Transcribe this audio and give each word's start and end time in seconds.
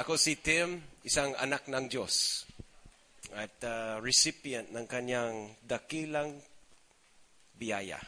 Ako 0.00 0.16
si 0.16 0.40
Tim, 0.40 0.80
isang 1.04 1.36
anak 1.36 1.68
ng 1.68 1.84
Diyos. 1.84 2.48
At 3.36 3.52
uh, 3.68 4.00
recipient 4.00 4.72
ng 4.72 4.88
kanyang 4.88 5.60
dakilang 5.60 6.40
biyaya. 7.52 8.00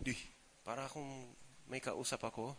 Di, 0.00 0.16
para 0.64 0.88
akong 0.88 1.28
may 1.68 1.84
kausap 1.84 2.24
ako. 2.24 2.56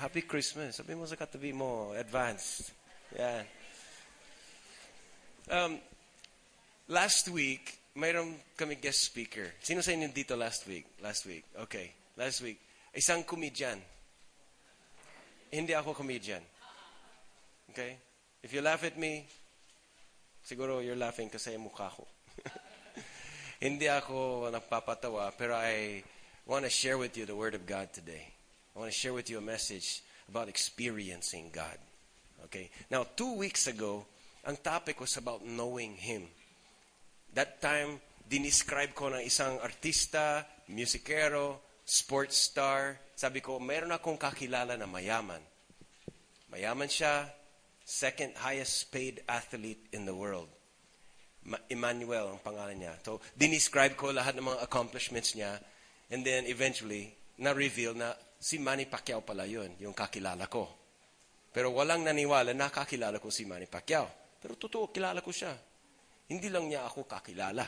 Happy 0.00 0.24
Christmas. 0.24 0.80
Sabi 0.80 0.96
mo 0.96 1.04
sa 1.04 1.20
katabi 1.20 1.52
mo, 1.52 1.92
advanced. 1.92 2.72
Yan. 3.20 3.44
Um, 5.52 5.72
last 6.88 7.28
week, 7.28 7.76
mayroon 7.92 8.40
kami 8.56 8.80
guest 8.80 9.04
speaker. 9.04 9.52
Sino 9.60 9.84
sa 9.84 9.92
inyo 9.92 10.08
dito 10.16 10.32
last 10.32 10.64
week? 10.64 10.96
Last 11.04 11.28
week. 11.28 11.44
Okay. 11.68 11.92
Last 12.16 12.40
week. 12.40 12.56
Isang 12.96 13.28
comedian. 13.28 13.99
Hindi 15.50 15.74
ako 15.74 15.94
comedian. 15.94 16.42
Okay? 17.70 17.98
If 18.42 18.54
you 18.54 18.62
laugh 18.62 18.82
at 18.86 18.98
me, 18.98 19.26
siguro 20.46 20.78
you're 20.82 20.98
laughing 20.98 21.28
kasi 21.28 21.58
mukha 21.58 21.90
ko. 21.90 22.06
Hindi 23.60 23.90
ako 23.90 24.48
nagpapatawa, 24.48 25.34
pero 25.36 25.58
I 25.58 26.02
want 26.46 26.64
to 26.64 26.72
share 26.72 26.96
with 26.96 27.18
you 27.18 27.26
the 27.26 27.36
Word 27.36 27.54
of 27.54 27.66
God 27.66 27.92
today. 27.92 28.30
I 28.74 28.78
want 28.78 28.90
to 28.90 28.96
share 28.96 29.12
with 29.12 29.28
you 29.28 29.38
a 29.38 29.44
message 29.44 30.02
about 30.30 30.48
experiencing 30.48 31.50
God. 31.52 31.76
Okay? 32.46 32.70
Now, 32.90 33.04
two 33.14 33.34
weeks 33.36 33.66
ago, 33.66 34.06
ang 34.46 34.56
topic 34.62 35.00
was 35.00 35.18
about 35.18 35.44
knowing 35.44 35.98
Him. 35.98 36.24
That 37.34 37.60
time, 37.60 38.00
dinescribe 38.24 38.94
ko 38.94 39.10
ng 39.10 39.26
isang 39.26 39.58
artista, 39.60 40.46
musikero, 40.70 41.69
sports 41.90 42.38
star. 42.38 43.02
Sabi 43.18 43.42
ko, 43.42 43.58
meron 43.58 43.90
akong 43.90 44.14
kakilala 44.14 44.78
na 44.78 44.86
mayaman. 44.86 45.42
Mayaman 46.54 46.86
siya, 46.86 47.26
second 47.82 48.38
highest 48.38 48.94
paid 48.94 49.26
athlete 49.26 49.90
in 49.90 50.06
the 50.06 50.14
world. 50.14 50.46
Emmanuel 51.66 52.30
ang 52.30 52.40
pangalan 52.46 52.78
niya. 52.78 52.94
So, 53.02 53.18
dinescribe 53.34 53.98
ko 53.98 54.14
lahat 54.14 54.38
ng 54.38 54.46
mga 54.46 54.62
accomplishments 54.62 55.34
niya. 55.34 55.58
And 56.14 56.22
then, 56.22 56.46
eventually, 56.46 57.10
na-reveal 57.42 57.98
na 57.98 58.14
si 58.38 58.62
Manny 58.62 58.86
Pacquiao 58.86 59.26
pala 59.26 59.50
yun, 59.50 59.74
yung 59.82 59.96
kakilala 59.96 60.46
ko. 60.46 60.70
Pero 61.50 61.74
walang 61.74 62.06
naniwala 62.06 62.54
na 62.54 62.70
kakilala 62.70 63.18
ko 63.18 63.34
si 63.34 63.42
Manny 63.42 63.66
Pacquiao. 63.66 64.38
Pero 64.38 64.54
totoo, 64.54 64.94
kilala 64.94 65.18
ko 65.18 65.34
siya. 65.34 65.50
Hindi 66.30 66.46
lang 66.46 66.70
niya 66.70 66.86
ako 66.86 67.10
kakilala. 67.10 67.66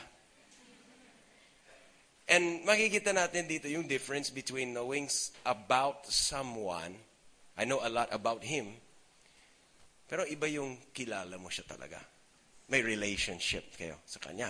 And 2.27 2.63
makikita 2.63 3.11
natin 3.11 3.51
dito 3.51 3.67
yung 3.67 3.83
difference 3.83 4.31
between 4.31 4.71
knowing 4.71 5.11
about 5.43 6.07
someone, 6.07 6.95
I 7.59 7.67
know 7.67 7.83
a 7.83 7.91
lot 7.91 8.09
about 8.15 8.47
him, 8.47 8.79
pero 10.07 10.23
iba 10.23 10.47
yung 10.47 10.79
kilala 10.95 11.35
mo 11.35 11.51
siya 11.51 11.67
talaga 11.67 11.99
may 12.71 12.81
relationship 12.81 13.75
kayo 13.75 13.99
sa 14.07 14.17
Kanya. 14.23 14.49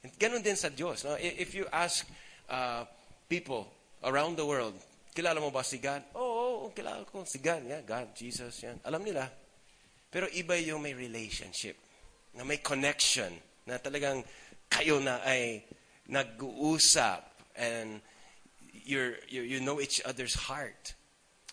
And 0.00 0.14
ganun 0.14 0.40
din 0.40 0.54
sa 0.54 0.70
Diyos. 0.70 1.02
No? 1.02 1.18
If 1.18 1.52
you 1.52 1.66
ask 1.74 2.06
uh, 2.46 2.86
people 3.26 3.66
around 4.06 4.38
the 4.38 4.46
world, 4.46 4.78
kilala 5.12 5.42
mo 5.42 5.50
ba 5.50 5.66
si 5.66 5.82
God? 5.82 6.06
Oo, 6.14 6.22
oh, 6.22 6.54
oh, 6.64 6.70
kilala 6.70 7.02
ko 7.02 7.26
si 7.26 7.42
God. 7.42 7.66
Yeah, 7.66 7.82
God, 7.82 8.14
Jesus, 8.14 8.62
yan. 8.62 8.78
Alam 8.86 9.02
nila. 9.02 9.26
Pero 10.08 10.30
iba 10.32 10.54
yung 10.56 10.80
may 10.80 10.94
relationship, 10.94 11.76
na 12.38 12.46
may 12.46 12.62
connection, 12.62 13.34
na 13.66 13.76
talagang 13.76 14.22
kayo 14.70 15.02
na 15.02 15.20
ay 15.26 15.60
nag-uusap 16.08 17.22
and 17.56 18.00
you're, 18.72 19.14
you, 19.28 19.42
you 19.42 19.60
know 19.60 19.80
each 19.80 20.00
other's 20.04 20.34
heart. 20.34 20.94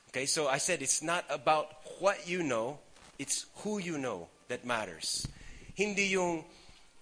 Okay, 0.09 0.25
so 0.25 0.47
I 0.47 0.57
said 0.57 0.81
it's 0.81 1.03
not 1.03 1.25
about 1.29 1.67
what 1.99 2.27
you 2.27 2.41
know, 2.43 2.79
it's 3.19 3.45
who 3.57 3.79
you 3.79 3.97
know 3.97 4.27
that 4.47 4.65
matters. 4.65 5.27
Hindi 5.75 6.15
yung, 6.15 6.45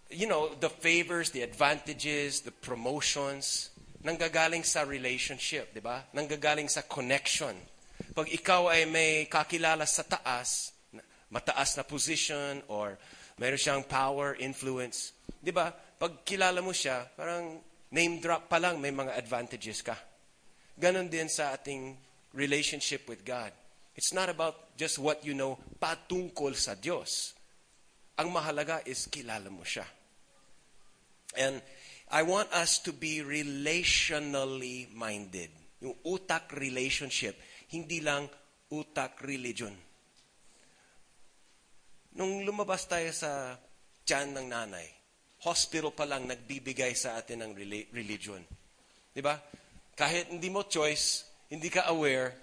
you 0.09 0.27
know, 0.27 0.49
the 0.59 0.69
favors, 0.69 1.29
the 1.29 1.41
advantages, 1.41 2.41
the 2.41 2.51
promotions, 2.51 3.69
nanggagaling 4.03 4.65
sa 4.65 4.83
relationship, 4.83 5.73
di 5.73 5.79
ba? 5.79 6.03
Nanggagaling 6.13 6.69
sa 6.69 6.81
connection. 6.81 7.55
Pag 8.13 8.33
ikaw 8.33 8.73
ay 8.73 8.89
may 8.89 9.25
kakilala 9.29 9.85
sa 9.85 10.03
taas, 10.03 10.73
mataas 11.31 11.77
na 11.77 11.83
position, 11.85 12.61
or 12.67 12.97
mayroon 13.37 13.61
siyang 13.61 13.85
power, 13.85 14.35
influence, 14.41 15.13
di 15.39 15.53
ba? 15.53 15.69
Pag 16.03 16.27
kilala 16.27 16.59
mo 16.59 16.75
siya, 16.75 17.07
parang 17.15 17.63
name 17.95 18.19
drop 18.19 18.51
pa 18.51 18.59
lang, 18.59 18.75
may 18.75 18.91
mga 18.91 19.15
advantages 19.15 19.79
ka. 19.79 19.95
Ganon 20.75 21.07
din 21.07 21.31
sa 21.31 21.55
ating 21.55 21.95
relationship 22.35 23.07
with 23.07 23.23
God. 23.23 23.55
It's 23.95 24.11
not 24.11 24.27
about 24.27 24.75
just 24.75 24.99
what 24.99 25.23
you 25.23 25.31
know 25.31 25.55
patungkol 25.79 26.59
sa 26.59 26.75
Diyos. 26.75 27.31
Ang 28.19 28.35
mahalaga 28.35 28.83
is 28.83 29.07
kilala 29.07 29.47
mo 29.47 29.63
siya. 29.63 29.87
And 31.39 31.63
I 32.11 32.27
want 32.27 32.51
us 32.51 32.83
to 32.83 32.91
be 32.91 33.23
relationally 33.23 34.91
minded. 34.91 35.55
Yung 35.79 35.95
utak 36.03 36.51
relationship, 36.51 37.39
hindi 37.71 38.03
lang 38.03 38.27
utak 38.75 39.23
religion. 39.23 39.71
Nung 42.19 42.43
lumabas 42.43 42.91
tayo 42.91 43.07
sa 43.15 43.55
tiyan 44.03 44.35
ng 44.35 44.47
nanay, 44.51 45.02
hospital 45.43 45.91
pa 45.91 46.07
lang 46.07 46.25
nagbibigay 46.25 46.95
sa 46.95 47.19
atin 47.19 47.43
ng 47.43 47.51
religion. 47.91 48.41
Di 49.11 49.19
ba? 49.19 49.37
Kahit 49.93 50.31
hindi 50.33 50.49
mo 50.49 50.65
choice, 50.65 51.27
hindi 51.51 51.69
ka 51.69 51.85
aware, 51.91 52.33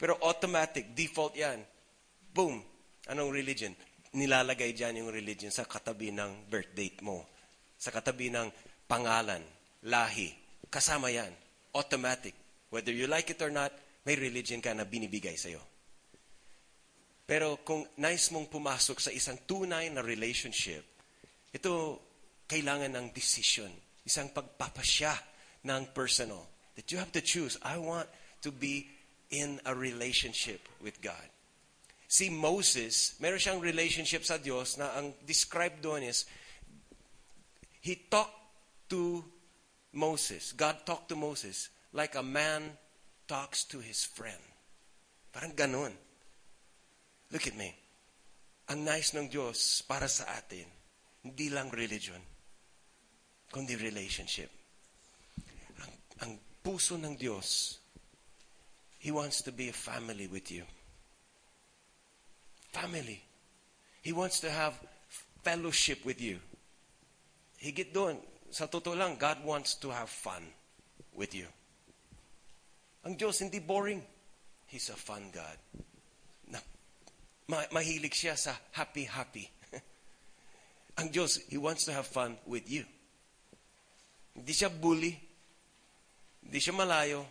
pero 0.00 0.16
automatic, 0.24 0.96
default 0.96 1.36
yan. 1.36 1.60
Boom. 2.32 2.64
Anong 3.06 3.30
religion? 3.30 3.76
nilalagay 4.10 4.74
dyan 4.74 5.04
yung 5.04 5.10
religion 5.14 5.54
sa 5.54 5.66
katabi 5.66 6.10
ng 6.10 6.50
birth 6.50 6.74
date 6.74 6.98
mo. 7.02 7.26
Sa 7.78 7.94
katabi 7.94 8.28
ng 8.32 8.50
pangalan, 8.90 9.42
lahi. 9.86 10.34
Kasama 10.66 11.14
yan. 11.14 11.30
Automatic. 11.74 12.34
Whether 12.70 12.94
you 12.94 13.06
like 13.06 13.30
it 13.30 13.42
or 13.42 13.50
not, 13.54 13.70
may 14.06 14.18
religion 14.18 14.58
ka 14.58 14.74
na 14.74 14.86
binibigay 14.86 15.38
sa'yo. 15.38 15.62
Pero 17.26 17.62
kung 17.62 17.86
nice 18.02 18.34
mong 18.34 18.50
pumasok 18.50 18.98
sa 18.98 19.14
isang 19.14 19.38
tunay 19.46 19.86
na 19.94 20.02
relationship, 20.02 20.82
ito 21.50 21.98
kailangan 22.46 22.94
ng 22.96 23.06
decision. 23.14 23.70
Isang 24.06 24.30
pagpapasya 24.34 25.12
ng 25.66 25.94
personal. 25.94 26.46
That 26.74 26.88
you 26.90 26.98
have 26.98 27.12
to 27.12 27.22
choose, 27.22 27.58
I 27.60 27.76
want 27.76 28.08
to 28.46 28.50
be 28.50 28.88
in 29.30 29.60
a 29.66 29.74
relationship 29.74 30.64
with 30.80 30.98
God 31.02 31.28
si 32.10 32.26
Moses, 32.26 33.14
meron 33.22 33.38
siyang 33.38 33.62
relationship 33.62 34.26
sa 34.26 34.42
Diyos 34.42 34.74
na 34.74 34.98
ang 34.98 35.14
described 35.22 35.78
doon 35.78 36.02
is, 36.02 36.26
he 37.78 37.94
talked 38.10 38.34
to 38.90 39.22
Moses, 39.94 40.50
God 40.58 40.82
talked 40.82 41.06
to 41.14 41.16
Moses 41.16 41.70
like 41.94 42.18
a 42.18 42.26
man 42.26 42.74
talks 43.30 43.62
to 43.70 43.78
his 43.78 44.02
friend. 44.02 44.42
Parang 45.30 45.54
ganun. 45.54 45.94
Look 47.30 47.46
at 47.46 47.54
me. 47.54 47.70
Ang 48.66 48.82
nice 48.82 49.14
ng 49.14 49.30
Diyos 49.30 49.86
para 49.86 50.10
sa 50.10 50.26
atin, 50.34 50.66
hindi 51.24 51.52
lang 51.52 51.68
religion, 51.68 52.20
kundi 53.52 53.76
relationship. 53.76 54.48
Ang, 55.84 55.92
ang 56.24 56.32
puso 56.64 56.96
ng 56.96 57.16
Diyos, 57.16 57.80
He 59.00 59.10
wants 59.10 59.40
to 59.42 59.52
be 59.52 59.70
a 59.70 59.72
family 59.72 60.26
with 60.26 60.52
you. 60.52 60.62
Family. 62.70 63.24
He 64.02 64.12
wants 64.12 64.40
to 64.40 64.50
have 64.50 64.76
fellowship 65.42 66.04
with 66.04 66.20
you. 66.20 66.36
Higit 67.56 67.96
doon, 67.96 68.20
sa 68.52 68.68
totoo 68.68 68.92
lang, 68.92 69.16
God 69.16 69.40
wants 69.40 69.80
to 69.80 69.88
have 69.88 70.12
fun 70.12 70.44
with 71.16 71.32
you. 71.32 71.48
Ang 73.08 73.16
Diyos 73.16 73.40
hindi 73.40 73.56
boring. 73.56 74.04
He's 74.68 74.92
a 74.92 74.98
fun 75.00 75.32
God. 75.32 75.58
Na, 76.52 76.60
ma 77.48 77.64
mahilig 77.72 78.12
siya 78.12 78.36
sa 78.36 78.52
happy-happy. 78.76 79.48
Ang 81.00 81.08
Diyos, 81.08 81.40
He 81.48 81.56
wants 81.56 81.88
to 81.88 81.92
have 81.96 82.04
fun 82.04 82.36
with 82.44 82.68
you. 82.68 82.84
Hindi 84.36 84.52
siya 84.52 84.68
bully. 84.68 85.16
Hindi 86.44 86.58
siya 86.60 86.74
malayo. 86.76 87.24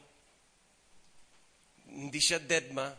Hindi 1.89 2.19
siya 2.21 2.41
deadma. 2.41 2.89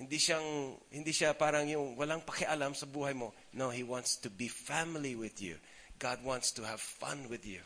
Hindi 0.00 0.16
siyang 0.16 0.80
hindi 0.96 1.12
siya 1.12 1.36
parang 1.36 1.68
yung 1.68 1.92
walang 1.92 2.24
pakialam 2.24 2.72
sa 2.72 2.88
buhay 2.88 3.12
mo. 3.12 3.36
No, 3.52 3.68
he 3.68 3.84
wants 3.84 4.16
to 4.24 4.32
be 4.32 4.48
family 4.48 5.12
with 5.12 5.44
you. 5.44 5.60
God 6.00 6.24
wants 6.24 6.56
to 6.56 6.64
have 6.64 6.80
fun 6.80 7.28
with 7.28 7.44
you. 7.44 7.60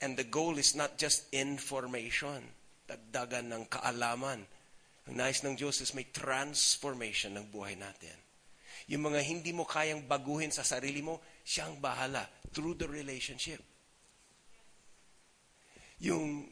And 0.00 0.16
the 0.16 0.24
goal 0.24 0.56
is 0.56 0.72
not 0.72 0.96
just 0.96 1.28
information, 1.36 2.48
dagdagan 2.88 3.52
ng 3.52 3.68
kaalaman. 3.68 4.48
Ang 5.04 5.14
nais 5.20 5.44
ng 5.44 5.52
Diyos 5.52 5.84
is 5.84 5.92
may 5.92 6.08
transformation 6.08 7.36
ng 7.36 7.52
buhay 7.52 7.76
natin. 7.76 8.16
Yung 8.88 9.12
mga 9.12 9.20
hindi 9.20 9.52
mo 9.52 9.68
kayang 9.68 10.08
baguhin 10.08 10.48
sa 10.48 10.64
sarili 10.64 11.04
mo, 11.04 11.20
siyang 11.44 11.76
bahala 11.76 12.24
through 12.52 12.76
the 12.76 12.88
relationship. 12.88 13.60
Yung 16.00 16.48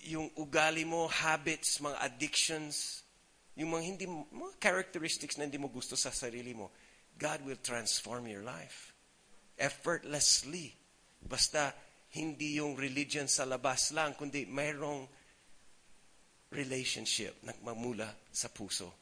yung 0.00 0.32
ugali 0.40 0.88
mo, 0.88 1.10
habits, 1.12 1.76
mga 1.82 1.98
addictions, 2.00 3.04
yung 3.58 3.76
mga 3.76 3.84
hindi 3.84 4.04
mga 4.08 4.54
characteristics 4.56 5.36
na 5.36 5.44
hindi 5.44 5.60
mo 5.60 5.68
gusto 5.68 5.98
sa 5.98 6.08
sarili 6.14 6.54
mo, 6.56 6.72
God 7.18 7.44
will 7.44 7.60
transform 7.60 8.30
your 8.30 8.46
life. 8.46 8.94
Effortlessly. 9.58 10.72
Basta 11.20 11.74
hindi 12.16 12.56
yung 12.58 12.80
religion 12.80 13.28
sa 13.28 13.44
labas 13.44 13.92
lang, 13.92 14.16
kundi 14.16 14.48
mayroong 14.48 15.04
relationship 16.50 17.38
na 17.44 17.54
magmula 17.62 18.08
sa 18.32 18.48
puso. 18.48 18.99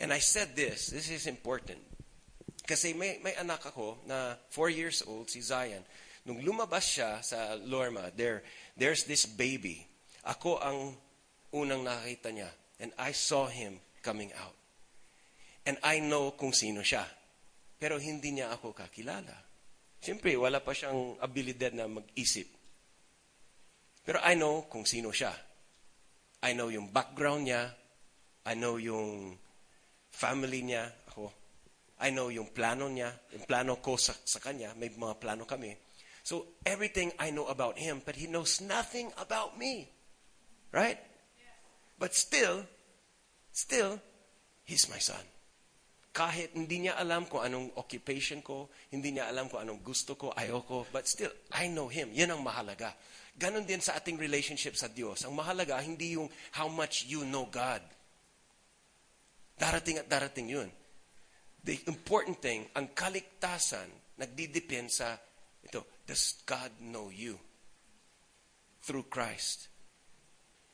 And 0.00 0.16
I 0.16 0.18
said 0.18 0.56
this, 0.56 0.88
this 0.88 1.12
is 1.12 1.28
important. 1.28 1.78
Kasi 2.64 2.96
may, 2.96 3.20
may 3.20 3.36
anak 3.36 3.68
ako 3.68 4.00
na 4.08 4.40
four 4.48 4.72
years 4.72 5.04
old, 5.04 5.28
si 5.28 5.44
Zion. 5.44 5.84
Nung 6.24 6.40
lumabas 6.40 6.88
siya 6.88 7.20
sa 7.20 7.56
Lorma, 7.60 8.08
there, 8.16 8.40
there's 8.80 9.04
this 9.04 9.28
baby. 9.28 9.84
Ako 10.24 10.56
ang 10.56 10.96
unang 11.52 11.84
nakita 11.84 12.32
niya. 12.32 12.48
And 12.80 12.96
I 12.96 13.12
saw 13.12 13.44
him 13.52 13.76
coming 14.00 14.32
out. 14.40 14.56
And 15.68 15.76
I 15.84 16.00
know 16.00 16.32
kung 16.32 16.56
sino 16.56 16.80
siya. 16.80 17.04
Pero 17.76 18.00
hindi 18.00 18.32
niya 18.32 18.56
ako 18.56 18.72
kakilala. 18.72 19.36
Siyempre, 20.00 20.32
wala 20.40 20.64
pa 20.64 20.72
siyang 20.72 21.20
abilidad 21.20 21.76
na 21.76 21.84
mag-isip. 21.84 22.48
Pero 24.00 24.16
I 24.24 24.32
know 24.32 24.64
kung 24.64 24.88
sino 24.88 25.12
siya. 25.12 25.32
I 26.40 26.56
know 26.56 26.72
yung 26.72 26.88
background 26.88 27.52
niya. 27.52 27.68
I 28.48 28.56
know 28.56 28.80
yung 28.80 29.36
family 30.10 30.66
niya. 30.66 30.90
Ako. 31.14 31.30
I 32.02 32.10
know 32.10 32.28
yung 32.28 32.50
plano 32.52 32.90
niya. 32.90 33.14
Yung 33.32 33.46
plano 33.46 33.78
ko 33.78 33.96
sa, 33.96 34.12
sa 34.12 34.42
kanya. 34.42 34.74
May 34.76 34.90
mga 34.90 35.16
plano 35.22 35.46
kami. 35.46 35.72
So, 36.22 36.60
everything 36.66 37.10
I 37.16 37.32
know 37.32 37.48
about 37.48 37.80
him, 37.80 38.02
but 38.04 38.14
he 38.14 38.28
knows 38.28 38.60
nothing 38.60 39.08
about 39.16 39.56
me. 39.56 39.88
Right? 40.70 41.00
But 41.98 42.14
still, 42.14 42.64
still, 43.52 44.00
he's 44.64 44.88
my 44.88 45.00
son. 45.00 45.20
Kahit 46.10 46.56
hindi 46.58 46.86
niya 46.86 46.98
alam 46.98 47.28
kung 47.30 47.44
anong 47.44 47.76
occupation 47.78 48.42
ko, 48.42 48.72
hindi 48.90 49.14
niya 49.14 49.30
alam 49.30 49.46
kung 49.46 49.62
anong 49.62 49.80
gusto 49.84 50.18
ko, 50.18 50.34
ayoko, 50.34 50.86
but 50.90 51.06
still, 51.06 51.30
I 51.54 51.70
know 51.70 51.86
him. 51.86 52.10
Yan 52.16 52.34
ang 52.34 52.42
mahalaga. 52.42 52.96
Ganon 53.38 53.62
din 53.62 53.78
sa 53.78 53.94
ating 53.94 54.18
relationship 54.18 54.74
sa 54.74 54.90
Diyos. 54.90 55.22
Ang 55.22 55.38
mahalaga, 55.38 55.78
hindi 55.78 56.18
yung 56.18 56.26
how 56.50 56.66
much 56.66 57.06
you 57.06 57.22
know 57.22 57.46
God. 57.46 57.80
Darating 59.60 60.00
at 60.00 60.08
darating 60.08 60.48
yun. 60.48 60.72
The 61.60 61.76
important 61.84 62.40
thing, 62.40 62.64
ang 62.72 62.96
kaligtasan, 62.96 64.16
nagdidepend 64.16 64.88
sa, 64.88 65.20
ito, 65.60 66.00
does 66.08 66.40
God 66.48 66.72
know 66.80 67.12
you? 67.12 67.36
Through 68.80 69.12
Christ. 69.12 69.68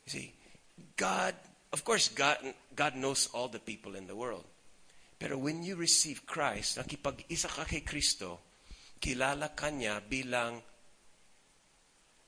You 0.06 0.10
see, 0.14 0.28
God, 0.94 1.34
of 1.74 1.82
course, 1.82 2.14
God, 2.14 2.38
God 2.78 2.94
knows 2.94 3.26
all 3.34 3.50
the 3.50 3.58
people 3.58 3.98
in 3.98 4.06
the 4.06 4.14
world. 4.14 4.46
Pero 5.18 5.34
when 5.34 5.66
you 5.66 5.74
receive 5.74 6.22
Christ, 6.22 6.78
nakipag-isa 6.78 7.50
ka 7.50 7.66
kay 7.66 7.82
Kristo, 7.82 8.38
kilala 9.02 9.56
ka 9.56 9.72
niya 9.72 9.98
bilang 10.04 10.62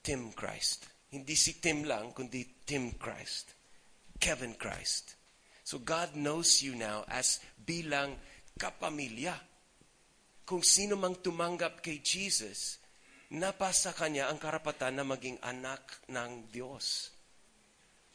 Tim 0.03 0.35
Christ. 0.35 0.89
Hindi 1.15 1.37
si 1.39 1.61
Tim 1.63 1.87
lang, 1.87 2.11
kundi 2.11 2.65
Tim 2.67 2.99
Christ. 2.99 3.55
Kevin 4.19 4.59
Christ. 4.59 5.18
So 5.69 5.85
God 5.85 6.17
knows 6.17 6.65
you 6.65 6.73
now 6.73 7.05
as 7.13 7.45
bilang 7.61 8.17
kapamilya. 8.57 9.37
Kung 10.49 10.65
sino 10.65 10.97
mang 10.97 11.21
tumanggap 11.21 11.85
kay 11.85 12.01
Jesus, 12.01 12.81
napasa 13.37 13.93
kanya 13.93 14.33
ang 14.33 14.41
karapatan 14.41 14.97
na 14.97 15.05
maging 15.05 15.37
anak 15.45 16.09
ng 16.09 16.49
Diyos. 16.49 17.13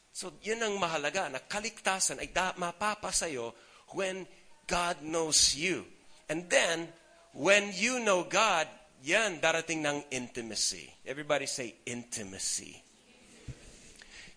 So, 0.09 0.33
yun 0.41 0.65
ang 0.65 0.81
mahalaga, 0.81 1.29
na 1.29 1.45
kaligtasan 1.45 2.25
ay 2.25 2.33
da, 2.33 2.57
mapapasayo 2.57 3.53
when 3.93 4.25
God 4.65 5.05
knows 5.05 5.53
you. 5.53 5.85
And 6.33 6.49
then, 6.49 6.89
when 7.37 7.69
you 7.77 8.01
know 8.01 8.25
God, 8.25 8.65
yan, 9.05 9.37
darating 9.37 9.85
ng 9.85 10.09
intimacy. 10.09 10.89
Everybody 11.05 11.45
say 11.45 11.77
intimacy. 11.85 12.81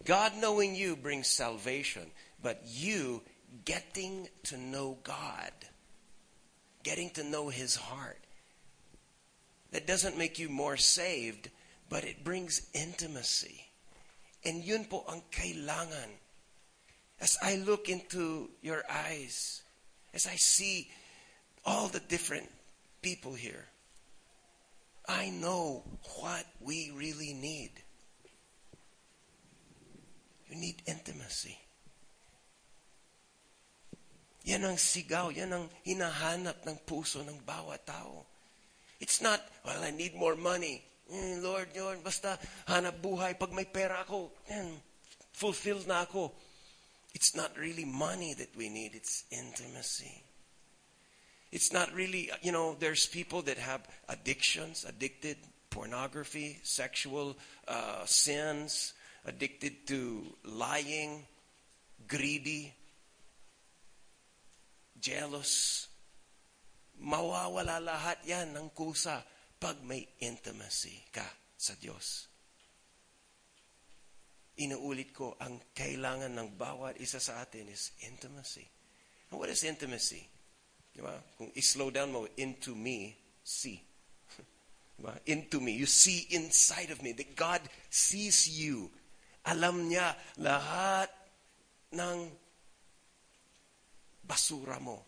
God 0.05 0.37
knowing 0.37 0.77
you 0.77 1.01
brings 1.01 1.33
salvation, 1.33 2.05
but 2.47 2.63
you 2.65 3.23
getting 3.65 4.29
to 4.45 4.57
know 4.57 4.99
God, 5.03 5.51
getting 6.85 7.11
to 7.19 7.25
know 7.25 7.49
His 7.49 7.75
heart, 7.75 8.21
that 9.73 9.89
doesn't 9.89 10.17
make 10.17 10.39
you 10.39 10.49
more 10.49 10.77
saved, 10.77 11.51
but 11.91 12.05
it 12.05 12.23
brings 12.23 12.71
intimacy. 12.73 13.67
And 14.45 14.63
yun 14.63 14.85
po 14.85 15.03
ang 15.11 15.23
kailangan. 15.33 16.07
As 17.21 17.37
I 17.43 17.57
look 17.57 17.89
into 17.89 18.49
your 18.63 18.85
eyes, 18.89 19.63
as 20.15 20.29
I 20.29 20.37
see 20.37 20.89
all 21.65 21.89
the 21.89 21.99
different 21.99 22.49
people 23.03 23.35
here, 23.35 23.67
I 25.09 25.31
know 25.31 25.83
what 26.23 26.47
we 26.61 26.93
really 26.95 27.35
need. 27.35 27.73
You 30.49 30.55
need 30.55 30.81
intimacy. 30.87 31.59
Yan 34.47 34.63
ang 34.63 34.79
sigaw, 34.79 35.35
yan 35.35 35.51
ang 35.51 35.67
hinahanap 35.83 36.63
ng 36.63 36.79
puso 36.87 37.27
ng 37.27 37.43
bawat 37.43 37.83
tao. 37.83 38.23
It's 39.03 39.19
not, 39.19 39.43
well, 39.67 39.83
I 39.83 39.91
need 39.91 40.15
more 40.15 40.39
money. 40.39 40.87
Mm, 41.11 41.43
Lord, 41.43 41.69
Lord, 41.75 42.01
basta 42.07 42.39
hanap 42.71 43.03
buhay. 43.03 43.35
Pag 43.35 43.51
may 43.51 43.67
pera 43.67 44.07
ako, 44.07 44.31
yan, 44.47 44.79
fulfilled 45.35 45.91
na 45.91 46.07
ako. 46.07 46.31
It's 47.13 47.35
not 47.35 47.59
really 47.59 47.85
money 47.85 48.35
that 48.39 48.55
we 48.55 48.71
need, 48.71 48.95
it's 48.95 49.25
intimacy. 49.35 50.23
It's 51.51 51.73
not 51.73 51.91
really, 51.93 52.31
you 52.43 52.53
know, 52.53 52.77
there's 52.79 53.07
people 53.07 53.43
that 53.43 53.59
have 53.59 53.83
addictions, 54.09 54.85
addicted, 54.87 55.39
pornography, 55.71 56.59
sexual 56.63 57.37
uh, 57.67 58.05
sins, 58.05 58.95
addicted 59.25 59.87
to 59.87 60.23
lying, 60.45 61.25
greedy, 62.07 62.75
jealous. 65.01 65.87
Mawawala 66.97 67.77
lahat 67.81 68.25
yan 68.25 68.57
ng 68.57 68.73
kusa 68.73 69.21
pag 69.61 69.81
may 69.85 70.05
intimacy 70.21 71.05
ka 71.13 71.25
sa 71.57 71.77
Diyos. 71.77 72.29
Inuulit 74.57 75.13
ko, 75.13 75.37
ang 75.37 75.61
kailangan 75.77 76.33
ng 76.33 76.57
bawat 76.57 76.97
isa 76.97 77.21
sa 77.21 77.45
atin 77.45 77.69
is 77.69 77.93
intimacy. 78.09 78.65
And 79.29 79.37
what 79.37 79.53
is 79.53 79.61
intimacy? 79.69 80.25
Diba? 80.97 81.13
Kung 81.37 81.53
i-slow 81.53 81.93
down 81.93 82.09
mo, 82.09 82.25
into 82.41 82.73
me, 82.73 83.13
see. 83.45 83.77
Diba? 84.97 85.13
Into 85.29 85.61
me. 85.61 85.77
You 85.77 85.85
see 85.85 86.25
inside 86.33 86.89
of 86.89 87.05
me 87.05 87.13
that 87.13 87.37
God 87.37 87.61
sees 87.93 88.49
you. 88.49 88.89
Alam 89.45 89.93
niya 89.93 90.17
lahat 90.41 91.13
ng 91.93 92.33
basura 94.27 94.83
mo. 94.83 95.07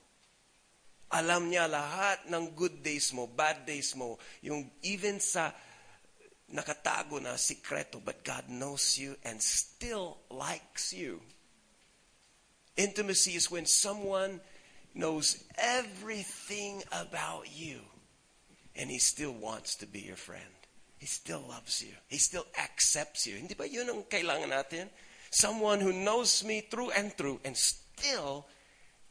Alam 1.11 1.51
niya 1.51 1.67
lahat 1.67 2.29
ng 2.31 2.55
good 2.55 2.85
days 2.85 3.11
mo, 3.17 3.27
bad 3.27 3.65
days 3.65 3.97
mo, 3.97 4.21
yung 4.45 4.71
even 4.85 5.19
sa 5.19 5.51
nakatago 6.53 7.21
na 7.21 7.37
sikreto, 7.37 8.01
but 8.01 8.25
God 8.25 8.49
knows 8.49 8.97
you 8.97 9.17
and 9.25 9.41
still 9.41 10.21
likes 10.31 10.93
you. 10.93 11.21
Intimacy 12.77 13.35
is 13.35 13.51
when 13.51 13.67
someone 13.67 14.41
knows 14.95 15.45
everything 15.57 16.85
about 16.93 17.51
you 17.51 17.81
and 18.77 18.91
he 18.91 18.99
still 18.99 19.33
wants 19.33 19.75
to 19.77 19.87
be 19.87 20.01
your 20.01 20.17
friend. 20.17 20.55
He 20.99 21.07
still 21.07 21.43
loves 21.49 21.83
you. 21.83 21.95
He 22.09 22.19
still 22.19 22.47
accepts 22.59 23.27
you. 23.27 23.37
Hindi 23.37 23.55
ba 23.55 23.69
yun 23.69 23.91
ang 23.91 24.03
kailangan 24.11 24.51
natin? 24.51 24.91
Someone 25.31 25.81
who 25.81 25.93
knows 25.93 26.43
me 26.43 26.63
through 26.63 26.91
and 26.91 27.13
through 27.15 27.41
and 27.45 27.57
still 27.57 28.47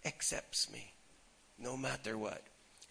accepts 0.06 0.72
me 0.72 0.94
no 1.60 1.76
matter 1.78 2.18
what. 2.18 2.42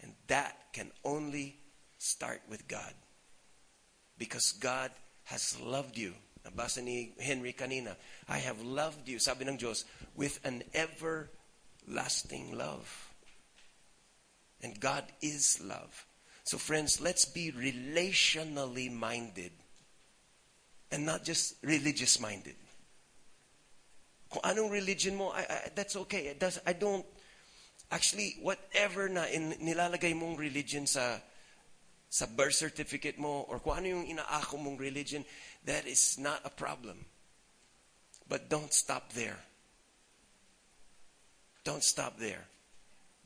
And 0.02 0.12
that 0.26 0.56
can 0.72 0.90
only 1.04 1.56
start 1.98 2.42
with 2.48 2.68
God. 2.68 2.92
Because 4.18 4.52
God 4.52 4.90
has 5.24 5.58
loved 5.60 5.96
you. 5.96 6.14
Nabasa 6.46 6.82
ni 6.82 7.12
Henry 7.20 7.52
kanina, 7.52 7.96
I 8.28 8.38
have 8.38 8.60
loved 8.62 9.08
you, 9.08 9.18
sabi 9.18 9.44
ng 9.46 9.58
Diyos, 9.58 9.84
with 10.14 10.38
an 10.44 10.62
everlasting 10.74 12.56
love. 12.56 13.12
And 14.62 14.78
God 14.78 15.04
is 15.20 15.60
love. 15.62 16.06
So 16.44 16.58
friends, 16.58 17.00
let's 17.00 17.24
be 17.24 17.52
relationally 17.52 18.90
minded 18.90 19.50
and 20.92 21.04
not 21.04 21.24
just 21.24 21.56
religious 21.62 22.20
minded. 22.20 22.54
Anong 24.44 24.70
religion 24.70 25.16
mo, 25.16 25.30
I, 25.30 25.40
I, 25.48 25.58
that's 25.74 25.96
okay. 25.96 26.26
It 26.26 26.40
does, 26.40 26.58
I 26.66 26.72
don't, 26.72 27.06
actually, 27.90 28.36
whatever 28.42 29.08
na 29.08 29.24
in, 29.26 29.54
nilalagay 29.62 30.14
mong 30.14 30.36
religion 30.36 30.86
sa 30.86 31.18
sa 32.08 32.26
birth 32.26 32.54
certificate 32.54 33.18
mo 33.18 33.44
or 33.50 33.58
kung 33.58 33.82
ano 33.82 33.86
yung 33.98 34.06
inaako 34.06 34.56
mong 34.62 34.78
religion, 34.78 35.24
that 35.66 35.86
is 35.86 36.18
not 36.18 36.40
a 36.44 36.50
problem. 36.50 37.04
But 38.28 38.48
don't 38.48 38.72
stop 38.72 39.12
there. 39.12 39.38
Don't 41.64 41.82
stop 41.82 42.18
there. 42.18 42.46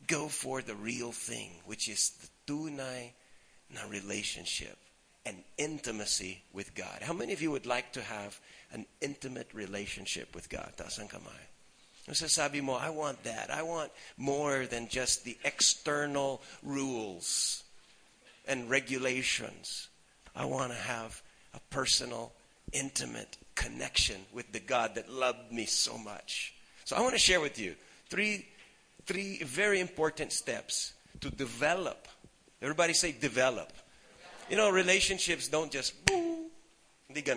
Go 0.07 0.29
for 0.29 0.63
the 0.63 0.75
real 0.75 1.13
thing, 1.13 1.61
which 1.67 1.89
is 1.89 2.17
the 2.21 2.29
tunay 2.49 3.13
na 3.71 3.85
relationship 3.89 4.77
and 5.27 5.37
intimacy 5.59 6.43
with 6.53 6.75
God. 6.75 7.03
How 7.03 7.13
many 7.13 7.33
of 7.33 7.43
you 7.43 7.51
would 7.51 7.67
like 7.67 7.93
to 7.93 8.03
have 8.03 8.41
an 8.73 8.87
intimate 9.01 9.53
relationship 9.53 10.35
with 10.35 10.49
God? 10.49 10.73
Sabi 12.13 12.61
mo, 12.61 12.75
I 12.75 12.91
want 12.91 13.23
that. 13.25 13.51
I 13.51 13.63
want 13.63 13.93
more 14.17 14.67
than 14.67 14.89
just 14.89 15.25
the 15.25 15.37
external 15.45 16.43
rules 16.63 17.63
and 18.47 18.69
regulations. 18.69 19.89
I 20.35 20.45
want 20.45 20.73
to 20.73 20.79
have 20.79 21.23
a 21.55 21.61
personal, 21.71 22.33
intimate 22.73 23.37
connection 23.55 24.17
with 24.33 24.51
the 24.53 24.61
God 24.61 24.95
that 24.95 25.11
loved 25.11 25.53
me 25.53 25.67
so 25.67 25.99
much. 25.99 26.55
So 26.85 26.97
I 26.97 27.01
want 27.01 27.13
to 27.13 27.19
share 27.19 27.41
with 27.41 27.59
you 27.59 27.75
three, 28.09 28.47
three 29.07 29.43
very 29.45 29.81
important 29.81 30.33
steps 30.33 30.95
to 31.21 31.31
develop. 31.31 32.09
Everybody 32.63 32.95
say 32.95 33.13
develop. 33.13 33.73
You 34.51 34.57
know, 34.57 34.69
relationships 34.69 35.47
don't 35.47 35.71
just 35.71 36.05
boom. 36.07 36.51
Hindi 37.07 37.31
eh. 37.31 37.35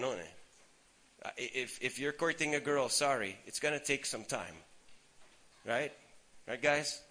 Uh, 1.23 1.29
if, 1.37 1.77
if 1.79 1.99
you're 1.99 2.11
courting 2.11 2.55
a 2.55 2.59
girl, 2.59 2.89
sorry, 2.89 3.37
it's 3.45 3.59
going 3.59 3.73
to 3.73 3.79
take 3.79 4.05
some 4.07 4.25
time. 4.25 4.55
Right? 5.63 5.91
Right, 6.47 6.61
guys? 6.61 7.01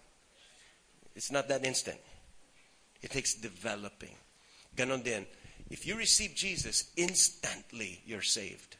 It's 1.15 1.31
not 1.31 1.47
that 1.47 1.65
instant. 1.65 1.97
It 3.01 3.11
takes 3.11 3.33
developing. 3.33 4.15
Ganon 4.75 5.03
din. 5.03 5.25
If 5.69 5.87
you 5.87 5.95
receive 5.95 6.35
Jesus, 6.35 6.91
instantly 6.97 8.01
you're 8.05 8.21
saved. 8.21 8.75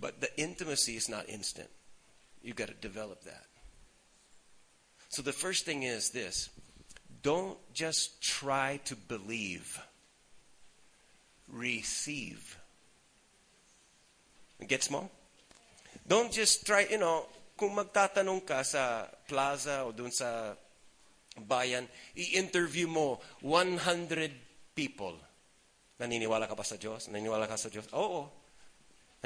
But 0.00 0.20
the 0.22 0.40
intimacy 0.40 0.96
is 0.96 1.10
not 1.10 1.28
instant. 1.28 1.68
You've 2.42 2.56
got 2.56 2.68
to 2.68 2.74
develop 2.74 3.22
that. 3.24 3.44
So 5.10 5.20
the 5.20 5.32
first 5.32 5.66
thing 5.66 5.82
is 5.82 6.10
this 6.10 6.48
don't 7.26 7.58
just 7.74 8.22
try 8.22 8.78
to 8.86 8.94
believe, 8.94 9.82
receive. 11.50 12.54
Gets 14.62 14.94
mo? 14.94 15.10
Don't 16.06 16.30
just 16.30 16.62
try, 16.62 16.86
you 16.86 17.02
know, 17.02 17.26
kung 17.58 17.74
magtatanong 17.74 18.46
ka 18.46 18.62
sa 18.62 19.10
plaza 19.26 19.82
o 19.82 19.90
dun 19.90 20.14
sa 20.14 20.54
bayan, 21.34 21.90
i-interview 22.14 22.86
mo 22.86 23.18
100 23.42 24.30
people. 24.78 25.18
Naniniwala 25.98 26.46
ka 26.46 26.54
pa 26.54 26.62
sa 26.62 26.78
Diyos? 26.78 27.10
Naniniwala 27.10 27.50
ka 27.50 27.58
sa 27.58 27.66
Diyos? 27.66 27.90
Oo. 27.90 28.30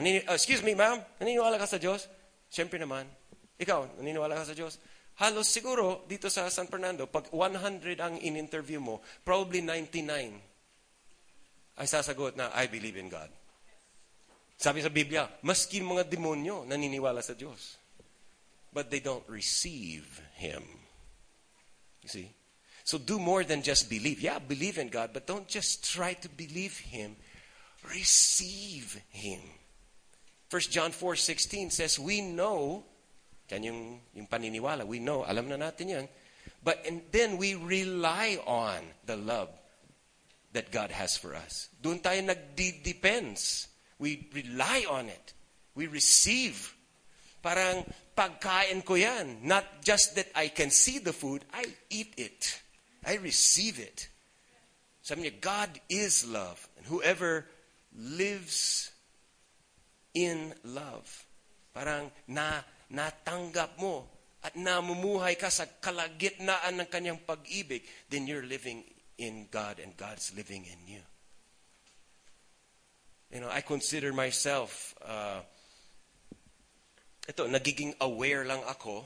Uh, 0.00 0.32
excuse 0.32 0.64
me, 0.64 0.72
ma'am. 0.72 1.04
Naniniwala 1.20 1.60
ka 1.60 1.68
sa 1.68 1.76
Diyos? 1.76 2.08
Siyempre 2.48 2.80
naman. 2.80 3.04
Ikaw, 3.60 4.00
naniniwala 4.00 4.40
ka 4.40 4.48
sa 4.48 4.56
Diyos? 4.56 4.80
Halos 5.20 5.52
siguro 5.52 6.08
dito 6.08 6.32
sa 6.32 6.48
San 6.48 6.64
Fernando, 6.66 7.04
pag 7.04 7.28
100 7.28 8.00
ang 8.00 8.16
in-interview 8.16 8.80
mo, 8.80 9.04
probably 9.20 9.60
99 9.60 10.00
ay 11.76 11.86
sasagot 11.88 12.36
na, 12.36 12.48
I 12.56 12.68
believe 12.72 12.96
in 12.96 13.12
God. 13.12 13.28
Sabi 14.60 14.84
sa 14.84 14.92
Biblia, 14.92 15.28
maski 15.40 15.80
mga 15.80 16.08
demonyo 16.08 16.68
naniniwala 16.68 17.24
sa 17.24 17.32
Diyos. 17.32 17.80
But 18.72 18.92
they 18.92 19.00
don't 19.00 19.24
receive 19.28 20.04
Him. 20.36 20.64
You 22.04 22.08
see? 22.08 22.28
So 22.84 22.96
do 22.96 23.18
more 23.18 23.44
than 23.44 23.64
just 23.64 23.88
believe. 23.88 24.20
Yeah, 24.20 24.40
believe 24.40 24.76
in 24.76 24.88
God, 24.88 25.12
but 25.12 25.26
don't 25.26 25.48
just 25.48 25.84
try 25.84 26.12
to 26.20 26.28
believe 26.28 26.76
Him. 26.80 27.16
Receive 27.88 29.00
Him. 29.08 29.40
1 30.50 30.60
John 30.68 30.92
4.16 30.92 31.72
says, 31.72 31.98
we 31.98 32.20
know, 32.20 32.84
yan 33.52 33.62
yung, 33.64 33.80
yung 34.14 34.26
paniniwala, 34.26 34.86
we 34.86 34.98
know, 34.98 35.24
alam 35.26 35.48
na 35.48 35.56
natin 35.56 35.88
yan, 35.88 36.06
but 36.62 36.80
and 36.86 37.02
then 37.10 37.36
we 37.36 37.54
rely 37.54 38.38
on 38.46 38.80
the 39.06 39.16
love 39.16 39.48
that 40.52 40.70
God 40.70 40.90
has 40.90 41.16
for 41.16 41.34
us. 41.34 41.68
Doon 41.82 42.00
tayo 42.00 42.18
nagdi-depends. 42.22 43.68
We 43.98 44.28
rely 44.34 44.84
on 44.88 45.06
it. 45.06 45.34
We 45.74 45.86
receive. 45.86 46.74
Parang 47.42 47.86
pagkain 48.16 48.84
ko 48.84 48.94
yan. 48.94 49.46
Not 49.46 49.64
just 49.84 50.16
that 50.16 50.28
I 50.34 50.48
can 50.48 50.70
see 50.70 50.98
the 50.98 51.12
food, 51.12 51.44
I 51.54 51.64
eat 51.88 52.14
it. 52.18 52.60
I 53.06 53.16
receive 53.16 53.78
it. 53.78 54.08
Sabi 55.00 55.24
niya, 55.24 55.40
God 55.40 55.70
is 55.88 56.26
love. 56.26 56.68
And 56.76 56.86
whoever 56.86 57.46
lives 57.96 58.90
in 60.12 60.52
love, 60.64 61.06
parang 61.72 62.10
na, 62.28 62.60
natanggap 62.90 63.78
mo 63.78 64.06
at 64.40 64.56
namumuhay 64.56 65.36
ka 65.36 65.52
sa 65.52 65.68
kalagitnaan 65.68 66.80
ng 66.80 66.88
kanyang 66.88 67.20
pag-ibig, 67.22 67.84
then 68.08 68.26
you're 68.26 68.46
living 68.46 68.82
in 69.20 69.46
God 69.52 69.78
and 69.78 69.92
God's 69.96 70.32
living 70.32 70.64
in 70.64 70.80
you. 70.88 71.04
You 73.30 73.40
know, 73.44 73.52
I 73.52 73.60
consider 73.60 74.10
myself, 74.10 74.96
uh, 75.06 75.44
ito, 77.28 77.46
nagiging 77.46 77.94
aware 78.00 78.42
lang 78.42 78.64
ako 78.66 79.04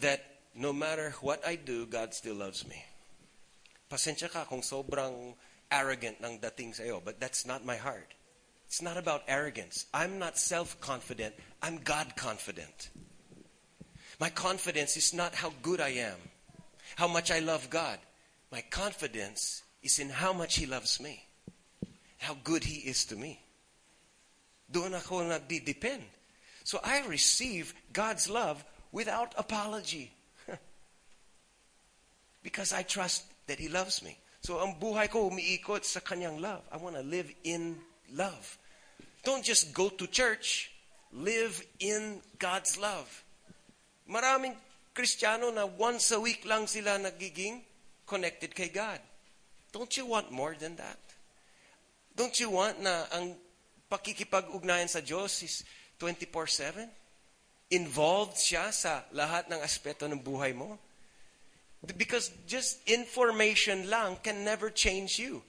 that 0.00 0.24
no 0.56 0.72
matter 0.72 1.14
what 1.20 1.44
I 1.46 1.54
do, 1.54 1.86
God 1.86 2.16
still 2.16 2.34
loves 2.40 2.66
me. 2.66 2.82
Pasensya 3.86 4.32
ka 4.32 4.48
kung 4.48 4.64
sobrang 4.64 5.34
arrogant 5.70 6.18
ng 6.18 6.42
dating 6.42 6.74
sa'yo, 6.74 6.98
but 6.98 7.22
that's 7.22 7.46
not 7.46 7.62
my 7.62 7.78
heart. 7.78 8.10
It's 8.70 8.80
not 8.80 8.96
about 8.96 9.24
arrogance. 9.26 9.86
I'm 9.92 10.20
not 10.20 10.38
self-confident. 10.38 11.34
I'm 11.60 11.78
God-confident. 11.78 12.90
My 14.20 14.30
confidence 14.30 14.96
is 14.96 15.12
not 15.12 15.34
how 15.34 15.52
good 15.60 15.80
I 15.80 15.88
am, 15.88 16.14
how 16.94 17.08
much 17.08 17.32
I 17.32 17.40
love 17.40 17.68
God. 17.68 17.98
My 18.52 18.62
confidence 18.70 19.64
is 19.82 19.98
in 19.98 20.08
how 20.08 20.32
much 20.32 20.54
He 20.54 20.66
loves 20.66 21.00
me, 21.00 21.20
how 22.18 22.36
good 22.44 22.62
He 22.62 22.88
is 22.88 23.04
to 23.06 23.16
me. 23.16 23.40
Doon 24.70 24.94
ako 24.94 25.26
nagdi-depend. 25.26 26.06
So 26.62 26.78
I 26.84 27.02
receive 27.08 27.74
God's 27.92 28.30
love 28.30 28.62
without 28.92 29.34
apology. 29.36 30.12
because 32.44 32.72
I 32.72 32.82
trust 32.82 33.24
that 33.48 33.58
He 33.58 33.66
loves 33.66 34.00
me. 34.00 34.16
So 34.42 34.62
ang 34.62 34.78
buhay 34.78 35.10
ko 35.10 35.26
umiikot 35.28 35.82
sa 35.82 35.98
kanyang 35.98 36.38
love. 36.38 36.62
I 36.70 36.76
want 36.76 36.94
to 36.94 37.02
live 37.02 37.26
in 37.42 37.74
love. 38.14 38.59
Don't 39.24 39.44
just 39.44 39.72
go 39.72 39.88
to 39.88 40.06
church. 40.06 40.72
Live 41.12 41.60
in 41.80 42.22
God's 42.38 42.78
love. 42.78 43.08
Maraming 44.08 44.54
Kristiyano 44.94 45.54
na 45.54 45.66
once 45.66 46.10
a 46.10 46.20
week 46.20 46.46
lang 46.46 46.66
sila 46.66 46.98
nagiging 46.98 47.62
connected 48.06 48.54
kay 48.54 48.68
God. 48.68 48.98
Don't 49.72 49.90
you 49.96 50.06
want 50.06 50.30
more 50.34 50.54
than 50.58 50.74
that? 50.76 50.98
Don't 52.16 52.34
you 52.42 52.50
want 52.50 52.82
na 52.82 53.06
ang 53.14 53.38
pakikipag-ugnayan 53.86 54.90
sa 54.90 54.98
Diyos 54.98 55.42
is 55.46 55.62
24-7? 56.02 56.90
Involved 57.70 58.34
siya 58.34 58.74
sa 58.74 59.06
lahat 59.14 59.46
ng 59.46 59.62
aspeto 59.62 60.10
ng 60.10 60.18
buhay 60.18 60.50
mo? 60.50 60.74
Because 61.96 62.34
just 62.50 62.82
information 62.90 63.88
lang 63.88 64.18
can 64.20 64.42
never 64.42 64.68
change 64.74 65.22
you. 65.22 65.40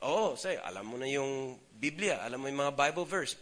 Oh, 0.00 0.34
say, 0.34 0.56
alam 0.56 0.88
mo 0.88 0.96
na 0.96 1.06
yung 1.06 1.60
Biblia, 1.80 2.20
alam 2.24 2.40
mo 2.40 2.48
yung 2.48 2.60
mga 2.60 2.76
Bible 2.76 3.04
verse. 3.04 3.36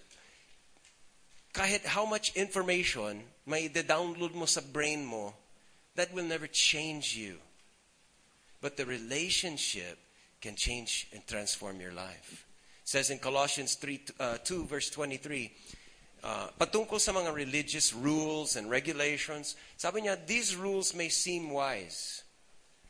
Kahit 1.54 1.86
how 1.86 2.04
much 2.04 2.34
information 2.34 3.22
may 3.46 3.68
de-download 3.70 4.34
mo 4.34 4.44
sa 4.44 4.60
brain 4.60 5.06
mo, 5.06 5.34
that 5.94 6.12
will 6.12 6.26
never 6.26 6.50
change 6.50 7.14
you. 7.14 7.38
But 8.60 8.76
the 8.76 8.86
relationship 8.86 9.98
can 10.40 10.56
change 10.56 11.06
and 11.12 11.24
transform 11.26 11.80
your 11.80 11.92
life. 11.92 12.46
It 12.82 12.88
says 12.88 13.10
in 13.10 13.18
Colossians 13.18 13.74
3, 13.76 14.00
uh, 14.18 14.36
2 14.42 14.64
verse 14.64 14.90
23, 14.90 15.52
uh, 16.24 16.48
patungkol 16.58 17.00
sa 17.00 17.12
mga 17.12 17.32
religious 17.32 17.94
rules 17.94 18.56
and 18.56 18.68
regulations, 18.68 19.56
sabi 19.76 20.02
niya, 20.02 20.18
these 20.26 20.56
rules 20.56 20.92
may 20.92 21.08
seem 21.08 21.50
wise 21.50 22.24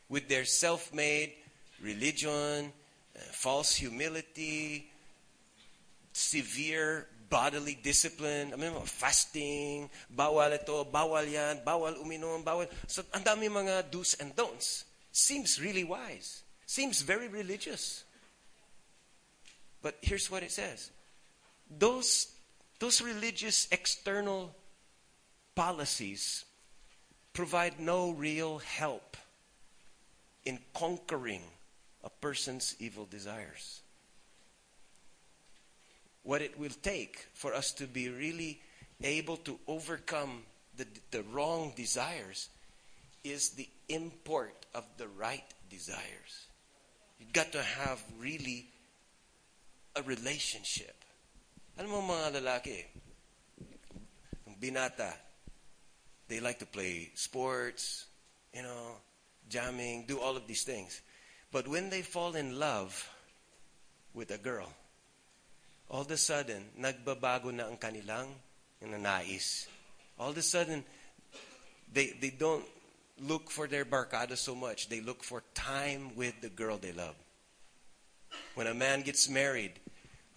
with 0.09 0.27
their 0.27 0.43
self-made 0.43 1.33
religion, 1.79 2.71
uh, 3.15 3.19
false 3.31 3.75
humility, 3.75 4.89
severe 6.15 7.07
bodily 7.29 7.77
discipline, 7.81 8.53
I 8.53 8.55
mean, 8.55 8.71
fasting, 8.85 9.89
bawal 10.07 10.55
ito, 10.55 10.85
bawal 10.85 11.27
yan, 11.27 11.59
bawal 11.65 11.99
uminom, 11.99 12.43
bawal. 12.43 12.71
So, 12.87 13.03
ang 13.13 13.23
dami 13.23 13.51
mga 13.51 13.91
do's 13.91 14.15
and 14.15 14.31
don'ts. 14.35 14.85
Seems 15.11 15.59
really 15.59 15.83
wise. 15.83 16.43
Seems 16.65 17.01
very 17.01 17.27
religious. 17.27 18.03
But 19.81 19.97
here's 20.01 20.31
what 20.31 20.43
it 20.43 20.51
says. 20.51 20.91
Those, 21.69 22.31
those 22.79 23.01
religious 23.01 23.67
external 23.71 24.55
policies 25.55 26.45
provide 27.33 27.79
no 27.79 28.11
real 28.11 28.59
help 28.59 29.17
in 30.45 30.59
conquering 30.73 31.43
a 32.03 32.09
person's 32.09 32.75
evil 32.79 33.05
desires. 33.05 33.81
What 36.25 36.41
it 36.41 36.59
will 36.59 36.73
take 36.81 37.27
for 37.33 37.53
us 37.53 37.71
to 37.71 37.85
be 37.85 38.09
really 38.09 38.59
able 39.03 39.37
to 39.37 39.57
overcome 39.67 40.41
the, 40.75 40.85
the 41.11 41.21
wrong 41.31 41.71
desires 41.75 42.49
is 43.23 43.51
the 43.51 43.69
import 43.87 44.65
of 44.73 44.83
the 44.97 45.07
right 45.07 45.43
desires. 45.69 46.47
You've 47.19 47.31
got 47.31 47.51
to 47.53 47.61
have 47.61 48.03
really 48.19 48.65
a 49.95 50.01
relationship. 50.01 50.95
Alam 51.77 51.91
mo 51.91 52.01
mga 52.01 52.41
lalaki, 52.41 52.83
binata, 54.59 55.13
they 56.27 56.39
like 56.39 56.57
to 56.59 56.65
play 56.65 57.11
sports, 57.13 58.05
you 58.53 58.63
know, 58.63 58.97
jamming, 59.47 60.05
do 60.07 60.19
all 60.19 60.35
of 60.35 60.47
these 60.47 60.63
things. 60.63 61.01
But 61.51 61.67
when 61.67 61.89
they 61.91 62.01
fall 62.01 62.35
in 62.35 62.57
love 62.57 63.09
with 64.13 64.31
a 64.31 64.37
girl, 64.39 64.69
all 65.89 66.01
of 66.01 66.11
a 66.11 66.17
sudden, 66.17 66.63
nagbabago 66.79 67.53
na 67.53 67.67
ang 67.67 67.77
kanilang 67.77 68.27
nais. 68.81 69.67
All 70.19 70.29
of 70.29 70.37
a 70.37 70.41
sudden, 70.41 70.83
they, 71.91 72.13
they 72.19 72.29
don't 72.29 72.65
look 73.21 73.49
for 73.49 73.67
their 73.67 73.85
barcada 73.85 74.37
so 74.37 74.55
much. 74.55 74.89
They 74.89 75.01
look 75.01 75.23
for 75.23 75.43
time 75.53 76.15
with 76.15 76.39
the 76.41 76.49
girl 76.49 76.77
they 76.77 76.91
love. 76.91 77.15
When 78.55 78.67
a 78.67 78.73
man 78.73 79.01
gets 79.01 79.29
married, 79.29 79.73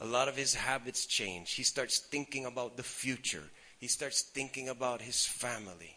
a 0.01 0.07
lot 0.07 0.29
of 0.29 0.37
his 0.37 0.55
habits 0.55 1.07
change. 1.07 1.53
He 1.53 1.63
starts 1.63 1.99
thinking 1.99 2.47
about 2.47 2.77
the 2.77 2.83
future. 2.83 3.43
He 3.79 3.89
starts 3.89 4.23
thinking 4.23 4.69
about 4.69 5.03
his 5.03 5.25
family. 5.25 5.97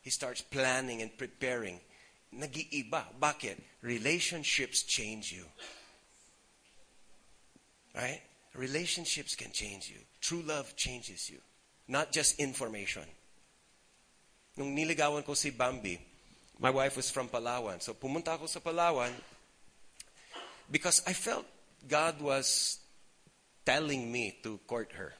He 0.00 0.10
starts 0.10 0.40
planning 0.40 1.02
and 1.02 1.16
preparing. 1.16 1.80
Nag-iiba. 2.32 3.04
Bakit? 3.20 3.56
Relationships 3.82 4.82
change 4.82 5.32
you. 5.32 5.44
Right? 7.94 8.22
Relationships 8.54 9.34
can 9.34 9.50
change 9.50 9.88
you. 9.88 10.00
True 10.20 10.42
love 10.42 10.76
changes 10.76 11.30
you. 11.30 11.38
Not 11.88 12.12
just 12.12 12.38
information. 12.38 13.04
Nung 14.56 14.76
niligawan 14.76 15.24
ko 15.24 15.32
si 15.32 15.50
Bambi, 15.50 15.98
my 16.60 16.70
wife 16.70 16.96
was 16.96 17.10
from 17.10 17.28
Palawan. 17.28 17.80
So 17.80 17.94
pumunta 17.94 18.36
ako 18.36 18.46
sa 18.46 18.60
Palawan 18.60 19.10
because 20.70 21.02
I 21.06 21.12
felt 21.12 21.44
God 21.88 22.20
was 22.20 22.78
telling 23.64 24.10
me 24.12 24.36
to 24.42 24.60
court 24.66 24.92
her. 24.94 25.14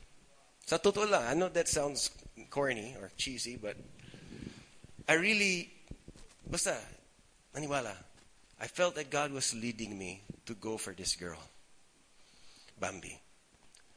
Sa 0.67 0.79
totoo 0.79 1.11
lang, 1.11 1.25
I 1.27 1.35
know 1.35 1.49
that 1.49 1.69
sounds 1.69 2.11
corny 2.51 2.95
or 3.01 3.11
cheesy, 3.17 3.57
but 3.57 3.77
I 5.09 5.15
really, 5.15 5.73
basta, 6.47 6.77
naniwala. 7.55 7.97
I 8.61 8.67
felt 8.67 8.95
that 8.95 9.11
God 9.11 9.33
was 9.33 9.55
leading 9.55 9.99
me 9.99 10.23
to 10.47 10.55
go 10.55 10.79
for 10.79 10.93
this 10.93 11.17
girl, 11.17 11.39
Bambi. 12.83 13.15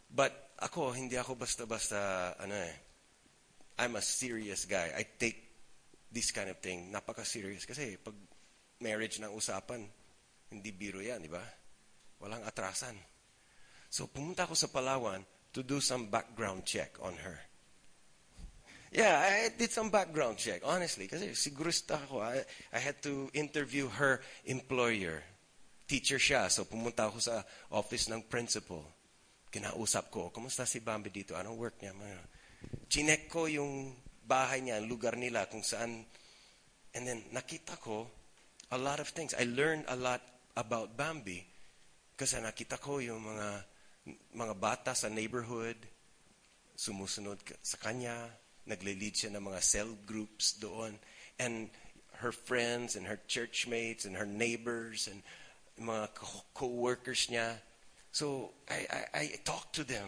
But 0.06 0.54
ako, 0.62 0.94
hindi 0.94 1.18
ako 1.18 1.34
basta-basta, 1.34 2.38
ano 2.38 2.54
eh, 2.54 2.76
I'm 3.82 3.98
a 3.98 4.04
serious 4.06 4.70
guy. 4.70 4.94
I 4.94 5.18
take 5.18 5.42
this 6.14 6.30
kind 6.30 6.54
of 6.54 6.62
thing, 6.62 6.94
napaka-serious. 6.94 7.66
Kasi 7.66 7.98
pag 7.98 8.14
marriage 8.80 9.18
ng 9.18 9.34
usapan, 9.34 9.84
hindi 10.54 10.70
biro 10.72 11.02
yan, 11.02 11.26
di 11.26 11.32
ba? 11.34 11.42
Walang 12.22 12.46
atrasan. 12.46 12.96
So 13.90 14.08
pumunta 14.08 14.46
ako 14.46 14.54
sa 14.54 14.70
Palawan 14.70 15.26
to 15.52 15.66
do 15.66 15.82
some 15.82 16.08
background 16.08 16.64
check 16.64 16.96
on 17.02 17.18
her. 17.20 17.42
Yeah, 18.96 19.20
I 19.20 19.52
did 19.52 19.76
some 19.76 19.92
background 19.92 20.40
check, 20.40 20.64
honestly. 20.64 21.12
Kasi 21.12 21.36
sigurista 21.36 22.00
ako. 22.00 22.24
I, 22.24 22.48
I 22.72 22.80
had 22.80 23.04
to 23.04 23.28
interview 23.36 23.92
her 23.92 24.24
employer. 24.48 25.20
Teacher 25.86 26.18
siya. 26.18 26.50
So 26.50 26.66
pumunta 26.66 27.10
ako 27.10 27.22
sa 27.22 27.46
office 27.74 28.10
ng 28.10 28.26
principal. 28.26 28.82
Kinausap 29.50 30.12
ko, 30.12 30.34
kumusta 30.34 30.68
si 30.68 30.84
Bambi 30.84 31.14
dito? 31.14 31.38
Anong 31.38 31.56
work 31.56 31.78
niya? 31.80 31.96
Chinek 32.90 33.32
ko 33.32 33.48
yung 33.48 33.96
bahay 34.26 34.66
niya, 34.66 34.82
lugar 34.82 35.16
nila, 35.16 35.48
kung 35.48 35.62
saan. 35.62 36.04
And 36.98 37.04
then 37.06 37.24
nakita 37.32 37.78
ko 37.80 38.10
a 38.74 38.78
lot 38.78 39.00
of 39.00 39.14
things. 39.14 39.38
I 39.38 39.46
learned 39.46 39.86
a 39.88 39.96
lot 39.96 40.22
about 40.58 40.98
Bambi 40.98 41.46
kasi 42.16 42.40
nakita 42.40 42.80
ko 42.80 43.04
yung 43.04 43.22
mga 43.22 43.50
mga 44.38 44.56
bata 44.56 44.92
sa 44.94 45.10
neighborhood, 45.10 45.78
sumusunod 46.78 47.42
sa 47.66 47.78
kanya, 47.82 48.30
nagle-lead 48.70 49.16
siya 49.18 49.34
ng 49.34 49.44
mga 49.44 49.62
cell 49.62 49.92
groups 50.06 50.58
doon. 50.62 50.98
And 51.42 51.70
her 52.22 52.32
friends 52.32 52.96
and 52.96 53.04
her 53.10 53.20
church 53.28 53.68
mates 53.68 54.06
and 54.06 54.16
her 54.16 54.30
neighbors 54.30 55.10
and 55.12 55.20
mga 55.80 56.10
co-workers 56.54 57.28
niya. 57.28 57.56
So 58.12 58.52
I, 58.70 58.88
I, 58.90 59.20
I 59.20 59.40
talked 59.44 59.76
to 59.76 59.84
them 59.84 60.08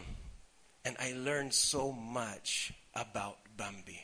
and 0.86 0.96
I 1.00 1.14
learned 1.14 1.54
so 1.54 1.92
much 1.92 2.74
about 2.96 3.38
Bambi. 3.58 4.00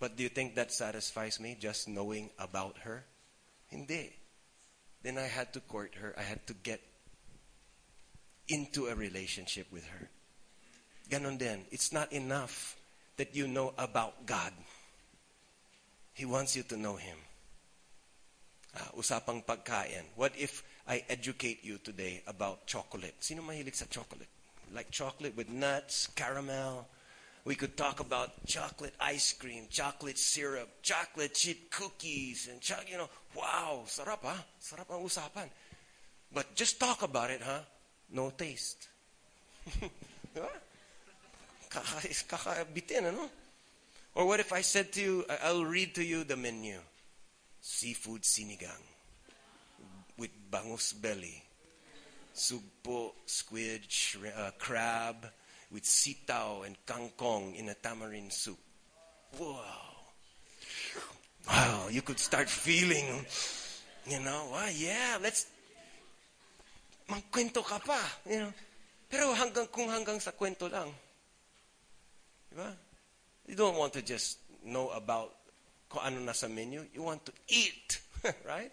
But 0.00 0.16
do 0.16 0.22
you 0.22 0.28
think 0.28 0.54
that 0.54 0.72
satisfies 0.72 1.40
me, 1.40 1.56
just 1.58 1.88
knowing 1.88 2.30
about 2.38 2.78
her? 2.78 3.04
Hindi. 3.66 4.14
Then 5.02 5.18
I 5.18 5.26
had 5.26 5.52
to 5.54 5.60
court 5.60 5.94
her. 6.00 6.14
I 6.16 6.22
had 6.22 6.46
to 6.46 6.54
get 6.54 6.80
into 8.48 8.86
a 8.86 8.94
relationship 8.94 9.66
with 9.72 9.86
her. 9.88 10.08
Ganon 11.10 11.38
din. 11.38 11.64
It's 11.70 11.92
not 11.92 12.12
enough 12.12 12.76
that 13.16 13.34
you 13.34 13.48
know 13.48 13.74
about 13.76 14.26
God. 14.26 14.52
He 16.14 16.24
wants 16.24 16.56
you 16.56 16.62
to 16.64 16.76
know 16.76 16.96
Him. 16.96 17.16
Uh, 18.76 19.00
usapang 19.00 19.40
pagkain. 19.44 20.04
What 20.16 20.32
if 20.36 20.62
I 20.86 21.04
educate 21.08 21.64
you 21.64 21.78
today 21.78 22.22
about 22.26 22.66
chocolate? 22.66 23.16
Sino 23.20 23.40
mahilig 23.42 23.74
sa 23.74 23.86
chocolate? 23.88 24.28
Like 24.74 24.90
chocolate 24.90 25.36
with 25.36 25.48
nuts, 25.48 26.08
caramel. 26.12 26.86
We 27.48 27.56
could 27.56 27.76
talk 27.76 28.00
about 28.00 28.44
chocolate 28.44 28.92
ice 29.00 29.32
cream, 29.32 29.64
chocolate 29.72 30.18
syrup, 30.18 30.68
chocolate 30.82 31.32
chip 31.32 31.70
cookies, 31.70 32.48
and 32.52 32.60
cho- 32.60 32.84
you 32.84 32.98
know, 32.98 33.08
wow, 33.32 33.88
sarap 33.88 34.20
ha? 34.20 34.36
Sarap 34.60 34.92
ang 34.92 35.00
usapan. 35.00 35.48
But 36.28 36.52
just 36.54 36.76
talk 36.78 37.00
about 37.00 37.30
it, 37.30 37.40
huh? 37.40 37.64
no 38.12 38.30
taste. 38.30 38.88
Kakabitin, 41.70 43.12
ano? 43.12 43.28
Or 44.14 44.26
what 44.26 44.40
if 44.40 44.52
I 44.52 44.62
said 44.62 44.92
to 44.92 45.00
you, 45.00 45.24
I'll 45.44 45.64
read 45.64 45.94
to 45.96 46.04
you 46.04 46.24
the 46.24 46.36
menu. 46.36 46.78
Seafood 47.60 48.22
sinigang 48.22 48.84
with 50.18 50.30
bangus 50.50 50.92
belly, 50.92 51.42
sugpo, 52.34 53.12
squid, 53.24 53.86
uh, 54.36 54.50
crab, 54.58 55.26
with 55.70 55.84
sitaw 55.84 56.66
and 56.66 56.76
kangkong 56.84 57.54
in 57.54 57.68
a 57.68 57.74
tamarind 57.74 58.32
soup. 58.32 58.58
Wow. 59.38 60.10
Wow, 61.46 61.88
you 61.88 62.02
could 62.02 62.18
start 62.18 62.50
feeling, 62.50 63.24
you 64.06 64.20
know, 64.20 64.50
well, 64.52 64.70
yeah, 64.70 65.16
let's 65.22 65.46
magkwento 67.08 67.64
ka 67.64 67.78
pa. 67.80 68.00
You 68.28 68.44
know? 68.44 68.52
Pero 69.08 69.32
hanggang 69.32 69.64
kung 69.72 69.88
hanggang 69.88 70.20
sa 70.20 70.36
kwento 70.36 70.68
lang. 70.68 70.92
Diba? 72.52 72.68
You 73.48 73.56
don't 73.56 73.80
want 73.80 73.96
to 73.96 74.04
just 74.04 74.44
know 74.60 74.92
about 74.92 75.32
kung 75.88 76.02
ano 76.04 76.20
nasa 76.20 76.48
menu. 76.48 76.84
You 76.94 77.02
want 77.02 77.24
to 77.26 77.32
eat. 77.48 78.00
right? 78.46 78.72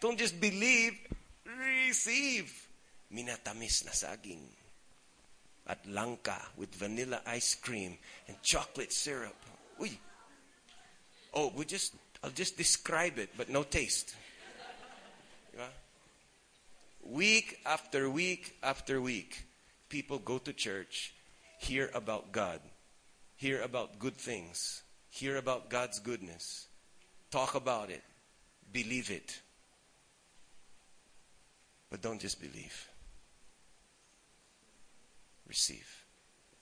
Don't 0.00 0.18
just 0.18 0.40
believe, 0.40 0.94
receive. 1.46 2.50
Minatamis 3.12 3.86
na 3.86 3.92
saging. 3.92 4.42
At 5.66 5.86
langka 5.86 6.38
with 6.56 6.74
vanilla 6.74 7.22
ice 7.26 7.54
cream 7.54 7.98
and 8.28 8.36
chocolate 8.42 8.92
syrup. 8.92 9.36
Uy. 9.80 9.90
Oh, 11.34 11.52
we 11.54 11.64
just, 11.64 11.94
I'll 12.22 12.30
just 12.30 12.56
describe 12.56 13.18
it, 13.18 13.30
but 13.36 13.48
no 13.48 13.62
taste. 13.62 14.14
Diba? 15.54 15.68
Week 17.02 17.58
after 17.66 18.10
week 18.10 18.56
after 18.62 19.00
week, 19.00 19.44
people 19.88 20.18
go 20.18 20.38
to 20.38 20.52
church, 20.52 21.14
hear 21.58 21.90
about 21.94 22.32
God, 22.32 22.60
hear 23.36 23.62
about 23.62 23.98
good 23.98 24.16
things, 24.16 24.82
hear 25.16 25.36
about 25.36 25.70
God's 25.70 25.98
goodness, 25.98 26.66
talk 27.30 27.54
about 27.54 27.90
it, 27.90 28.02
believe 28.70 29.10
it. 29.10 29.40
But 31.90 32.02
don't 32.02 32.20
just 32.20 32.40
believe. 32.40 32.88
Receive. 35.48 36.04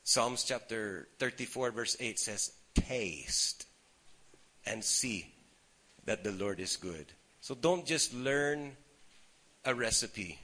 Psalms 0.05 0.45
chapter 0.45 1.09
34, 1.19 1.71
verse 1.71 1.97
8 1.99 2.19
says, 2.19 2.53
Taste 2.75 3.67
and 4.67 4.85
see 4.85 5.33
that 6.05 6.23
the 6.23 6.33
Lord 6.33 6.61
is 6.61 6.77
good. 6.77 7.07
So 7.41 7.55
don't 7.55 7.85
just 7.87 8.15
learn 8.15 8.77
a 9.65 9.75
recipe, 9.75 10.39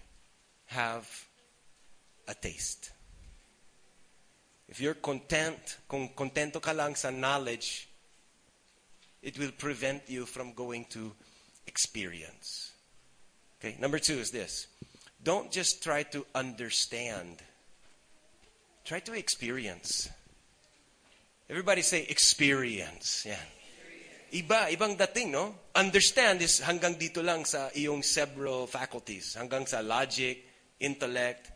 have 0.67 1.07
a 2.27 2.35
taste. 2.35 2.91
If 4.69 4.81
you're 4.81 4.95
content, 4.95 5.79
kung 5.89 6.09
contento 6.17 6.63
ka 6.63 6.73
lang 6.73 6.95
sa 6.95 7.11
knowledge, 7.11 7.90
it 9.23 9.39
will 9.39 9.53
prevent 9.53 10.09
you 10.09 10.27
from 10.27 10.53
going 10.53 10.87
to 10.91 11.13
experience. 11.67 12.73
Okay, 13.61 13.77
number 13.79 13.99
two 13.99 14.15
is 14.15 14.31
this. 14.31 14.67
Don't 15.23 15.51
just 15.51 15.83
try 15.83 16.03
to 16.05 16.25
understand 16.35 17.43
Try 18.85 19.01
to 19.01 19.13
experience. 19.15 20.11
Everybody 21.49 21.83
say 21.83 22.07
experience. 22.09 23.25
Yeah. 23.27 23.39
Iba, 24.33 24.71
ibang 24.75 24.99
dating, 24.99 25.31
no? 25.31 25.55
Understand 25.75 26.43
is 26.43 26.59
hanggang 26.59 26.99
dito 26.99 27.23
lang 27.23 27.45
sa 27.45 27.71
iyong 27.71 28.03
several 28.03 28.67
faculties. 28.67 29.39
Hanggang 29.39 29.67
sa 29.67 29.79
logic, 29.79 30.43
intellect. 30.79 31.51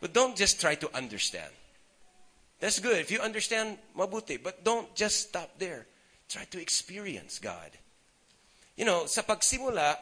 But 0.00 0.12
don't 0.12 0.34
just 0.34 0.60
try 0.60 0.74
to 0.82 0.90
understand. 0.96 1.50
That's 2.58 2.78
good. 2.78 2.98
If 2.98 3.10
you 3.10 3.18
understand, 3.18 3.78
mabuti. 3.98 4.42
But 4.42 4.62
don't 4.62 4.90
just 4.94 5.30
stop 5.30 5.58
there. 5.58 5.86
Try 6.28 6.44
to 6.50 6.60
experience 6.60 7.38
God. 7.38 7.70
You 8.76 8.84
know, 8.84 9.06
sa 9.06 9.22
pagsimula, 9.22 9.96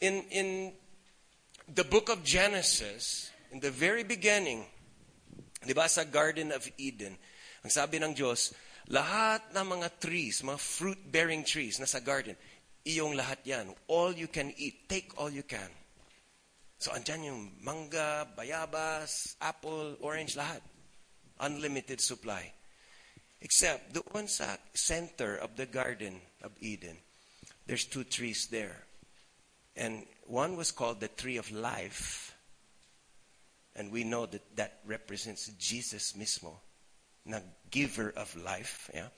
in, 0.00 0.22
in 0.30 0.72
the 1.68 1.84
book 1.84 2.08
of 2.08 2.22
Genesis, 2.22 3.30
in 3.50 3.60
the 3.60 3.70
very 3.70 4.04
beginning, 4.04 4.64
di 5.66 5.74
ba 5.74 5.88
sa 5.88 6.04
Garden 6.04 6.52
of 6.52 6.66
Eden, 6.78 7.18
ang 7.62 7.70
sabi 7.70 8.02
ng 8.02 8.14
Diyos, 8.14 8.54
lahat 8.90 9.54
ng 9.54 9.66
mga 9.78 9.88
trees, 10.02 10.42
mga 10.42 10.58
fruit-bearing 10.58 11.46
trees 11.46 11.78
na 11.78 11.86
sa 11.86 12.02
garden, 12.02 12.34
iyong 12.82 13.14
lahat 13.14 13.38
yan. 13.46 13.70
All 13.86 14.10
you 14.10 14.26
can 14.26 14.50
eat. 14.58 14.90
Take 14.90 15.14
all 15.14 15.30
you 15.30 15.46
can. 15.46 15.70
So, 16.82 16.90
andyan 16.90 17.30
yung 17.30 17.40
mangga, 17.62 18.26
bayabas, 18.34 19.38
apple, 19.38 19.94
orange, 20.02 20.34
lahat. 20.34 20.58
Unlimited 21.38 22.02
supply. 22.02 22.50
Except, 23.42 23.92
doon 23.92 24.28
sa 24.28 24.56
center 24.72 25.34
of 25.34 25.56
the 25.56 25.66
Garden 25.66 26.22
of 26.42 26.52
Eden, 26.60 26.96
there's 27.66 27.84
two 27.84 28.04
trees 28.04 28.46
there. 28.46 28.86
And 29.76 30.06
one 30.26 30.56
was 30.56 30.70
called 30.70 31.00
the 31.00 31.08
tree 31.08 31.38
of 31.38 31.50
life. 31.50 32.36
And 33.74 33.90
we 33.90 34.04
know 34.04 34.26
that 34.26 34.56
that 34.56 34.78
represents 34.86 35.50
Jesus 35.58 36.12
mismo, 36.12 36.54
na 37.26 37.40
giver 37.70 38.12
of 38.16 38.30
life. 38.36 38.88
Yeah? 38.94 39.08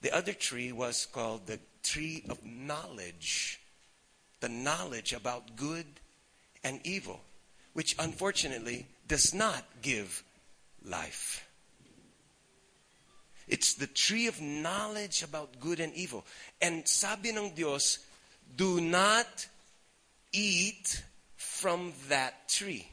The 0.00 0.16
other 0.16 0.32
tree 0.32 0.72
was 0.72 1.04
called 1.04 1.46
the 1.46 1.60
tree 1.82 2.24
of 2.30 2.42
knowledge. 2.42 3.60
The 4.40 4.48
knowledge 4.48 5.12
about 5.12 5.56
good 5.56 5.86
and 6.62 6.80
evil, 6.84 7.20
which 7.74 7.96
unfortunately 7.98 8.86
does 9.06 9.34
not 9.34 9.64
give 9.82 10.22
life. 10.84 11.46
It's 13.48 13.74
the 13.74 13.86
tree 13.86 14.26
of 14.26 14.40
knowledge 14.40 15.22
about 15.22 15.60
good 15.60 15.80
and 15.80 15.92
evil. 15.94 16.24
And 16.60 16.88
sabi 16.88 17.32
ng 17.32 17.52
Dios, 17.52 18.00
do 18.56 18.80
not 18.80 19.28
eat 20.32 21.02
from 21.36 21.92
that 22.08 22.48
tree. 22.48 22.88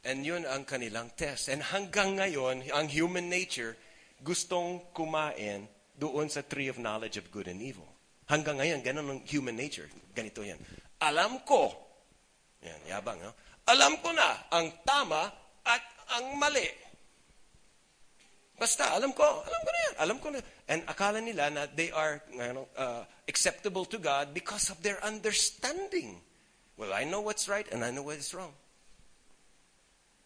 And 0.00 0.24
yun 0.24 0.48
ang 0.48 0.64
kanilang 0.64 1.12
test. 1.12 1.52
And 1.52 1.60
hanggang 1.60 2.16
ngayon, 2.16 2.72
ang 2.72 2.88
human 2.88 3.28
nature, 3.28 3.76
gustong 4.24 4.80
kumain 4.96 5.68
doon 6.00 6.32
sa 6.32 6.40
tree 6.40 6.72
of 6.72 6.80
knowledge 6.80 7.20
of 7.20 7.28
good 7.28 7.52
and 7.52 7.60
evil. 7.60 7.84
Hanggang 8.24 8.56
ngayon, 8.56 8.80
ganun 8.80 9.08
ang 9.12 9.20
human 9.28 9.52
nature. 9.52 9.92
Ganito 10.16 10.40
yan. 10.40 10.56
Alam 11.04 11.44
ko, 11.44 11.68
yan, 12.64 12.80
yabang, 12.88 13.20
no? 13.20 13.36
Alam 13.68 14.00
ko 14.00 14.08
na 14.16 14.48
ang 14.48 14.72
tama 14.88 15.28
at 15.68 15.84
ang 16.16 16.40
mali. 16.40 16.89
Basta, 18.60 18.92
alam 18.92 19.16
ko, 19.16 19.24
alam 19.24 19.60
ko 19.64 19.70
na 19.72 19.80
yan, 19.80 19.94
alam 19.96 20.16
ko 20.20 20.28
na. 20.28 20.40
And 20.68 20.84
akala 20.84 21.24
nila 21.24 21.48
na 21.48 21.64
they 21.64 21.88
are 21.96 22.20
you 22.28 22.52
know, 22.52 22.68
uh, 22.76 23.08
acceptable 23.24 23.88
to 23.88 23.96
God 23.96 24.36
because 24.36 24.68
of 24.68 24.84
their 24.84 25.00
understanding. 25.00 26.20
Well, 26.76 26.92
I 26.92 27.08
know 27.08 27.24
what's 27.24 27.48
right 27.48 27.64
and 27.72 27.80
I 27.80 27.88
know 27.88 28.04
what 28.04 28.20
is 28.20 28.36
wrong. 28.36 28.52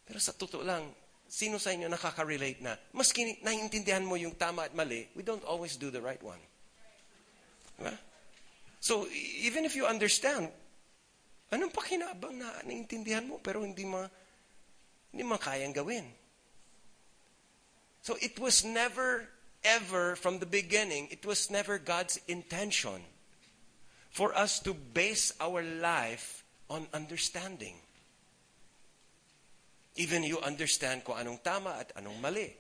Pero 0.02 0.18
sa 0.18 0.34
totoo 0.34 0.66
lang, 0.66 0.90
sino 1.30 1.62
sa 1.62 1.70
inyo 1.70 1.86
nakaka-relate 1.86 2.58
na, 2.58 2.74
maski 2.90 3.38
naiintindihan 3.46 4.02
mo 4.02 4.18
yung 4.18 4.34
tama 4.34 4.66
at 4.66 4.74
mali, 4.74 5.06
we 5.14 5.22
don't 5.22 5.46
always 5.46 5.78
do 5.78 5.94
the 5.94 6.02
right 6.02 6.20
one. 6.20 6.42
Diba? 7.78 7.94
So, 8.82 9.06
even 9.38 9.62
if 9.62 9.78
you 9.78 9.86
understand, 9.86 10.50
anong 11.54 11.70
pakinabang 11.70 12.34
na 12.34 12.50
naiintindihan 12.66 13.30
mo 13.30 13.38
pero 13.38 13.62
hindi 13.62 13.86
ma 13.86 14.02
hindi 15.14 15.22
mo 15.22 15.38
kayang 15.38 15.70
gawin? 15.70 16.23
So 18.04 18.16
it 18.20 18.38
was 18.38 18.62
never 18.64 19.24
ever 19.64 20.14
from 20.14 20.38
the 20.38 20.46
beginning, 20.46 21.08
it 21.10 21.24
was 21.24 21.50
never 21.50 21.78
God's 21.78 22.20
intention 22.28 23.00
for 24.10 24.36
us 24.36 24.60
to 24.60 24.74
base 24.74 25.32
our 25.40 25.62
life 25.62 26.44
on 26.68 26.86
understanding. 26.92 27.76
Even 29.96 30.22
you 30.22 30.38
understand 30.40 31.04
kung 31.04 31.16
anong 31.16 31.42
tama 31.42 31.80
at 31.80 31.96
anong 31.96 32.20
mali. 32.20 32.52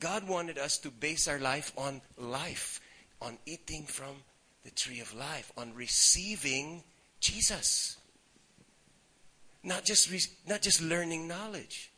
God 0.00 0.26
wanted 0.26 0.58
us 0.58 0.78
to 0.78 0.90
base 0.90 1.28
our 1.28 1.38
life 1.38 1.70
on 1.78 2.02
life, 2.18 2.80
on 3.22 3.38
eating 3.46 3.86
from 3.86 4.18
the 4.64 4.74
tree 4.74 4.98
of 4.98 5.14
life, 5.14 5.52
on 5.56 5.78
receiving 5.78 6.82
Jesus. 7.20 7.98
Not 9.62 9.84
just, 9.84 10.10
not 10.48 10.60
just 10.60 10.82
learning 10.82 11.28
knowledge. 11.28 11.92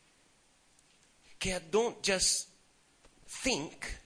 Kaya 1.39 1.61
don't 1.71 1.97
just 2.03 2.48
think. 3.29 3.97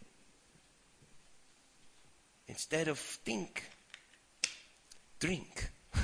Instead 2.48 2.88
of 2.88 3.00
think, 3.00 3.64
drink. 5.20 5.70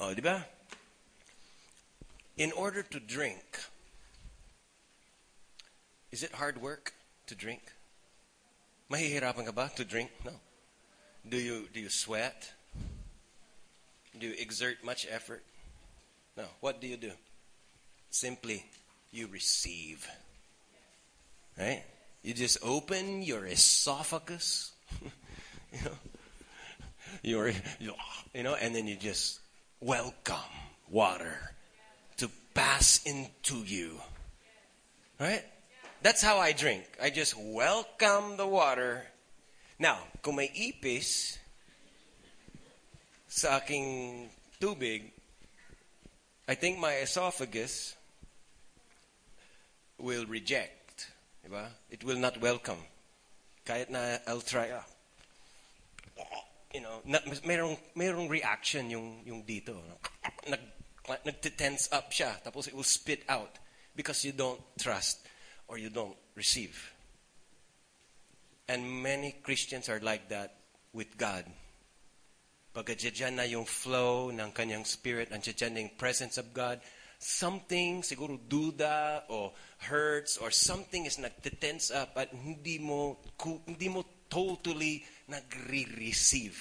Uh, 0.00 0.14
ba? 0.22 0.44
In 2.36 2.52
order 2.52 2.82
to 2.82 3.00
drink, 3.00 3.58
is 6.12 6.22
it 6.22 6.32
hard 6.32 6.60
work 6.60 6.92
to 7.26 7.34
drink? 7.34 7.72
Mahihirapan 8.90 9.46
ka 9.46 9.52
ba 9.52 9.70
to 9.76 9.84
drink? 9.84 10.10
No. 10.24 10.32
Do 11.28 11.38
you 11.38 11.68
do 11.72 11.80
you 11.80 11.88
sweat? 11.88 12.52
Do 14.18 14.26
you 14.26 14.34
exert 14.38 14.82
much 14.84 15.06
effort? 15.10 15.42
No. 16.36 16.44
What 16.60 16.80
do 16.80 16.86
you 16.86 16.96
do? 16.96 17.12
Simply 18.10 18.64
you 19.12 19.28
receive. 19.28 20.08
Right? 21.58 21.84
You 22.22 22.34
just 22.34 22.58
open 22.62 23.22
your 23.22 23.46
esophagus. 23.46 24.72
you 25.72 25.84
know, 25.84 25.96
your 27.22 27.52
you 27.78 27.94
know, 28.42 28.54
and 28.54 28.74
then 28.74 28.86
you 28.86 28.96
just 28.96 29.40
welcome 29.80 30.36
water 30.90 31.36
to 32.18 32.30
pass 32.54 33.00
into 33.04 33.56
you. 33.64 34.00
Right? 35.18 35.44
That's 36.02 36.22
how 36.22 36.38
I 36.38 36.52
drink. 36.52 36.84
I 37.02 37.10
just 37.10 37.34
welcome 37.36 38.36
the 38.36 38.46
water. 38.46 39.04
Now, 39.78 39.98
kung 40.22 40.36
may 40.36 40.48
ipis 40.48 41.39
sa 43.30 43.62
aking 43.62 44.26
tubig, 44.58 45.14
I 46.50 46.58
think 46.58 46.82
my 46.82 46.98
esophagus 46.98 47.94
will 50.02 50.26
reject. 50.26 51.06
Diba? 51.46 51.70
It 51.90 52.02
will 52.02 52.18
not 52.18 52.42
welcome. 52.42 52.82
Kahit 53.64 53.88
na 53.88 54.18
I'll 54.26 54.42
try, 54.42 54.74
ah, 54.74 54.82
you 56.74 56.82
know, 56.82 56.98
na, 57.06 57.22
mayroong, 57.46 57.78
mayroong 57.94 58.28
reaction 58.28 58.90
yung, 58.90 59.22
yung 59.24 59.46
dito. 59.46 59.78
Nag, 60.50 60.60
nag-tense 61.24 61.88
up 61.92 62.10
siya. 62.10 62.42
Tapos 62.42 62.66
it 62.66 62.74
will 62.74 62.82
spit 62.82 63.22
out 63.28 63.62
because 63.94 64.24
you 64.24 64.32
don't 64.32 64.60
trust 64.76 65.22
or 65.68 65.78
you 65.78 65.88
don't 65.88 66.18
receive. 66.34 66.92
And 68.66 69.02
many 69.02 69.38
Christians 69.42 69.88
are 69.88 70.00
like 70.02 70.28
that 70.30 70.54
with 70.92 71.16
God. 71.16 71.46
Pagkadyan 72.70 73.34
na 73.34 73.46
yung 73.50 73.66
flow 73.66 74.30
ng 74.30 74.54
kanyang 74.54 74.86
spirit, 74.86 75.34
andyan 75.34 75.74
na 75.74 75.82
yung 75.82 75.94
presence 75.98 76.38
of 76.38 76.54
God, 76.54 76.78
something, 77.18 78.06
siguro 78.06 78.38
duda 78.38 79.26
or 79.26 79.52
hurts 79.82 80.38
or 80.38 80.54
something 80.54 81.04
is 81.04 81.18
nagtitense 81.18 81.90
up 81.90 82.14
at 82.14 82.30
hindi 82.30 82.78
mo, 82.78 83.18
hindi 83.66 83.90
mo 83.90 84.06
totally 84.30 85.02
nagre-receive 85.26 86.56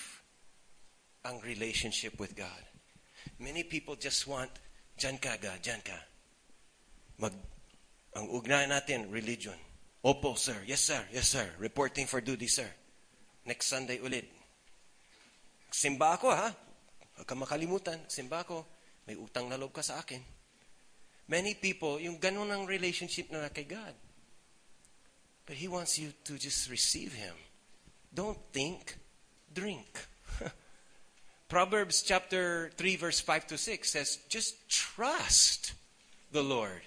ang 1.23 1.37
relationship 1.45 2.17
with 2.17 2.33
God. 2.33 2.63
Many 3.37 3.63
people 3.63 3.93
just 3.95 4.25
want, 4.25 4.49
dyan 4.97 5.21
ka 5.21 5.37
ga, 5.37 5.61
dyan 5.61 5.79
ka. 5.85 5.95
Mag, 7.21 7.37
ang 8.17 8.27
ugnayan 8.33 8.73
natin, 8.73 9.13
religion. 9.13 9.55
Opo, 10.01 10.33
sir. 10.33 10.57
Yes, 10.65 10.81
sir. 10.81 11.03
Yes, 11.13 11.29
sir. 11.29 11.45
Reporting 11.59 12.07
for 12.07 12.19
duty, 12.19 12.47
sir. 12.47 12.67
Next 13.45 13.67
Sunday 13.67 13.99
ulit. 13.99 14.38
Simba 15.69 16.17
ako, 16.17 16.33
ha? 16.33 16.49
Huwag 17.17 17.27
ka 17.29 17.35
makalimutan. 17.37 18.01
Simba 18.09 18.41
ako. 18.41 18.65
May 19.05 19.17
utang 19.17 19.49
na 19.49 19.57
loob 19.57 19.73
ka 19.73 19.85
sa 19.85 20.01
akin. 20.01 20.21
Many 21.29 21.57
people, 21.61 22.01
yung 22.01 22.17
ganun 22.17 22.49
ang 22.49 22.65
relationship 22.65 23.29
na 23.29 23.49
kay 23.53 23.69
God. 23.69 23.93
But 25.45 25.61
He 25.61 25.69
wants 25.69 25.97
you 26.01 26.13
to 26.25 26.37
just 26.37 26.69
receive 26.69 27.13
Him. 27.13 27.37
Don't 28.09 28.37
think. 28.49 28.97
drink. 29.53 30.07
Proverbs 31.49 32.01
chapter 32.01 32.71
3 32.77 32.95
verse 32.95 33.19
5 33.19 33.47
to 33.47 33.57
6 33.57 33.89
says, 33.89 34.19
just 34.29 34.69
trust 34.69 35.73
the 36.31 36.43
Lord. 36.43 36.81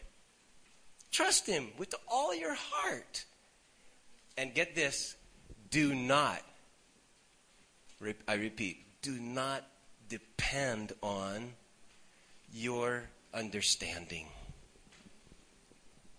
Trust 1.11 1.47
Him 1.47 1.69
with 1.79 1.95
all 2.09 2.35
your 2.35 2.55
heart. 2.55 3.25
And 4.39 4.55
get 4.55 4.75
this, 4.75 5.15
do 5.71 5.95
not, 5.95 6.41
I 8.29 8.35
repeat, 8.35 9.03
do 9.03 9.13
not 9.19 9.63
depend 10.09 10.93
on 11.03 11.55
your 12.53 13.09
understanding. 13.33 14.27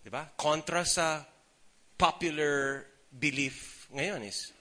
Diba? 0.03 0.27
Contra 0.35 0.83
sa 0.83 1.23
popular 1.97 2.85
belief 3.07 3.87
ngayon 3.93 4.25
is, 4.25 4.51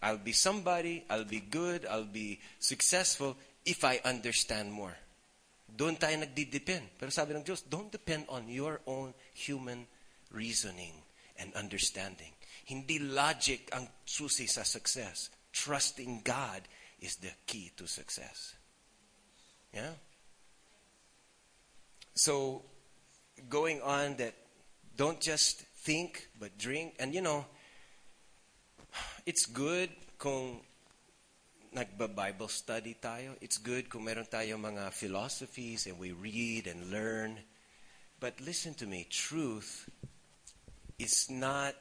I'll 0.00 0.22
be 0.22 0.32
somebody, 0.32 1.04
I'll 1.10 1.26
be 1.26 1.40
good, 1.40 1.84
I'll 1.88 2.06
be 2.06 2.38
successful 2.60 3.36
if 3.64 3.82
I 3.82 3.98
understand 4.04 4.70
more. 4.70 4.94
Doon 5.66 5.98
tayo 5.98 6.16
nagdidepend. 6.16 6.94
Pero 6.96 7.10
sabi 7.10 7.34
ng 7.34 7.42
Diyos, 7.42 7.66
don't 7.66 7.90
depend 7.90 8.30
on 8.30 8.48
your 8.48 8.80
own 8.86 9.12
human 9.34 9.84
reasoning 10.30 10.94
and 11.36 11.52
understanding. 11.58 12.32
Hindi 12.70 13.02
logic 13.02 13.68
ang 13.74 13.90
susi 14.06 14.46
sa 14.48 14.62
success. 14.62 15.35
Trusting 15.56 16.20
God 16.20 16.60
is 17.00 17.16
the 17.16 17.32
key 17.46 17.72
to 17.80 17.88
success. 17.88 18.54
Yeah? 19.72 19.96
So, 22.14 22.60
going 23.48 23.80
on 23.80 24.16
that 24.16 24.34
don't 24.96 25.20
just 25.20 25.62
think, 25.80 26.28
but 26.38 26.58
drink. 26.58 26.94
And 27.00 27.14
you 27.14 27.22
know, 27.22 27.46
it's 29.24 29.46
good 29.46 29.88
kung 30.18 30.60
nagba-Bible 31.74 32.48
study 32.48 32.96
tayo. 33.00 33.36
It's 33.40 33.56
good 33.56 33.88
kung 33.88 34.04
meron 34.04 34.28
tayo 34.28 34.60
mga 34.60 34.92
philosophies 34.92 35.86
and 35.86 35.98
we 35.98 36.12
read 36.12 36.66
and 36.66 36.90
learn. 36.90 37.40
But 38.20 38.40
listen 38.40 38.74
to 38.80 38.86
me, 38.86 39.06
truth 39.08 39.88
is 40.98 41.28
not 41.28 41.76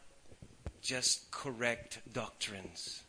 just 0.81 1.31
correct 1.31 1.99
doctrines. 2.11 3.04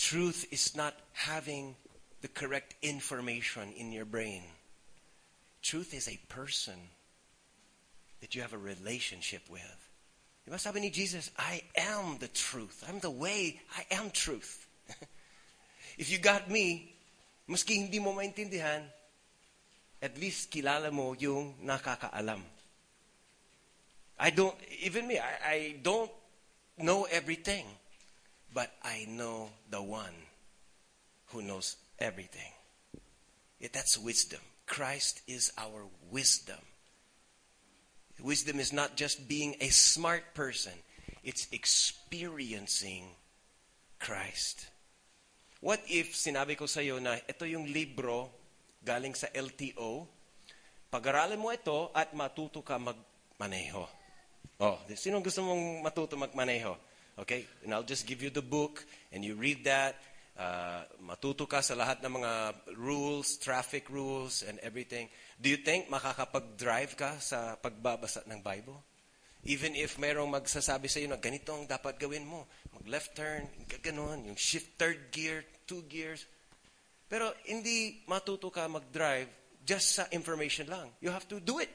Truth 0.00 0.48
is 0.50 0.74
not 0.74 0.94
having 1.12 1.76
the 2.22 2.28
correct 2.28 2.74
information 2.80 3.68
in 3.76 3.92
your 3.92 4.06
brain. 4.06 4.40
Truth 5.60 5.92
is 5.92 6.08
a 6.08 6.18
person 6.32 6.80
that 8.22 8.34
you 8.34 8.40
have 8.40 8.54
a 8.54 8.58
relationship 8.58 9.42
with. 9.50 9.88
Diba 10.48 10.58
sabi 10.58 10.80
ni 10.80 10.88
Jesus, 10.88 11.30
I 11.36 11.60
am 11.76 12.16
the 12.16 12.32
truth. 12.32 12.82
I'm 12.88 12.98
the 13.00 13.12
way. 13.12 13.60
I 13.76 13.84
am 13.92 14.08
truth. 14.08 14.66
if 15.98 16.10
you 16.10 16.16
got 16.16 16.48
me, 16.48 16.96
maski 17.46 17.76
hindi 17.76 18.00
mo 18.00 18.16
maintindihan, 18.16 18.80
at 20.00 20.16
least 20.16 20.50
kilala 20.50 20.90
mo 20.90 21.12
yung 21.12 21.60
nakakaalam. 21.60 22.40
I 24.18 24.30
don't, 24.30 24.56
even 24.80 25.06
me, 25.06 25.20
I, 25.20 25.32
I 25.44 25.76
don't 25.82 26.10
know 26.80 27.04
everything, 27.04 27.68
but 28.52 28.70
I 28.82 29.06
know 29.08 29.50
the 29.70 29.82
one 29.82 30.14
who 31.32 31.42
knows 31.42 31.76
everything. 31.98 32.52
that's 33.72 33.98
wisdom. 33.98 34.40
Christ 34.66 35.22
is 35.26 35.52
our 35.58 35.86
wisdom. 36.10 36.58
Wisdom 38.20 38.60
is 38.60 38.72
not 38.72 38.96
just 38.96 39.28
being 39.28 39.56
a 39.60 39.68
smart 39.68 40.34
person, 40.34 40.76
it's 41.24 41.48
experiencing 41.52 43.04
Christ. 43.98 44.68
What 45.60 45.80
if 45.88 46.16
sinabi 46.16 46.56
ko 46.56 46.64
sa 46.64 46.80
iyo 46.80 47.00
na 47.00 47.20
ito 47.20 47.44
yung 47.44 47.68
libro 47.68 48.32
galing 48.80 49.12
sa 49.12 49.28
LTO, 49.32 50.08
pag-aralan 50.88 51.36
mo 51.36 51.52
ito 51.52 51.92
at 51.92 52.16
matuto 52.16 52.64
ka 52.64 52.80
magmaneho. 52.80 53.84
Oh, 54.60 54.76
sino 54.96 55.20
gusto 55.20 55.44
mong 55.44 55.84
matuto 55.84 56.16
magmaneho? 56.16 56.76
Okay, 57.18 57.46
and 57.64 57.74
I'll 57.74 57.86
just 57.86 58.06
give 58.06 58.22
you 58.22 58.30
the 58.30 58.42
book 58.42 58.84
and 59.12 59.24
you 59.24 59.34
read 59.34 59.64
that. 59.64 59.96
Uh, 60.40 60.86
matuto 61.04 61.44
ka 61.44 61.60
sa 61.60 61.76
lahat 61.76 62.00
ng 62.00 62.22
mga 62.22 62.32
rules, 62.80 63.36
traffic 63.36 63.90
rules, 63.92 64.40
and 64.40 64.56
everything. 64.64 65.10
Do 65.36 65.52
you 65.52 65.60
think 65.60 65.92
makakapag-drive 65.92 66.96
ka 66.96 67.20
sa 67.20 67.60
pagbabasa 67.60 68.24
ng 68.24 68.40
Bible? 68.40 68.80
Even 69.44 69.76
if 69.76 69.96
merong 69.96 70.32
magsasabi 70.32 70.88
sa 70.88 71.00
iyo 71.00 71.08
na 71.12 71.20
ganito 71.20 71.52
ang 71.52 71.64
dapat 71.64 71.96
gawin 71.96 72.24
mo, 72.24 72.48
mag-left 72.72 73.16
turn, 73.16 73.48
gaganon, 73.68 74.28
yung 74.28 74.36
shift 74.36 74.76
third 74.76 75.12
gear, 75.12 75.44
two 75.68 75.84
gears. 75.88 76.24
Pero 77.08 77.32
hindi 77.48 78.04
matuto 78.08 78.48
ka 78.52 78.68
mag-drive 78.68 79.28
just 79.64 79.96
sa 79.96 80.04
information 80.12 80.68
lang. 80.68 80.92
You 81.04 81.12
have 81.12 81.28
to 81.32 81.40
do 81.40 81.60
it. 81.60 81.72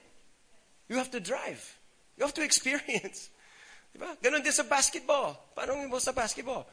You 0.89 0.97
have 0.97 1.09
to 1.13 1.21
drive. 1.21 1.61
You 2.17 2.25
have 2.25 2.37
to 2.37 2.45
experience. 2.49 3.29
Diba? 3.95 4.11
Ganon 4.19 4.43
din 4.43 4.51
sa 4.51 4.67
basketball. 4.67 5.55
Paano 5.55 5.79
mo 5.87 5.95
sa 6.03 6.11
basketball? 6.11 6.67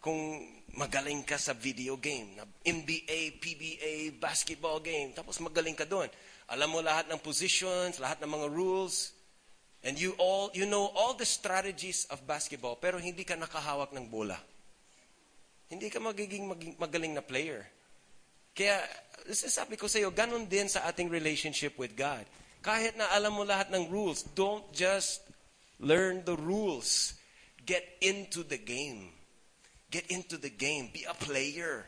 Kung 0.00 0.40
magaling 0.72 1.20
ka 1.20 1.36
sa 1.36 1.52
video 1.52 2.00
game, 2.00 2.32
na 2.32 2.48
NBA, 2.64 3.36
PBA, 3.44 4.16
basketball 4.16 4.80
game, 4.80 5.12
tapos 5.12 5.36
magaling 5.36 5.76
ka 5.76 5.84
doon. 5.84 6.08
Alam 6.48 6.72
mo 6.72 6.80
lahat 6.80 7.12
ng 7.12 7.20
positions, 7.20 8.00
lahat 8.00 8.24
ng 8.24 8.30
mga 8.32 8.48
rules, 8.56 9.12
and 9.84 10.00
you 10.00 10.16
all 10.16 10.48
you 10.56 10.64
know 10.64 10.88
all 10.96 11.12
the 11.12 11.28
strategies 11.28 12.08
of 12.08 12.24
basketball, 12.24 12.80
pero 12.80 12.96
hindi 12.96 13.20
ka 13.20 13.36
nakahawak 13.36 13.92
ng 13.92 14.08
bola. 14.08 14.40
Hindi 15.68 15.92
ka 15.92 16.00
magiging 16.00 16.48
magaling 16.80 17.12
na 17.12 17.20
player. 17.20 17.68
Kaya, 18.56 18.80
sabi 19.30 19.76
ko 19.76 19.86
sa 19.86 20.00
iyo, 20.00 20.08
ganun 20.10 20.48
din 20.48 20.66
sa 20.66 20.88
ating 20.88 21.12
relationship 21.12 21.76
with 21.76 21.92
God. 21.94 22.24
Kahit 22.64 22.96
na 22.96 23.12
alam 23.12 23.36
mo 23.36 23.44
lahat 23.46 23.68
ng 23.68 23.92
rules, 23.92 24.24
don't 24.34 24.66
just 24.74 25.29
learn 25.80 26.22
the 26.24 26.36
rules. 26.36 27.14
Get 27.64 27.84
into 28.00 28.42
the 28.42 28.58
game. 28.58 29.10
Get 29.90 30.06
into 30.08 30.36
the 30.36 30.50
game. 30.50 30.90
Be 30.92 31.04
a 31.08 31.14
player. 31.14 31.86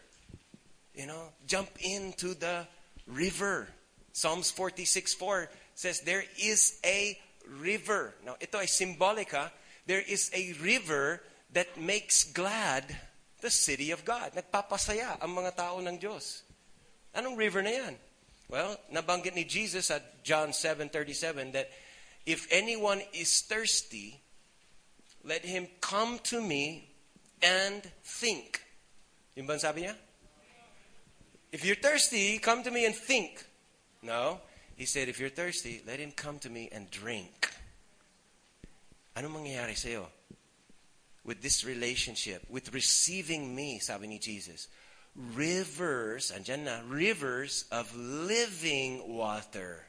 You 0.94 1.06
know, 1.06 1.32
jump 1.46 1.70
into 1.80 2.34
the 2.34 2.66
river. 3.06 3.68
Psalms 4.12 4.50
46 4.50 5.14
4 5.14 5.48
says, 5.74 6.00
There 6.00 6.24
is 6.40 6.78
a 6.84 7.18
river. 7.48 8.14
Now, 8.24 8.36
ito 8.40 8.58
ay 8.58 8.66
symbolic 8.66 9.32
ha. 9.32 9.50
There 9.86 10.02
is 10.02 10.30
a 10.34 10.52
river 10.60 11.22
that 11.52 11.80
makes 11.80 12.24
glad 12.24 12.84
the 13.40 13.50
city 13.50 13.90
of 13.90 14.04
God. 14.04 14.32
Nagpapasaya 14.36 15.18
ang 15.20 15.34
mga 15.34 15.56
tao 15.56 15.80
ng 15.80 15.98
Diyos. 15.98 16.42
Anong 17.12 17.36
river 17.36 17.60
na 17.60 17.72
yan? 17.72 17.94
Well, 18.48 18.76
nabanggit 18.92 19.34
ni 19.34 19.44
Jesus 19.44 19.90
at 19.90 20.24
John 20.24 20.52
7:37 20.52 21.52
that 21.56 21.72
if 22.26 22.46
anyone 22.50 23.02
is 23.12 23.40
thirsty, 23.40 24.20
let 25.24 25.44
him 25.44 25.66
come 25.80 26.18
to 26.24 26.40
me 26.40 26.88
and 27.42 27.82
think. 28.02 28.62
Yung 29.34 29.46
ba 29.46 29.58
sabi 29.58 29.82
niya? 29.82 29.94
If 31.52 31.64
you're 31.64 31.76
thirsty, 31.76 32.38
come 32.38 32.62
to 32.62 32.70
me 32.70 32.86
and 32.86 32.94
think. 32.94 33.44
No. 34.02 34.40
He 34.76 34.86
said, 34.86 35.08
if 35.08 35.20
you're 35.20 35.28
thirsty, 35.28 35.82
let 35.86 35.98
him 35.98 36.12
come 36.12 36.38
to 36.40 36.50
me 36.50 36.68
and 36.72 36.90
drink. 36.90 37.50
Ano 39.14 39.28
mangyayari 39.28 39.76
sa'yo? 39.76 40.06
With 41.24 41.42
this 41.42 41.64
relationship, 41.64 42.42
with 42.48 42.72
receiving 42.74 43.54
me, 43.54 43.78
sabi 43.78 44.06
ni 44.08 44.18
Jesus, 44.18 44.68
rivers, 45.14 46.32
andyan 46.34 46.64
na, 46.64 46.80
rivers 46.88 47.66
of 47.70 47.94
living 47.94 49.14
water 49.14 49.86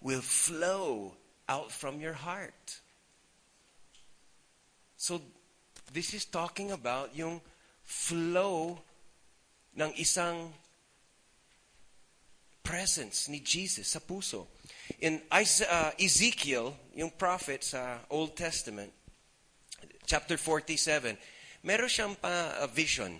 will 0.00 0.22
flow 0.22 1.12
out 1.52 1.68
from 1.68 2.00
your 2.00 2.16
heart. 2.16 2.80
So 4.96 5.20
this 5.92 6.16
is 6.16 6.24
talking 6.24 6.72
about 6.72 7.12
yung 7.12 7.44
flow 7.84 8.80
ng 9.76 9.92
isang 10.00 10.56
presence 12.64 13.28
ni 13.28 13.44
Jesus 13.44 13.92
sa 13.92 14.00
puso. 14.00 14.48
In 15.04 15.20
uh, 15.28 15.90
Ezekiel, 16.00 16.72
yung 16.96 17.12
prophet 17.12 17.60
sa 17.60 18.00
Old 18.08 18.32
Testament, 18.32 18.88
chapter 20.08 20.40
47, 20.40 21.18
meron 21.66 21.90
siyang 21.90 22.14
pa 22.16 22.64
uh, 22.64 22.68
vision. 22.70 23.12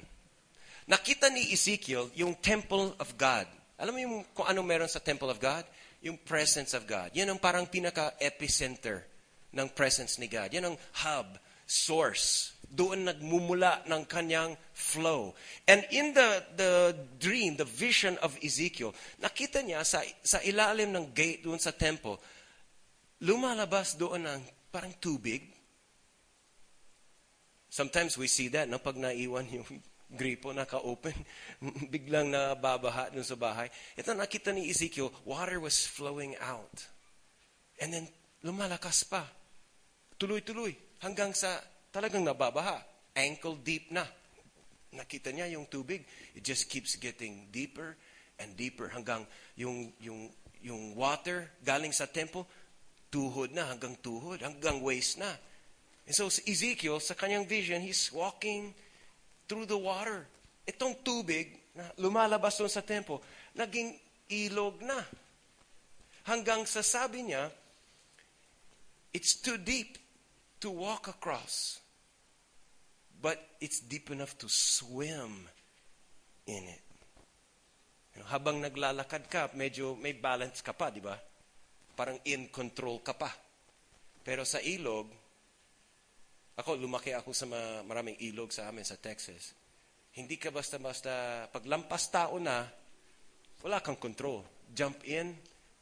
Nakita 0.88 1.28
ni 1.28 1.52
Ezekiel 1.52 2.08
yung 2.16 2.38
temple 2.40 2.96
of 2.96 3.12
God. 3.20 3.44
Alam 3.76 3.92
mo 3.92 4.00
yung 4.00 4.16
kung 4.32 4.46
ano 4.46 4.62
meron 4.62 4.88
sa 4.88 5.02
temple 5.02 5.28
of 5.28 5.42
God? 5.42 5.66
Yung 6.02 6.18
presence 6.18 6.74
of 6.74 6.84
God. 6.84 7.14
Yan 7.14 7.30
ang 7.30 7.38
parang 7.38 7.70
pinaka-epicenter 7.70 9.06
ng 9.54 9.68
presence 9.70 10.18
ni 10.18 10.26
God. 10.26 10.50
Yan 10.50 10.74
ang 10.74 10.76
hub, 11.06 11.38
source 11.62 12.58
doon 12.72 13.04
nagmumula 13.04 13.84
ng 13.84 14.02
kanyang 14.08 14.56
flow. 14.72 15.36
And 15.68 15.84
in 15.92 16.16
the, 16.16 16.40
the 16.56 16.72
dream, 17.20 17.60
the 17.60 17.68
vision 17.68 18.16
of 18.24 18.32
Ezekiel, 18.40 18.96
nakita 19.20 19.60
niya 19.60 19.84
sa, 19.84 20.00
sa 20.24 20.40
ilalim 20.40 20.88
ng 20.88 21.12
gate 21.12 21.44
doon 21.44 21.60
sa 21.60 21.76
temple, 21.76 22.16
lumalabas 23.20 24.00
doon 24.00 24.24
ng 24.24 24.40
parang 24.72 24.96
tubig. 24.96 25.44
Sometimes 27.68 28.16
we 28.16 28.24
see 28.24 28.48
that, 28.52 28.68
no? 28.68 28.80
Pag 28.80 28.96
naiwan 28.96 29.48
yung 29.52 29.68
gripo 30.12 30.52
naka-open, 30.52 31.16
biglang 31.92 32.28
nababaha 32.28 33.08
dun 33.08 33.24
sa 33.24 33.34
bahay. 33.34 33.72
Ito 33.96 34.12
nakita 34.12 34.52
ni 34.52 34.68
Ezekiel, 34.68 35.10
water 35.24 35.58
was 35.58 35.88
flowing 35.88 36.36
out. 36.38 36.84
And 37.80 37.90
then, 37.90 38.06
lumalakas 38.44 39.08
pa. 39.08 39.24
Tuloy-tuloy. 40.20 40.76
Hanggang 41.02 41.34
sa 41.34 41.58
talagang 41.90 42.22
nababaha. 42.22 42.78
Ankle 43.16 43.58
deep 43.64 43.90
na. 43.90 44.06
Nakita 44.92 45.32
niya 45.32 45.50
yung 45.50 45.66
tubig. 45.66 46.04
It 46.36 46.44
just 46.44 46.68
keeps 46.68 46.94
getting 47.00 47.48
deeper 47.50 47.96
and 48.38 48.54
deeper. 48.54 48.92
Hanggang 48.92 49.26
yung, 49.56 49.90
yung, 49.98 50.30
yung 50.62 50.94
water 50.94 51.50
galing 51.64 51.90
sa 51.90 52.06
temple, 52.06 52.46
tuhod 53.10 53.52
na, 53.52 53.68
hanggang 53.68 53.98
tuhod, 54.00 54.40
hanggang 54.40 54.80
waist 54.80 55.18
na. 55.18 55.32
And 56.06 56.14
so 56.14 56.26
Ezekiel, 56.26 56.98
sa 56.98 57.14
kanyang 57.14 57.46
vision, 57.46 57.82
he's 57.82 58.10
walking 58.10 58.74
through 59.46 59.66
the 59.66 59.78
water. 59.78 60.26
Itong 60.66 61.02
tubig 61.02 61.58
na 61.74 61.88
lumalabas 61.98 62.60
doon 62.60 62.70
sa 62.70 62.84
tempo, 62.84 63.18
naging 63.56 63.96
ilog 64.30 64.80
na. 64.84 65.00
Hanggang 66.28 66.62
sa 66.68 66.80
sabi 66.86 67.26
niya, 67.26 67.50
it's 69.10 69.42
too 69.42 69.58
deep 69.58 69.98
to 70.62 70.70
walk 70.70 71.10
across. 71.10 71.82
But 73.22 73.38
it's 73.62 73.78
deep 73.78 74.10
enough 74.10 74.34
to 74.42 74.50
swim 74.50 75.46
in 76.46 76.62
it. 76.66 76.82
Habang 78.28 78.60
naglalakad 78.60 79.30
ka, 79.30 79.42
medyo 79.54 79.94
may 79.96 80.12
balance 80.12 80.60
ka 80.60 80.74
pa, 80.74 80.90
di 80.90 81.00
ba? 81.00 81.14
Parang 81.94 82.18
in 82.26 82.50
control 82.50 82.98
ka 83.00 83.14
pa. 83.14 83.30
Pero 84.22 84.42
sa 84.46 84.58
ilog, 84.62 85.10
ako, 86.56 86.76
lumaki 86.76 87.16
ako 87.16 87.32
sa 87.32 87.48
maraming 87.86 88.18
ilog 88.20 88.52
sa 88.52 88.68
amin 88.68 88.84
sa 88.84 89.00
Texas. 89.00 89.56
Hindi 90.12 90.36
ka 90.36 90.52
basta-basta, 90.52 91.46
paglampas 91.48 92.12
tao 92.12 92.36
na, 92.36 92.68
wala 93.64 93.80
kang 93.80 93.96
control. 93.96 94.44
Jump 94.68 95.00
in, 95.08 95.32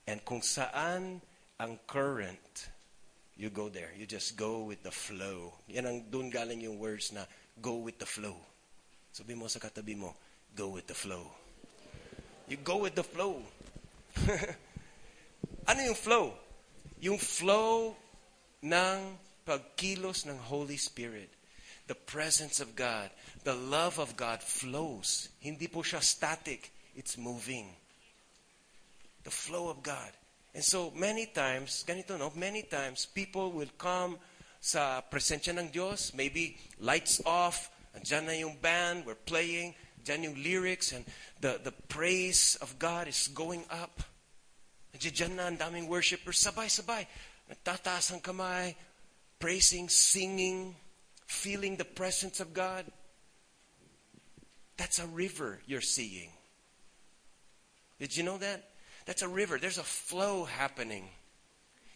and 0.06 0.22
kung 0.22 0.38
saan 0.38 1.18
ang 1.58 1.72
current, 1.90 2.70
you 3.34 3.50
go 3.50 3.66
there. 3.66 3.90
You 3.98 4.06
just 4.06 4.38
go 4.38 4.62
with 4.62 4.86
the 4.86 4.94
flow. 4.94 5.58
Yan 5.66 5.90
ang 5.90 5.98
doon 6.06 6.30
galing 6.30 6.62
yung 6.62 6.78
words 6.78 7.10
na 7.10 7.26
go 7.58 7.82
with 7.82 7.98
the 7.98 8.06
flow. 8.06 8.38
Sabi 9.10 9.34
mo 9.34 9.50
sa 9.50 9.58
katabi 9.58 9.98
mo, 9.98 10.14
go 10.54 10.70
with 10.70 10.86
the 10.86 10.94
flow. 10.94 11.26
You 12.46 12.62
go 12.62 12.86
with 12.86 12.94
the 12.94 13.06
flow. 13.06 13.42
ano 15.70 15.80
yung 15.82 15.98
flow? 15.98 16.34
Yung 17.02 17.18
flow 17.18 17.98
ng 18.62 18.98
pagkilos 19.50 20.30
ng 20.30 20.38
Holy 20.46 20.78
Spirit, 20.78 21.34
the 21.90 21.98
presence 21.98 22.62
of 22.62 22.78
God, 22.78 23.10
the 23.42 23.58
love 23.58 23.98
of 23.98 24.14
God 24.14 24.38
flows. 24.38 25.26
Hindi 25.42 25.66
po 25.66 25.82
siya 25.82 25.98
static. 25.98 26.70
It's 26.94 27.18
moving. 27.18 27.66
The 29.26 29.34
flow 29.34 29.66
of 29.66 29.82
God. 29.82 30.14
And 30.54 30.62
so 30.62 30.94
many 30.94 31.26
times, 31.34 31.82
ganito 31.82 32.14
no, 32.14 32.30
many 32.38 32.62
times 32.62 33.10
people 33.10 33.50
will 33.50 33.70
come 33.74 34.22
sa 34.62 35.02
presensya 35.02 35.50
ng 35.58 35.74
Diyos, 35.74 36.14
maybe 36.14 36.54
lights 36.78 37.18
off, 37.26 37.74
andyan 37.90 38.30
na 38.30 38.34
yung 38.38 38.54
band, 38.62 39.02
we're 39.02 39.18
playing, 39.18 39.74
andyan 39.98 40.30
yung 40.30 40.36
lyrics, 40.38 40.94
and 40.94 41.02
the, 41.42 41.58
the 41.66 41.74
praise 41.90 42.54
of 42.62 42.78
God 42.78 43.10
is 43.10 43.26
going 43.34 43.66
up. 43.66 43.98
Andiyan 44.94 45.34
na 45.34 45.50
ang 45.50 45.58
daming 45.58 45.90
worshipers, 45.90 46.38
sabay-sabay. 46.38 47.02
Nagtataas 47.50 48.14
ang 48.14 48.22
kamay, 48.22 48.78
praising, 49.40 49.88
singing, 49.88 50.76
feeling 51.26 51.76
the 51.76 51.84
presence 51.84 52.38
of 52.40 52.54
God. 52.54 52.84
That's 54.76 54.98
a 54.98 55.06
river 55.06 55.60
you're 55.66 55.80
seeing. 55.80 56.30
Did 57.98 58.16
you 58.16 58.22
know 58.22 58.38
that? 58.38 58.68
That's 59.06 59.22
a 59.22 59.28
river. 59.28 59.58
There's 59.58 59.78
a 59.78 59.82
flow 59.82 60.44
happening. 60.44 61.08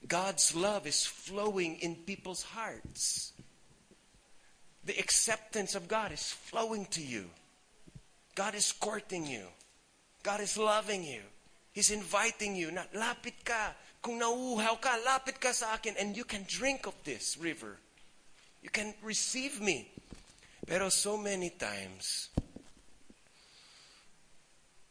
God's 0.06 0.54
love 0.54 0.86
is 0.86 1.06
flowing 1.06 1.76
in 1.76 1.94
people's 1.94 2.42
hearts. 2.42 3.32
The 4.84 4.98
acceptance 4.98 5.74
of 5.74 5.88
God 5.88 6.12
is 6.12 6.30
flowing 6.32 6.86
to 6.90 7.02
you. 7.02 7.30
God 8.34 8.54
is 8.54 8.72
courting 8.72 9.26
you. 9.26 9.44
God 10.22 10.40
is 10.40 10.58
loving 10.58 11.04
you. 11.04 11.20
He's 11.72 11.90
inviting 11.90 12.54
you. 12.54 12.70
Na, 12.70 12.82
lapit 12.94 13.44
ka. 13.44 13.72
Kung 14.04 14.20
nauuhaw 14.20 14.76
ka, 14.84 15.00
lapit 15.00 15.40
ka 15.40 15.56
sa 15.56 15.80
akin 15.80 15.96
and 15.96 16.12
you 16.12 16.28
can 16.28 16.44
drink 16.44 16.84
of 16.84 16.92
this 17.08 17.40
river. 17.40 17.80
You 18.60 18.68
can 18.68 18.92
receive 19.00 19.64
me. 19.64 19.88
Pero 20.68 20.92
so 20.92 21.16
many 21.16 21.48
times, 21.48 22.28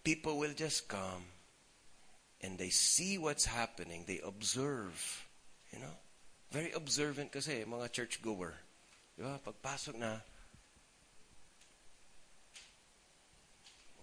people 0.01 0.41
will 0.41 0.57
just 0.57 0.89
come 0.89 1.29
and 2.41 2.57
they 2.57 2.73
see 2.73 3.21
what's 3.21 3.45
happening. 3.45 4.01
They 4.09 4.17
observe. 4.25 4.97
You 5.69 5.85
know? 5.85 5.95
Very 6.49 6.73
observant 6.73 7.29
kasi, 7.29 7.61
mga 7.69 7.93
church 7.93 8.17
goer. 8.17 8.57
Di 9.13 9.21
ba? 9.21 9.37
Pagpasok 9.37 9.93
na, 9.93 10.17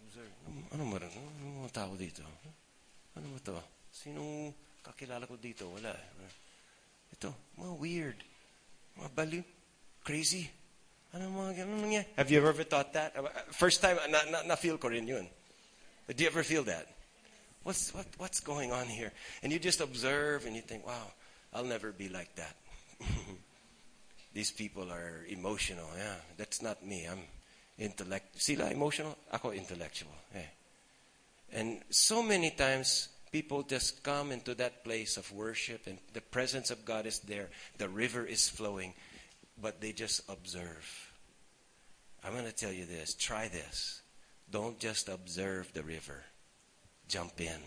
observe. 0.06 0.30
Ano, 0.46 0.58
ano, 0.70 0.82
ano, 1.02 1.06
ano 1.10 1.66
mga 1.66 1.74
tao 1.74 1.98
dito? 1.98 2.22
Ano 3.18 3.26
ba 3.34 3.38
to? 3.42 3.58
Sinong 3.90 4.54
kakilala 4.82 5.26
ko 5.26 5.36
dito? 5.36 5.68
Wala. 5.70 5.92
Ito, 7.12 7.56
mga 7.56 7.74
weird. 7.78 8.18
Mga 8.96 9.10
baliw. 9.14 9.44
Crazy. 10.04 10.48
Ano 11.12 11.30
mga 11.30 11.64
ganun 11.64 11.82
nangyari? 11.82 12.06
Have 12.16 12.30
you 12.30 12.38
ever 12.38 12.62
thought 12.62 12.94
that? 12.94 13.16
Uh, 13.18 13.26
first 13.50 13.82
time, 13.82 13.98
na, 14.08 14.22
na, 14.30 14.38
na 14.46 14.54
feel 14.54 14.78
ko 14.78 14.88
rin 14.88 15.06
yun. 15.06 15.26
Do 16.06 16.18
you 16.18 16.30
ever 16.30 16.42
feel 16.42 16.62
that? 16.64 16.86
What's, 17.62 17.92
what, 17.92 18.06
what's 18.18 18.40
going 18.40 18.72
on 18.72 18.86
here? 18.86 19.12
And 19.42 19.52
you 19.52 19.58
just 19.58 19.80
observe 19.80 20.46
and 20.46 20.56
you 20.56 20.62
think, 20.62 20.86
wow, 20.86 21.12
I'll 21.52 21.64
never 21.64 21.92
be 21.92 22.08
like 22.08 22.34
that. 22.36 22.56
These 24.34 24.52
people 24.52 24.90
are 24.90 25.26
emotional. 25.28 25.88
Yeah, 25.96 26.14
that's 26.36 26.62
not 26.62 26.84
me. 26.86 27.06
I'm 27.10 27.20
intellect. 27.78 28.40
Sila 28.40 28.70
emotional? 28.70 29.16
Ako 29.32 29.50
intellectual. 29.50 30.14
Yeah. 30.34 30.50
And 31.52 31.82
so 31.90 32.22
many 32.22 32.50
times, 32.50 33.08
people 33.30 33.62
just 33.62 34.02
come 34.02 34.32
into 34.32 34.54
that 34.56 34.84
place 34.84 35.16
of 35.16 35.30
worship 35.32 35.86
and 35.86 35.98
the 36.12 36.20
presence 36.20 36.70
of 36.70 36.84
God 36.84 37.06
is 37.06 37.20
there. 37.20 37.48
The 37.78 37.88
river 37.88 38.24
is 38.24 38.48
flowing, 38.48 38.94
but 39.60 39.80
they 39.80 39.92
just 39.92 40.28
observe. 40.28 41.12
I'm 42.24 42.32
going 42.32 42.44
to 42.44 42.52
tell 42.52 42.72
you 42.72 42.84
this 42.84 43.14
try 43.14 43.48
this. 43.48 44.02
Don't 44.50 44.78
just 44.78 45.08
observe 45.08 45.72
the 45.72 45.82
river, 45.82 46.24
jump 47.08 47.40
in. 47.40 47.60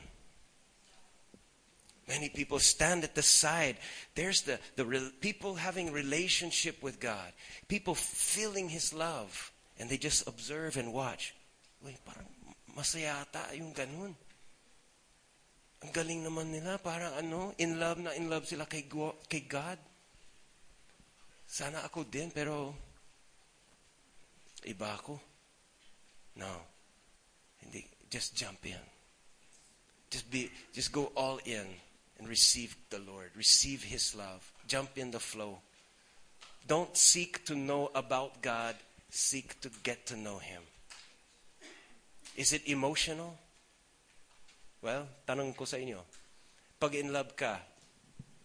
Many 2.07 2.27
people 2.27 2.59
stand 2.59 3.05
at 3.05 3.15
the 3.15 3.21
side. 3.21 3.77
There's 4.15 4.41
the, 4.41 4.59
the 4.75 4.83
re, 4.83 4.99
people 5.21 5.55
having 5.55 5.93
relationship 5.93 6.83
with 6.83 6.99
God, 6.99 7.31
people 7.69 7.95
feeling 7.95 8.67
His 8.67 8.93
love, 8.93 9.53
and 9.79 9.89
they 9.89 9.97
just 9.97 10.27
observe 10.27 10.75
and 10.75 10.91
watch. 10.91 11.33
Uy, 11.85 11.95
parang 12.05 12.27
masaya 12.75 13.21
ata 13.21 13.55
yung 13.55 13.73
ganun. 13.73 14.15
Ang 15.83 15.91
galing 15.91 16.23
naman 16.23 16.47
nila, 16.47 16.79
parang 16.79 17.11
ano, 17.19 17.51
in 17.59 17.75
love 17.75 17.99
na 17.99 18.15
in 18.15 18.31
love 18.31 18.47
sila 18.47 18.63
kay, 18.63 18.87
kay 19.27 19.43
God. 19.43 19.79
Sana 21.43 21.83
ako 21.83 22.07
din, 22.07 22.31
pero 22.31 22.71
iba 24.63 24.95
ako. 24.95 25.19
No. 26.39 26.53
Hindi. 27.61 27.83
Just 28.09 28.35
jump 28.35 28.65
in. 28.65 28.79
Just 30.09 30.29
be, 30.29 30.49
just 30.73 30.91
go 30.91 31.11
all 31.15 31.39
in 31.45 31.65
and 32.19 32.29
receive 32.29 32.75
the 32.89 32.99
Lord. 32.99 33.31
Receive 33.35 33.83
His 33.83 34.15
love. 34.15 34.39
Jump 34.67 34.97
in 34.97 35.11
the 35.11 35.19
flow. 35.19 35.59
Don't 36.67 36.95
seek 36.95 37.43
to 37.45 37.55
know 37.55 37.91
about 37.93 38.41
God. 38.41 38.75
Seek 39.09 39.59
to 39.61 39.69
get 39.83 40.05
to 40.07 40.15
know 40.15 40.37
Him. 40.37 40.61
Is 42.35 42.53
it 42.53 42.67
emotional? 42.67 43.37
Well, 44.83 45.07
tanong 45.23 45.55
ko 45.55 45.63
sa 45.63 45.79
inyo, 45.79 46.03
pag 46.75 46.91
in 46.99 47.15
love 47.15 47.39
ka, 47.39 47.55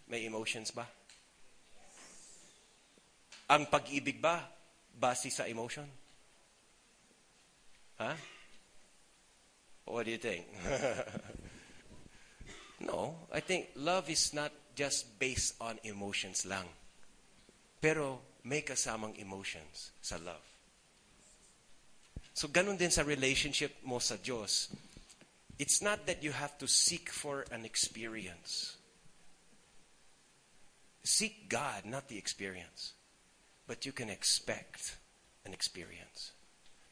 may 0.06 0.22
emotions 0.22 0.70
ba? 0.70 0.86
Ang 3.50 3.66
pag-ibig 3.66 4.22
ba, 4.22 4.46
base 4.94 5.34
sa 5.34 5.50
emotion? 5.50 5.90
Huh? 7.98 8.14
What 9.90 10.06
do 10.06 10.14
you 10.14 10.22
think? 10.22 10.46
no, 12.86 13.26
I 13.34 13.42
think 13.42 13.74
love 13.74 14.06
is 14.06 14.30
not 14.30 14.54
just 14.78 15.18
based 15.18 15.58
on 15.58 15.82
emotions 15.82 16.46
lang. 16.46 16.70
Pero 17.82 18.22
may 18.46 18.62
kasamang 18.62 19.18
emotions 19.18 19.90
sa 19.98 20.22
love. 20.22 20.46
So 22.30 22.46
ganun 22.46 22.78
din 22.78 22.94
sa 22.94 23.02
relationship 23.02 23.82
mo 23.82 23.98
sa 23.98 24.14
Diyos 24.14 24.70
it's 25.58 25.82
not 25.82 26.06
that 26.06 26.22
you 26.22 26.32
have 26.32 26.56
to 26.58 26.68
seek 26.68 27.10
for 27.10 27.44
an 27.50 27.64
experience. 27.64 28.76
Seek 31.04 31.48
God, 31.48 31.84
not 31.84 32.08
the 32.08 32.18
experience. 32.18 32.92
but 33.68 33.84
you 33.84 33.92
can 33.92 34.08
expect 34.08 34.96
an 35.44 35.52
experience. 35.52 36.32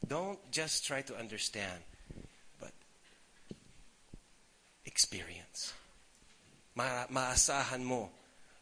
Don't 0.07 0.39
just 0.51 0.85
try 0.85 1.01
to 1.01 1.17
understand, 1.17 1.81
but 2.61 2.71
experience. 4.85 5.73
Ma 6.75 7.07
maasahan 7.11 7.81
mo 7.81 8.09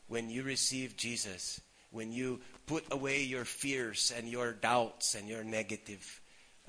when 0.07 0.29
you 0.29 0.43
receive 0.43 0.95
Jesus, 0.95 1.59
when 1.91 2.11
you 2.13 2.39
put 2.65 2.85
away 2.89 3.21
your 3.21 3.43
fears 3.43 4.13
and 4.15 4.29
your 4.29 4.53
doubts 4.53 5.13
and 5.13 5.27
your 5.27 5.43
negative 5.43 6.21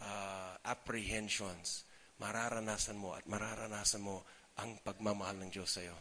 uh, 0.03 0.59
apprehensions, 0.66 1.84
mararanasan 2.21 2.97
mo 2.97 3.12
at 3.12 3.25
mararanasan 3.29 4.03
mo 4.03 4.25
ang 4.57 4.81
pagmamahal 4.81 5.37
ng 5.41 5.51
Diyos 5.53 5.69
sa'yo. 5.69 5.97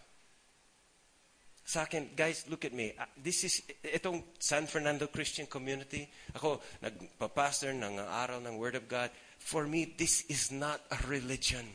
Sa 1.66 1.82
akin, 1.82 2.14
guys, 2.14 2.46
look 2.48 2.64
at 2.64 2.74
me. 2.78 2.94
Uh, 2.94 3.10
this 3.18 3.44
is, 3.44 3.66
itong 3.82 4.22
San 4.38 4.70
Fernando 4.70 5.08
Christian 5.08 5.50
Community, 5.50 6.08
ako, 6.38 6.62
nagpa-pastor 6.78 7.74
ng 7.74 7.98
aral 7.98 8.38
ng 8.46 8.56
Word 8.62 8.78
of 8.78 8.86
God. 8.86 9.10
For 9.42 9.66
me, 9.66 9.98
this 9.98 10.30
is 10.30 10.54
not 10.54 10.80
a 10.94 10.98
religion. 11.10 11.66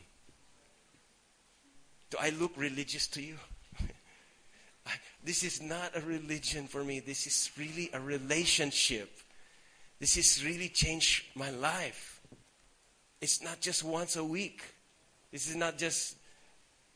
Do 2.11 2.19
I 2.23 2.31
look 2.31 2.55
religious 2.57 3.07
to 3.19 3.23
you? 3.23 3.39
this 5.27 5.43
is 5.43 5.61
not 5.61 5.95
a 5.95 6.01
religion 6.01 6.67
for 6.67 6.83
me. 6.83 7.01
This 7.01 7.27
is 7.27 7.51
really 7.59 7.91
a 7.93 7.99
relationship. 7.99 9.11
This 9.99 10.17
has 10.17 10.43
really 10.45 10.71
changed 10.71 11.25
my 11.35 11.51
life. 11.51 12.10
It's 13.21 13.43
not 13.43 13.61
just 13.61 13.85
once 13.85 14.17
a 14.17 14.25
week. 14.25 14.63
This 15.31 15.49
is 15.49 15.57
not 15.57 15.77
just 15.77 16.17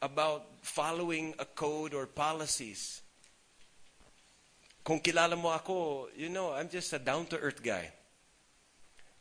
about 0.01 0.47
following 0.63 1.35
a 1.39 1.45
code 1.45 1.95
or 1.95 2.07
policies. 2.07 3.03
Kung 4.85 5.01
kilala 5.01 5.37
mo 5.41 5.49
ako, 5.49 6.09
you 6.17 6.29
know, 6.29 6.53
I'm 6.53 6.69
just 6.69 6.93
a 6.93 6.99
down-to-earth 6.99 7.63
guy. 7.63 7.93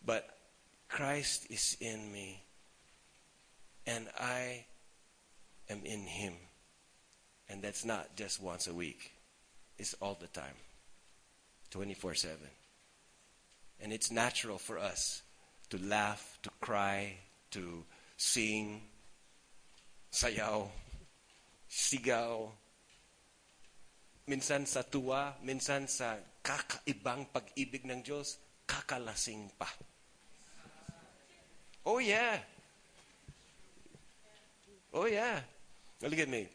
But 0.05 0.27
Christ 0.87 1.47
is 1.49 1.77
in 1.79 2.11
me. 2.11 2.43
And 3.87 4.07
I 4.19 4.65
am 5.69 5.81
in 5.83 6.01
Him. 6.01 6.33
And 7.49 7.61
that's 7.61 7.83
not 7.83 8.15
just 8.15 8.41
once 8.41 8.67
a 8.67 8.73
week. 8.73 9.11
It's 9.77 9.93
all 10.01 10.17
the 10.19 10.27
time. 10.27 10.55
24-7. 11.71 12.27
And 13.81 13.91
it's 13.91 14.11
natural 14.11 14.57
for 14.57 14.77
us 14.77 15.22
to 15.73 15.81
laugh, 15.89 16.37
to 16.45 16.53
cry, 16.61 17.17
to 17.49 17.81
sing, 18.13 18.77
sayaw, 20.13 20.69
sigaw, 21.65 22.45
minsan 24.29 24.69
sa 24.69 24.85
tuwa, 24.85 25.33
minsan 25.41 25.89
sa 25.89 26.21
kakaibang 26.45 27.25
pag-ibig 27.33 27.89
ng 27.89 28.05
Diyos, 28.05 28.37
kakalasing 28.69 29.49
pa. 29.57 29.65
Oh 31.89 31.97
yeah. 31.97 32.37
Oh 34.93 35.09
yeah. 35.09 35.41
Look 36.05 36.21
at 36.21 36.29
me. 36.29 36.53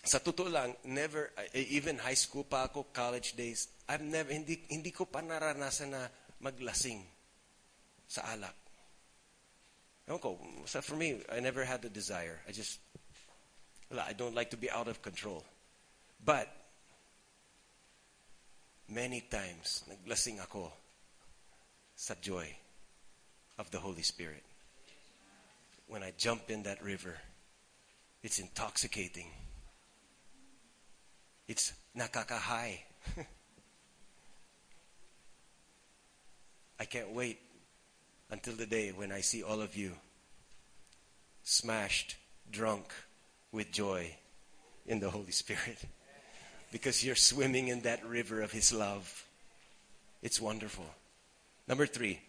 Sa 0.00 0.24
totoo 0.24 0.48
lang, 0.48 0.72
never, 0.88 1.36
even 1.52 2.00
high 2.00 2.16
school 2.16 2.48
pa 2.48 2.64
ako, 2.64 2.88
college 2.96 3.36
days, 3.36 3.68
I've 3.92 4.00
never, 4.00 4.32
hindi, 4.32 4.64
hindi 4.72 4.88
ko 4.88 5.04
pa 5.04 5.20
naranasan 5.20 5.92
na 5.92 6.08
maglasing 6.40 7.17
sa 8.08 8.22
alak. 8.32 8.56
Ewan 10.08 10.18
ko, 10.18 10.38
so 10.64 10.80
for 10.80 10.96
me, 10.96 11.20
I 11.30 11.40
never 11.40 11.64
had 11.64 11.82
the 11.82 11.90
desire. 11.90 12.40
I 12.48 12.52
just, 12.52 12.80
I 13.92 14.14
don't 14.14 14.34
like 14.34 14.50
to 14.50 14.56
be 14.56 14.70
out 14.70 14.88
of 14.88 15.02
control. 15.02 15.44
But, 16.24 16.48
many 18.88 19.20
times, 19.20 19.84
naglasing 19.84 20.40
ako 20.40 20.72
sa 21.94 22.14
joy 22.20 22.48
of 23.58 23.70
the 23.70 23.78
Holy 23.78 24.02
Spirit. 24.02 24.42
When 25.88 26.02
I 26.02 26.12
jump 26.16 26.50
in 26.50 26.62
that 26.62 26.82
river, 26.82 27.16
it's 28.22 28.38
intoxicating. 28.38 29.28
It's 31.46 31.72
nakakahay. 31.96 32.78
I 36.80 36.84
can't 36.84 37.10
wait 37.10 37.40
until 38.30 38.54
the 38.54 38.66
day 38.66 38.90
when 38.90 39.12
I 39.12 39.20
see 39.20 39.42
all 39.42 39.60
of 39.60 39.76
you 39.76 39.92
smashed, 41.42 42.16
drunk 42.50 42.92
with 43.52 43.72
joy 43.72 44.14
in 44.86 45.00
the 45.00 45.10
Holy 45.10 45.32
Spirit. 45.32 45.78
Because 46.70 47.02
you're 47.02 47.16
swimming 47.16 47.68
in 47.68 47.80
that 47.88 48.04
river 48.04 48.42
of 48.42 48.52
His 48.52 48.74
love. 48.74 49.24
It's 50.20 50.38
wonderful. 50.38 50.84
Number 51.66 51.86
three, 51.86 52.20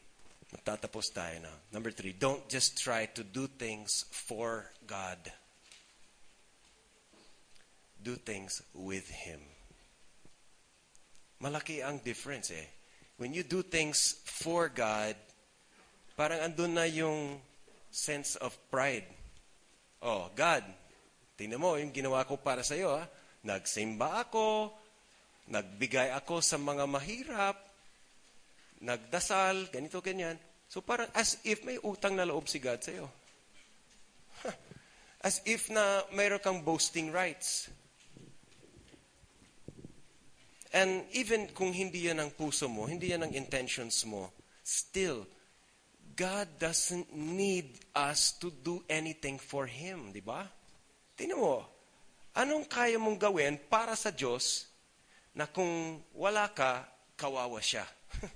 magtatapos 0.55 1.11
tayo 1.11 1.43
na. 1.43 1.51
Number 1.73 1.91
three, 1.91 2.15
don't 2.15 2.47
just 2.47 2.79
try 2.79 3.07
to 3.19 3.23
do 3.23 3.47
things 3.47 4.05
for 4.11 4.71
God. 4.87 5.19
Do 8.01 8.15
things 8.15 8.63
with 8.73 9.09
Him. 9.09 9.41
Malaki 11.43 11.83
ang 11.83 11.99
difference 11.99 12.51
eh. 12.51 12.67
When 13.17 13.33
you 13.33 13.43
do 13.43 13.61
things 13.61 14.23
for 14.23 14.69
God, 14.69 15.15
parang 16.19 16.43
andun 16.43 16.75
na 16.75 16.83
yung 16.83 17.39
sense 17.87 18.35
of 18.43 18.51
pride. 18.67 19.07
Oh, 20.03 20.27
God, 20.35 20.67
tingnan 21.39 21.63
mo, 21.63 21.79
yung 21.79 21.95
ginawa 21.95 22.27
ko 22.27 22.35
para 22.35 22.59
sa 22.59 22.75
iyo, 22.75 22.91
ha? 22.91 23.07
Nagsimba 23.47 24.27
ako, 24.27 24.75
nagbigay 25.47 26.11
ako 26.11 26.43
sa 26.43 26.59
mga 26.59 26.83
mahirap, 26.91 27.55
nagdasal, 28.83 29.71
ganito, 29.71 30.03
ganyan. 30.03 30.35
So 30.67 30.83
parang 30.83 31.07
as 31.15 31.39
if 31.47 31.63
may 31.63 31.79
utang 31.79 32.19
na 32.19 32.27
loob 32.27 32.51
si 32.51 32.59
God 32.59 32.83
sa 32.83 32.91
iyo. 32.91 33.07
As 35.23 35.39
if 35.47 35.71
na 35.71 36.03
mayroon 36.11 36.43
kang 36.43 36.67
boasting 36.67 37.15
rights. 37.15 37.71
And 40.75 41.07
even 41.15 41.47
kung 41.55 41.71
hindi 41.71 42.11
yan 42.11 42.19
ang 42.19 42.31
puso 42.35 42.67
mo, 42.67 42.91
hindi 42.91 43.15
yan 43.15 43.23
ang 43.23 43.33
intentions 43.33 44.03
mo, 44.03 44.35
still, 44.67 45.23
God 46.19 46.59
doesn't 46.59 47.15
need 47.15 47.79
us 47.95 48.35
to 48.43 48.51
do 48.51 48.83
anything 48.91 49.39
for 49.39 49.63
Him, 49.63 50.11
di 50.11 50.19
ba? 50.19 50.43
Tingnan 51.15 51.39
mo, 51.39 51.63
anong 52.35 52.67
kaya 52.67 52.99
mong 52.99 53.15
gawin 53.15 53.55
para 53.71 53.95
sa 53.95 54.11
Diyos 54.11 54.67
na 55.31 55.47
kung 55.47 56.03
wala 56.11 56.51
ka, 56.51 56.83
kawawa 57.15 57.63
siya? 57.63 57.87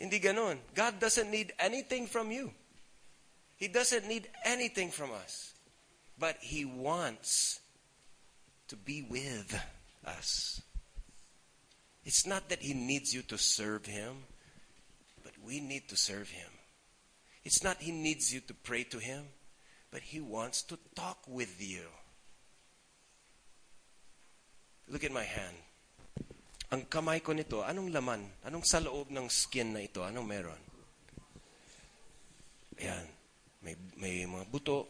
hindi 0.00 0.20
ganon. 0.20 0.60
God 0.76 1.00
doesn't 1.00 1.32
need 1.32 1.56
anything 1.56 2.04
from 2.04 2.28
you. 2.28 2.52
He 3.56 3.72
doesn't 3.72 4.04
need 4.04 4.28
anything 4.44 4.92
from 4.92 5.16
us. 5.16 5.56
But 6.20 6.36
He 6.44 6.68
wants 6.68 7.64
to 8.68 8.76
be 8.76 9.08
with 9.08 9.56
us. 10.04 10.60
It's 12.04 12.28
not 12.28 12.52
that 12.52 12.60
He 12.60 12.76
needs 12.76 13.16
you 13.16 13.24
to 13.32 13.40
serve 13.40 13.88
Him, 13.88 14.28
we 15.44 15.60
need 15.60 15.88
to 15.88 15.96
serve 15.96 16.30
Him. 16.30 16.50
It's 17.44 17.64
not 17.64 17.78
He 17.80 17.92
needs 17.92 18.32
you 18.32 18.40
to 18.40 18.54
pray 18.54 18.84
to 18.84 18.98
Him, 18.98 19.24
but 19.90 20.02
He 20.02 20.20
wants 20.20 20.62
to 20.68 20.78
talk 20.94 21.18
with 21.26 21.56
you. 21.58 21.86
Look 24.88 25.04
at 25.04 25.12
my 25.12 25.24
hand. 25.24 25.56
Ang 26.70 26.86
kamay 26.86 27.22
ko 27.22 27.34
nito, 27.34 27.62
anong 27.66 27.90
laman? 27.90 28.22
Anong 28.46 28.62
sa 28.62 28.78
loob 28.78 29.10
ng 29.10 29.26
skin 29.26 29.74
na 29.74 29.82
ito? 29.82 30.02
Anong 30.06 30.26
meron? 30.26 30.62
Ayan. 32.78 33.06
May, 33.60 33.74
may 34.00 34.24
mga 34.24 34.46
buto 34.48 34.86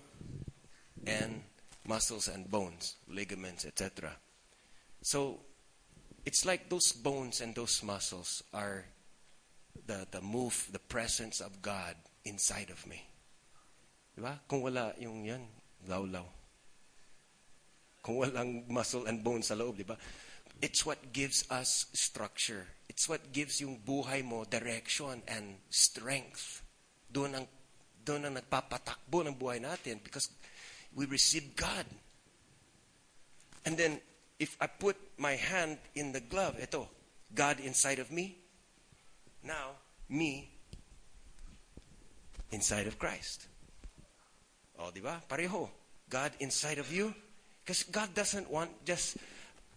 and 1.07 1.42
muscles 1.88 2.28
and 2.28 2.46
bones, 2.46 2.96
ligaments, 3.09 3.64
etc. 3.64 4.12
So, 5.03 5.40
it's 6.24 6.44
like 6.44 6.68
those 6.68 6.92
bones 6.92 7.40
and 7.40 7.55
those 7.55 7.82
muscles 7.82 8.44
are 8.53 8.84
the, 9.87 10.07
the 10.11 10.21
move, 10.21 10.68
the 10.73 10.79
presence 10.79 11.41
of 11.41 11.62
God 11.62 11.95
inside 12.25 12.71
of 12.71 12.87
me. 12.87 13.03
Diba? 14.16 14.39
Kung 14.49 14.62
wala 14.62 14.95
yung 14.99 15.25
yan, 15.25 15.43
law-law. 15.89 16.27
Kung 18.03 18.16
walang 18.16 18.64
muscle 18.68 19.07
and 19.07 19.23
bones 19.23 19.49
sa 19.49 19.55
loob, 19.55 19.77
diba? 19.77 19.97
It's 20.61 20.85
what 20.85 21.12
gives 21.12 21.45
us 21.49 21.87
structure. 21.93 22.68
It's 22.89 23.09
what 23.09 23.33
gives 23.33 23.61
yung 23.61 23.81
buhay 23.81 24.21
mo 24.25 24.45
direction 24.45 25.25
and 25.25 25.57
strength. 25.73 26.61
Doon 27.09 27.41
ang, 27.41 27.47
doon 28.05 28.29
ang 28.29 28.35
nagpapatakbo 28.37 29.25
ng 29.25 29.37
buhay 29.41 29.61
natin 29.61 30.01
because 30.05 30.29
we 30.93 31.07
receive 31.07 31.57
God. 31.57 31.87
And 33.64 33.77
then, 33.77 34.01
if 34.39 34.57
I 34.61 34.66
put 34.66 34.97
my 35.16 35.37
hand 35.37 35.79
in 35.95 36.12
the 36.12 36.21
glove, 36.21 36.57
ito, 36.61 36.89
God 37.33 37.61
inside 37.61 38.01
of 38.01 38.11
me, 38.11 38.37
now, 39.45 39.78
me 40.09 40.51
inside 42.51 42.86
of 42.86 42.99
Christ. 42.99 43.47
Oh, 44.78 44.91
di 44.91 45.01
ba? 45.01 45.22
Pareho. 45.28 45.68
God 46.09 46.32
inside 46.41 46.78
of 46.78 46.93
you. 46.93 47.14
Because 47.64 47.84
God 47.84 48.14
doesn't 48.14 48.51
want 48.51 48.70
just 48.84 49.16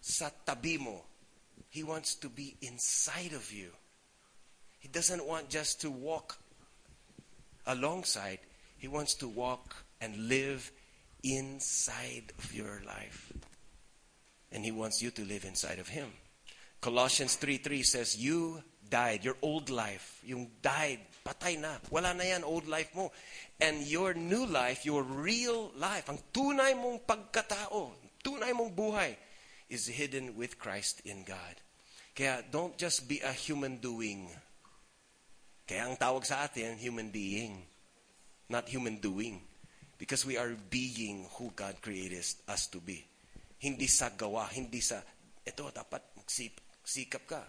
sa 0.00 0.30
tabi 0.44 0.78
mo. 0.78 1.02
He 1.70 1.82
wants 1.82 2.14
to 2.16 2.28
be 2.28 2.56
inside 2.62 3.32
of 3.32 3.52
you. 3.52 3.70
He 4.80 4.88
doesn't 4.88 5.24
want 5.24 5.48
just 5.48 5.80
to 5.82 5.90
walk 5.90 6.36
alongside. 7.66 8.38
He 8.78 8.88
wants 8.88 9.14
to 9.16 9.28
walk 9.28 9.74
and 10.00 10.28
live 10.28 10.70
inside 11.22 12.32
of 12.38 12.52
your 12.52 12.82
life. 12.86 13.32
And 14.52 14.64
He 14.64 14.70
wants 14.70 15.02
you 15.02 15.10
to 15.12 15.24
live 15.24 15.44
inside 15.44 15.78
of 15.78 15.88
Him. 15.88 16.08
Colossians 16.80 17.36
3 17.36 17.58
3 17.58 17.82
says, 17.82 18.16
You 18.16 18.62
died, 18.90 19.24
your 19.24 19.36
old 19.42 19.70
life, 19.70 20.20
yung 20.24 20.50
died, 20.60 21.00
patay 21.24 21.58
na. 21.58 21.80
Wala 21.90 22.12
na 22.12 22.24
yan, 22.24 22.44
old 22.44 22.68
life 22.68 22.92
mo. 22.94 23.10
And 23.60 23.82
your 23.84 24.14
new 24.14 24.46
life, 24.46 24.84
your 24.84 25.02
real 25.02 25.72
life, 25.76 26.08
ang 26.08 26.20
tunay 26.32 26.76
mong 26.76 27.04
pagkatao, 27.08 27.96
tunay 28.22 28.52
mong 28.52 28.72
buhay, 28.76 29.16
is 29.68 29.88
hidden 29.88 30.36
with 30.36 30.60
Christ 30.60 31.00
in 31.08 31.24
God. 31.24 31.56
Kaya 32.14 32.46
don't 32.46 32.78
just 32.78 33.10
be 33.10 33.18
a 33.24 33.34
human 33.34 33.82
doing. 33.82 34.30
Kaya 35.66 35.88
ang 35.90 35.96
tawag 35.96 36.22
sa 36.22 36.46
atin, 36.46 36.78
human 36.78 37.10
being, 37.10 37.64
not 38.46 38.68
human 38.70 39.00
doing. 39.00 39.42
Because 39.98 40.26
we 40.26 40.36
are 40.36 40.52
being 40.68 41.26
who 41.38 41.50
God 41.54 41.80
created 41.80 42.26
us 42.46 42.66
to 42.70 42.78
be. 42.78 43.02
Hindi 43.62 43.86
sa 43.88 44.12
gawa, 44.12 44.50
hindi 44.52 44.82
sa, 44.82 45.00
ito, 45.40 45.64
dapat 45.72 46.02
magsip, 46.18 46.60
sikap 46.84 47.24
ka. 47.24 47.42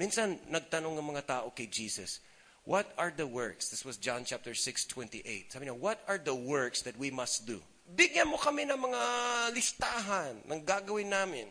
Minsan, 0.00 0.40
nagtanong 0.48 0.96
ng 0.96 1.12
mga 1.12 1.28
tao 1.28 1.52
kay 1.52 1.68
Jesus, 1.68 2.24
what 2.64 2.88
are 2.96 3.12
the 3.12 3.28
works? 3.28 3.68
This 3.68 3.84
was 3.84 4.00
John 4.00 4.24
chapter 4.24 4.56
6, 4.56 4.88
28. 4.88 5.52
Sabi 5.52 5.68
niya, 5.68 5.76
what 5.76 6.00
are 6.08 6.16
the 6.16 6.32
works 6.32 6.80
that 6.88 6.96
we 6.96 7.12
must 7.12 7.44
do? 7.44 7.60
Bigyan 7.84 8.32
mo 8.32 8.40
kami 8.40 8.64
ng 8.64 8.80
mga 8.80 9.02
listahan 9.52 10.40
ng 10.48 10.64
gagawin 10.64 11.12
namin. 11.12 11.44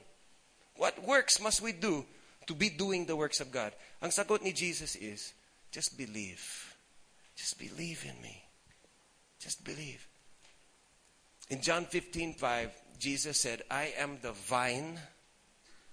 What 0.81 0.97
works 1.05 1.37
must 1.37 1.61
we 1.61 1.77
do 1.77 2.01
to 2.49 2.57
be 2.57 2.73
doing 2.73 3.05
the 3.05 3.13
works 3.13 3.37
of 3.37 3.53
God? 3.53 3.69
Ang 4.01 4.09
sagot 4.09 4.41
ni 4.41 4.49
Jesus 4.49 4.97
is, 4.97 5.37
just 5.69 5.93
believe. 5.93 6.41
Just 7.37 7.61
believe 7.61 8.01
in 8.01 8.17
me. 8.17 8.41
Just 9.37 9.61
believe. 9.61 10.09
In 11.53 11.61
John 11.61 11.85
15:5, 11.85 12.41
Jesus 12.97 13.37
said, 13.37 13.61
I 13.69 13.93
am 13.93 14.17
the 14.25 14.33
vine 14.33 14.97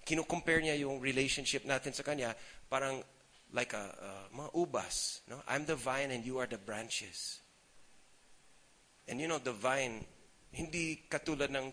kino-compare 0.07 0.63
niya 0.63 0.87
yung 0.87 1.03
relationship 1.03 1.67
natin 1.67 1.91
sa 1.91 2.07
kanya 2.07 2.31
parang 2.71 3.03
like 3.51 3.75
a, 3.75 3.91
uh, 3.91 4.25
mga 4.31 4.51
ubas. 4.55 5.27
No? 5.27 5.43
I'm 5.51 5.67
the 5.67 5.75
vine 5.75 6.15
and 6.15 6.23
you 6.23 6.39
are 6.39 6.47
the 6.47 6.63
branches. 6.63 7.43
And 9.11 9.19
you 9.19 9.27
know, 9.27 9.43
the 9.43 9.55
vine, 9.55 10.07
hindi 10.55 11.03
katulad 11.11 11.51
ng 11.51 11.67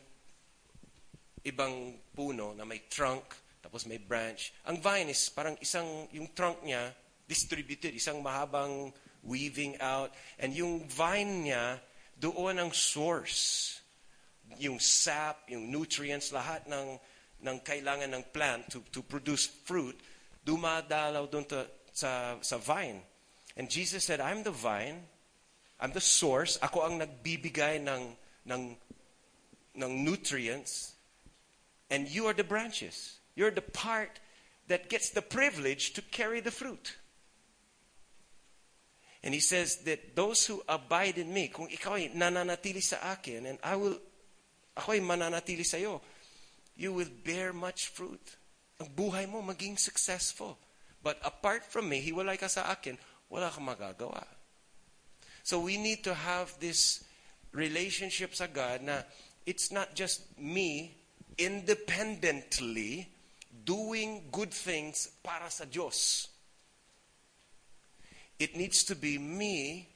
ibang 1.46 1.98
puno 2.14 2.54
na 2.58 2.66
may 2.66 2.86
trunk, 2.90 3.24
tapos 3.62 3.86
may 3.86 3.98
branch. 3.98 4.54
Ang 4.66 4.82
vine 4.82 5.10
is 5.10 5.30
parang 5.30 5.58
isang, 5.62 6.10
yung 6.14 6.34
trunk 6.34 6.62
niya, 6.66 6.94
distributed, 7.26 7.94
isang 7.94 8.22
mahabang 8.22 8.94
weaving 9.24 9.80
out. 9.82 10.14
And 10.38 10.54
yung 10.54 10.86
vine 10.86 11.50
niya, 11.50 11.80
doon 12.20 12.60
ang 12.60 12.72
source. 12.74 13.80
Yung 14.62 14.78
sap, 14.78 15.50
yung 15.50 15.72
nutrients, 15.72 16.30
lahat 16.30 16.70
ng 16.70 17.00
ng 17.44 17.60
kailangan 17.60 18.10
ng 18.16 18.24
plant 18.32 18.72
to, 18.72 18.80
to 18.90 19.04
produce 19.04 19.46
fruit, 19.46 20.00
dumadalaw 20.48 21.28
doon 21.30 21.46
to, 21.46 21.68
sa, 21.92 22.40
sa 22.42 22.58
vine. 22.58 23.04
And 23.56 23.70
Jesus 23.70 24.04
said, 24.04 24.20
I'm 24.20 24.42
the 24.42 24.56
vine, 24.56 25.06
I'm 25.80 25.92
the 25.92 26.02
source, 26.02 26.58
ako 26.64 26.88
ang 26.88 27.04
nagbibigay 27.04 27.84
ng, 27.84 28.16
ng, 28.48 28.64
ng 29.76 29.92
nutrients, 30.04 30.96
and 31.92 32.08
you 32.08 32.26
are 32.26 32.34
the 32.34 32.48
branches. 32.48 33.20
You're 33.36 33.52
the 33.52 33.62
part 33.62 34.20
that 34.68 34.90
gets 34.90 35.10
the 35.12 35.22
privilege 35.22 35.94
to 35.94 36.02
carry 36.02 36.40
the 36.40 36.52
fruit. 36.52 36.98
And 39.24 39.34
he 39.34 39.40
says 39.40 39.78
that 39.88 40.16
those 40.16 40.46
who 40.46 40.62
abide 40.68 41.18
in 41.18 41.32
me, 41.32 41.48
kung 41.48 41.72
ikaw 41.72 41.96
ay 41.96 42.12
nananatili 42.12 42.84
sa 42.84 43.00
akin, 43.16 43.48
and 43.48 43.58
I 43.64 43.80
will, 43.80 43.96
ako 44.76 44.92
ay 44.92 45.00
mananatili 45.00 45.64
sa 45.64 45.80
iyo, 45.80 46.04
you 46.76 46.94
will 46.94 47.12
bear 47.24 47.54
much 47.54 47.88
fruit. 47.88 48.38
Ang 48.82 48.90
buhay 48.94 49.30
mo 49.30 49.42
maging 49.42 49.78
successful. 49.78 50.58
But 51.04 51.20
apart 51.24 51.68
from 51.68 51.90
me, 51.90 52.00
hiwalay 52.00 52.40
ka 52.40 52.48
sa 52.48 52.72
akin, 52.72 52.98
wala 53.30 53.52
kang 53.52 53.68
magagawa. 53.68 54.24
So 55.44 55.60
we 55.60 55.78
need 55.78 56.04
to 56.08 56.14
have 56.16 56.56
this 56.60 57.04
relationship 57.52 58.34
sa 58.34 58.48
God 58.48 58.82
na 58.82 59.04
it's 59.46 59.72
not 59.72 59.94
just 59.94 60.24
me 60.40 60.96
independently 61.38 63.10
doing 63.66 64.30
good 64.32 64.54
things 64.54 65.10
para 65.24 65.50
sa 65.50 65.66
Diyos. 65.66 66.28
It 68.40 68.56
needs 68.56 68.84
to 68.86 68.96
be 68.96 69.18
me 69.18 69.88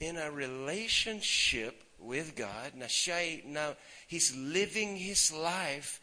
in 0.00 0.16
a 0.16 0.30
relationship 0.30 1.83
with 2.04 2.36
God 2.36 2.72
siya 2.74 3.76
he's 4.06 4.36
living 4.36 4.96
his 4.96 5.32
life 5.32 6.00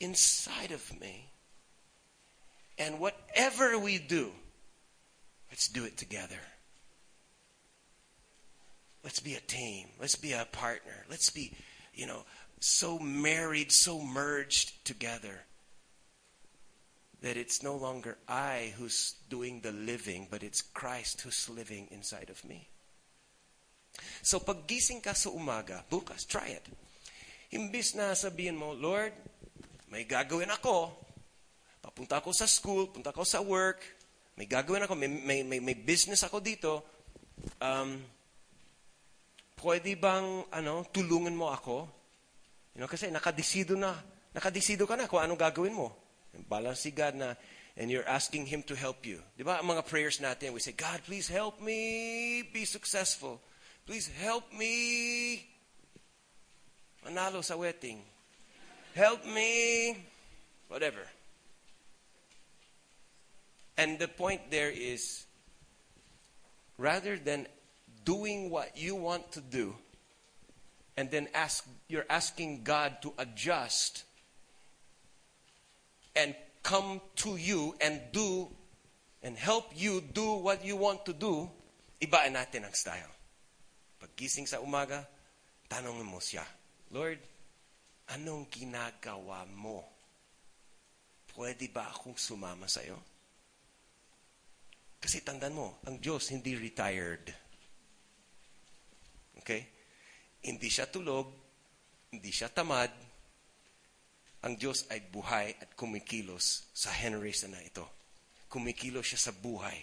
inside 0.00 0.70
of 0.72 1.00
me. 1.00 1.30
And 2.78 2.98
whatever 2.98 3.78
we 3.78 3.98
do, 3.98 4.30
let's 5.50 5.68
do 5.68 5.84
it 5.84 5.96
together. 5.96 6.40
Let's 9.04 9.20
be 9.20 9.34
a 9.34 9.40
team. 9.40 9.88
Let's 10.00 10.16
be 10.16 10.32
a 10.32 10.46
partner. 10.50 11.04
Let's 11.10 11.30
be, 11.30 11.52
you 11.92 12.06
know, 12.06 12.24
so 12.58 12.98
married, 12.98 13.70
so 13.70 14.00
merged 14.00 14.84
together 14.84 15.44
that 17.20 17.36
it's 17.36 17.62
no 17.62 17.76
longer 17.76 18.18
I 18.28 18.74
who's 18.76 19.14
doing 19.30 19.60
the 19.60 19.72
living, 19.72 20.28
but 20.30 20.42
it's 20.42 20.62
Christ 20.62 21.20
who's 21.20 21.48
living 21.48 21.88
inside 21.90 22.28
of 22.30 22.44
me. 22.44 22.68
So 24.24 24.40
paggising 24.40 25.04
ka 25.04 25.12
sa 25.12 25.30
umaga, 25.30 25.84
bukas, 25.86 26.24
try 26.24 26.56
it. 26.56 26.66
Imbis 27.54 27.94
na 27.94 28.16
sabihin 28.18 28.58
mo, 28.58 28.74
Lord, 28.74 29.14
may 29.92 30.08
gagawin 30.08 30.50
ako. 30.50 30.90
Papunta 31.84 32.18
ako 32.18 32.34
sa 32.34 32.48
school, 32.48 32.90
punta 32.90 33.14
ako 33.14 33.22
sa 33.22 33.44
work, 33.44 33.78
may 34.34 34.50
gagawin 34.50 34.82
ako, 34.82 34.98
may, 34.98 35.06
may, 35.06 35.40
may, 35.46 35.60
may 35.62 35.76
business 35.78 36.26
ako 36.26 36.42
dito. 36.42 36.82
Um, 37.62 38.02
pwede 39.62 39.94
bang 39.94 40.42
ano, 40.50 40.82
tulungan 40.90 41.36
mo 41.36 41.54
ako? 41.54 41.86
You 42.74 42.82
know, 42.82 42.90
kasi 42.90 43.06
nakadesido 43.14 43.78
na. 43.78 43.94
Nakadesido 44.34 44.82
ka 44.90 44.98
na 44.98 45.06
kung 45.06 45.22
anong 45.22 45.38
gagawin 45.38 45.78
mo. 45.78 45.94
Balang 46.50 46.74
si 46.74 46.90
God 46.90 47.14
na, 47.14 47.38
and 47.78 47.86
you're 47.86 48.06
asking 48.10 48.50
Him 48.50 48.66
to 48.66 48.74
help 48.74 49.06
you. 49.06 49.22
Di 49.38 49.46
ba, 49.46 49.62
ang 49.62 49.70
mga 49.70 49.86
prayers 49.86 50.18
natin, 50.18 50.50
we 50.50 50.58
say, 50.58 50.74
God, 50.74 50.98
please 51.06 51.30
help 51.30 51.62
me 51.62 52.42
be 52.50 52.66
successful. 52.66 53.38
Please 53.86 54.08
help 54.08 54.52
me. 54.52 55.44
Manalo 57.04 57.44
sa 57.44 57.56
wedding. 57.56 58.00
Help 58.94 59.26
me. 59.26 59.96
Whatever. 60.68 61.04
And 63.76 63.98
the 63.98 64.08
point 64.08 64.50
there 64.50 64.70
is 64.70 65.26
rather 66.78 67.18
than 67.18 67.46
doing 68.04 68.50
what 68.50 68.76
you 68.76 68.94
want 68.94 69.32
to 69.32 69.40
do 69.40 69.74
and 70.96 71.10
then 71.10 71.28
ask 71.34 71.66
you're 71.88 72.06
asking 72.08 72.62
God 72.62 73.02
to 73.02 73.12
adjust 73.18 74.04
and 76.16 76.34
come 76.62 77.00
to 77.16 77.36
you 77.36 77.74
and 77.80 78.00
do 78.12 78.48
and 79.22 79.36
help 79.36 79.72
you 79.74 80.00
do 80.00 80.34
what 80.34 80.64
you 80.64 80.76
want 80.76 81.04
to 81.06 81.12
do, 81.12 81.50
ibaan 82.00 82.36
natin 82.36 82.64
ang 82.64 82.76
style. 82.76 83.10
Paggising 84.04 84.44
sa 84.44 84.60
umaga, 84.60 85.00
tanongin 85.64 86.04
mo 86.04 86.20
siya, 86.20 86.44
Lord, 86.92 87.24
anong 88.12 88.52
ginagawa 88.52 89.48
mo? 89.48 89.80
Pwede 91.32 91.72
ba 91.72 91.88
akong 91.88 92.12
sumama 92.12 92.68
sa 92.68 92.84
iyo? 92.84 93.00
Kasi 95.00 95.24
tandaan 95.24 95.56
mo, 95.56 95.80
ang 95.88 95.96
Diyos 95.96 96.36
hindi 96.36 96.52
retired. 96.52 97.32
Okay? 99.40 99.72
Hindi 100.44 100.68
siya 100.68 100.84
tulog, 100.84 101.32
hindi 102.12 102.28
siya 102.28 102.52
tamad. 102.52 102.92
Ang 104.44 104.60
Diyos 104.60 104.84
ay 104.92 105.00
buhay 105.00 105.56
at 105.64 105.72
kumikilos 105.72 106.68
sa 106.76 106.92
generation 106.92 107.56
na 107.56 107.64
ito. 107.64 107.88
Kumikilos 108.52 109.16
siya 109.16 109.20
sa 109.24 109.32
buhay. 109.32 109.80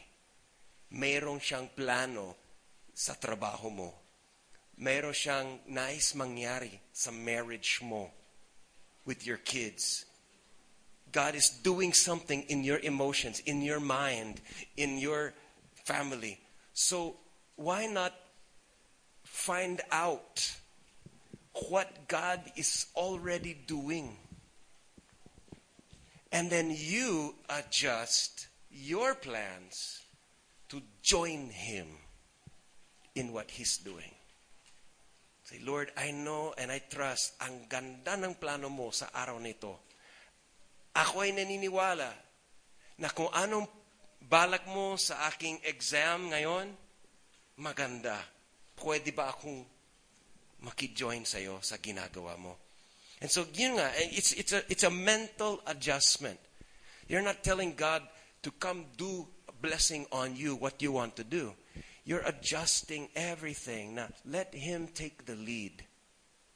Mayroon 0.93 1.41
siyang 1.41 1.73
plano 1.73 2.37
sa 2.93 3.17
trabaho 3.17 3.73
mo 3.73 4.00
meron 4.77 5.13
siyang 5.13 5.59
nais 5.67 6.13
mangyari 6.13 6.79
sa 6.91 7.11
marriage 7.11 7.79
mo 7.83 8.11
with 9.05 9.25
your 9.25 9.37
kids. 9.37 10.05
God 11.11 11.35
is 11.35 11.49
doing 11.49 11.93
something 11.93 12.43
in 12.47 12.63
your 12.63 12.79
emotions, 12.79 13.41
in 13.45 13.61
your 13.61 13.79
mind, 13.79 14.39
in 14.77 14.97
your 14.97 15.33
family. 15.83 16.39
So 16.73 17.15
why 17.55 17.87
not 17.87 18.13
find 19.23 19.81
out 19.91 20.51
what 21.69 22.07
God 22.07 22.39
is 22.55 22.87
already 22.95 23.57
doing? 23.67 24.15
And 26.31 26.49
then 26.49 26.73
you 26.73 27.35
adjust 27.49 28.47
your 28.71 29.15
plans 29.15 29.99
to 30.69 30.81
join 31.01 31.49
Him 31.49 31.87
in 33.15 33.33
what 33.33 33.51
He's 33.51 33.77
doing. 33.77 34.15
Say, 35.51 35.59
Lord, 35.67 35.91
I 35.99 36.15
know 36.15 36.55
and 36.55 36.71
I 36.71 36.79
trust 36.79 37.35
ang 37.43 37.67
ganda 37.67 38.15
ng 38.15 38.39
plano 38.39 38.71
mo 38.71 38.87
sa 38.95 39.11
araw 39.11 39.35
nito. 39.35 39.83
Ako 40.95 41.27
ay 41.27 41.35
naniniwala 41.35 42.07
na 43.03 43.11
kung 43.11 43.27
anong 43.35 43.67
balak 44.31 44.63
mo 44.71 44.95
sa 44.95 45.27
aking 45.27 45.59
exam 45.67 46.31
ngayon, 46.31 46.71
maganda. 47.59 48.15
Pwede 48.79 49.11
ba 49.11 49.27
akong 49.35 49.67
makijoin 50.63 51.27
sa'yo 51.27 51.59
sa 51.59 51.83
ginagawa 51.83 52.39
mo? 52.39 52.55
And 53.19 53.27
so, 53.27 53.43
yun 53.51 53.75
nga, 53.75 53.91
eh, 53.99 54.07
it's, 54.07 54.31
it's, 54.31 54.55
a, 54.55 54.63
it's 54.71 54.87
a 54.87 54.93
mental 54.93 55.59
adjustment. 55.67 56.39
You're 57.11 57.27
not 57.27 57.43
telling 57.43 57.75
God 57.75 58.07
to 58.47 58.55
come 58.55 58.87
do 58.95 59.27
a 59.51 59.53
blessing 59.59 60.07
on 60.15 60.31
you 60.31 60.55
what 60.55 60.79
you 60.79 60.95
want 60.95 61.19
to 61.19 61.27
do. 61.27 61.51
You're 62.03 62.25
adjusting 62.25 63.09
everything. 63.15 63.95
Now, 63.95 64.09
let 64.25 64.53
Him 64.53 64.89
take 64.89 65.25
the 65.25 65.35
lead. 65.35 65.85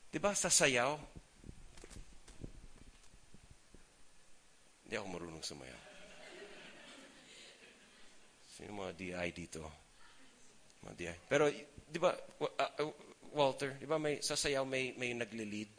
Diba 0.09 0.33
sa 0.33 0.49
sayaw? 0.49 0.97
Hindi 4.85 4.95
ako 4.97 5.07
marunong 5.11 5.45
sumayaw. 5.45 5.81
Sino 8.55 8.71
mga 8.73 8.95
DI 8.95 9.27
dito? 9.35 9.61
Mga 10.85 10.95
DI. 10.97 11.15
Pero, 11.29 11.43
di 11.91 11.99
ba, 11.99 12.15
uh, 12.15 12.71
uh, 12.79 12.93
Walter, 13.35 13.75
di 13.77 13.85
ba 13.85 13.99
may 13.99 14.23
sasayaw 14.23 14.63
may, 14.65 14.95
may 14.97 15.13
nagli-lead? 15.13 15.69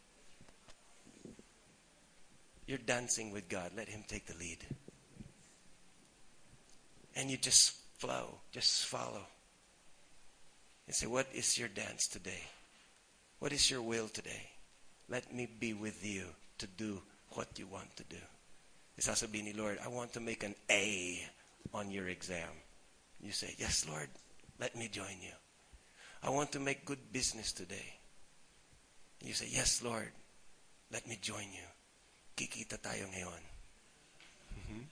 You're 2.66 2.82
dancing 2.82 3.30
with 3.30 3.48
God. 3.48 3.72
Let 3.74 3.88
Him 3.88 4.02
take 4.06 4.26
the 4.26 4.36
lead. 4.38 4.62
And 7.16 7.30
you 7.30 7.38
just 7.38 7.78
flow, 7.96 8.42
just 8.52 8.86
follow. 8.86 9.24
And 10.86 10.94
say, 10.94 11.06
What 11.06 11.26
is 11.34 11.58
your 11.58 11.68
dance 11.68 12.06
today? 12.06 12.42
What 13.38 13.52
is 13.52 13.70
your 13.70 13.82
will 13.82 14.08
today? 14.08 14.50
Let 15.08 15.32
me 15.32 15.46
be 15.46 15.74
with 15.74 16.04
you 16.04 16.24
to 16.58 16.66
do 16.66 17.00
what 17.30 17.58
you 17.58 17.66
want 17.66 17.94
to 17.96 18.04
do. 18.04 18.22
Isasabihin 18.98 19.44
ni 19.44 19.52
Lord, 19.52 19.78
I 19.84 19.88
want 19.88 20.12
to 20.14 20.20
make 20.20 20.42
an 20.42 20.54
A 20.70 21.20
on 21.74 21.90
your 21.90 22.08
exam. 22.08 22.48
You 23.20 23.32
say, 23.32 23.54
Yes, 23.58 23.86
Lord, 23.88 24.08
let 24.58 24.76
me 24.76 24.88
join 24.88 25.20
you. 25.20 25.34
I 26.22 26.30
want 26.30 26.52
to 26.52 26.60
make 26.60 26.84
good 26.84 27.12
business 27.12 27.52
today. 27.52 27.94
You 29.22 29.34
say, 29.34 29.48
Yes, 29.50 29.82
Lord, 29.82 30.10
let 30.92 31.06
me 31.06 31.18
join 31.20 31.46
you. 31.52 31.68
Kikita 32.36 32.78
tayo 32.80 33.08
ngayon. 33.12 33.42
Mm-hmm. 34.56 34.82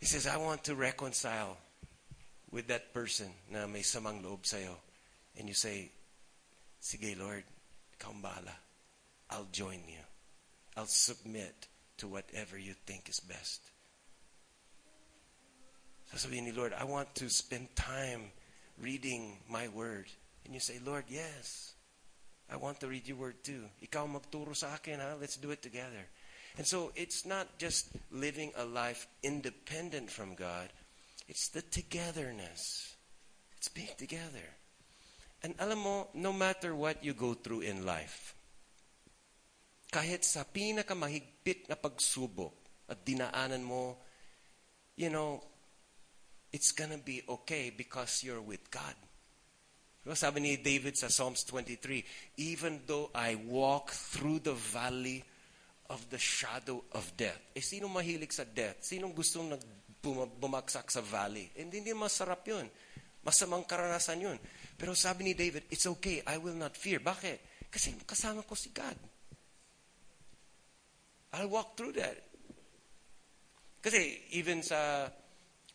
He 0.00 0.06
says, 0.06 0.26
I 0.26 0.36
want 0.36 0.64
to 0.64 0.74
reconcile 0.74 1.56
with 2.50 2.66
that 2.68 2.92
person 2.92 3.30
na 3.50 3.66
may 3.66 3.80
samang 3.80 4.22
loob 4.22 4.46
sa'yo. 4.46 4.76
And 5.38 5.48
you 5.48 5.54
say, 5.54 5.90
Sige, 6.80 7.18
Lord, 7.18 7.44
ikaw 7.98 8.12
bahala. 8.22 8.56
I'll 9.30 9.48
join 9.52 9.80
you. 9.86 10.02
I'll 10.76 10.86
submit 10.86 11.68
to 11.98 12.08
whatever 12.08 12.58
you 12.58 12.74
think 12.86 13.08
is 13.08 13.20
best. 13.20 13.60
Sasabihin 16.10 16.50
ni 16.50 16.52
Lord, 16.52 16.74
I 16.74 16.84
want 16.84 17.14
to 17.16 17.30
spend 17.30 17.70
time 17.76 18.32
reading 18.80 19.38
my 19.48 19.68
word. 19.68 20.06
And 20.44 20.54
you 20.54 20.60
say, 20.60 20.80
Lord, 20.84 21.04
yes. 21.08 21.74
I 22.50 22.56
want 22.56 22.80
to 22.80 22.88
read 22.88 23.06
your 23.06 23.18
word 23.18 23.44
too. 23.44 23.62
Ikaw 23.84 24.08
magturo 24.08 24.56
sa 24.56 24.74
akin, 24.74 24.98
ha? 24.98 25.14
Let's 25.20 25.36
do 25.36 25.52
it 25.52 25.62
together. 25.62 26.08
And 26.58 26.66
so 26.66 26.90
it's 26.96 27.24
not 27.24 27.46
just 27.58 27.94
living 28.10 28.50
a 28.56 28.64
life 28.64 29.06
independent 29.22 30.10
from 30.10 30.34
God, 30.34 30.68
it's 31.30 31.54
the 31.54 31.62
togetherness. 31.62 32.98
It's 33.56 33.70
being 33.70 33.94
together. 33.94 34.50
And 35.46 35.54
alam 35.62 35.78
mo, 35.78 36.08
no 36.18 36.34
matter 36.34 36.74
what 36.74 37.06
you 37.06 37.14
go 37.14 37.38
through 37.38 37.62
in 37.62 37.86
life, 37.86 38.34
kahit 39.94 40.26
sa 40.26 40.42
pinakamahigpit 40.42 41.70
na 41.70 41.78
pagsubok 41.78 42.52
at 42.90 43.06
dinaanan 43.06 43.62
mo, 43.62 43.96
you 44.98 45.08
know, 45.08 45.38
it's 46.50 46.74
gonna 46.74 46.98
be 46.98 47.22
okay 47.28 47.70
because 47.70 48.26
you're 48.26 48.42
with 48.42 48.66
God. 48.74 48.98
Diba 50.02 50.18
sabi 50.18 50.42
ni 50.42 50.58
David 50.58 50.98
sa 50.98 51.06
Psalms 51.06 51.46
23, 51.46 52.42
even 52.42 52.82
though 52.90 53.14
I 53.14 53.38
walk 53.38 53.94
through 53.94 54.42
the 54.42 54.56
valley 54.56 55.22
of 55.86 56.02
the 56.10 56.18
shadow 56.18 56.82
of 56.90 57.06
death. 57.14 57.38
Eh, 57.54 57.62
sino 57.62 57.86
mahilig 57.86 58.34
sa 58.34 58.42
death? 58.42 58.82
Sinong 58.82 59.14
gustong 59.14 59.54
nag 59.54 59.79
bumagsak 60.02 60.88
sa 60.88 61.04
valley? 61.04 61.52
Eh, 61.54 61.64
hindi 61.64 61.92
masarap 61.92 62.42
yun. 62.48 62.66
Masamang 63.20 63.68
karanasan 63.68 64.24
yun. 64.24 64.38
Pero 64.80 64.96
sabi 64.96 65.28
ni 65.28 65.32
David, 65.36 65.68
it's 65.68 65.84
okay, 65.84 66.24
I 66.24 66.40
will 66.40 66.56
not 66.56 66.72
fear. 66.72 67.04
Bakit? 67.04 67.68
Kasi 67.68 67.94
kasama 68.08 68.40
ko 68.42 68.56
si 68.56 68.72
God. 68.72 68.96
I'll 71.36 71.52
walk 71.52 71.76
through 71.76 71.94
that. 72.00 72.16
Kasi 73.80 74.28
even 74.36 74.60
sa 74.64 75.08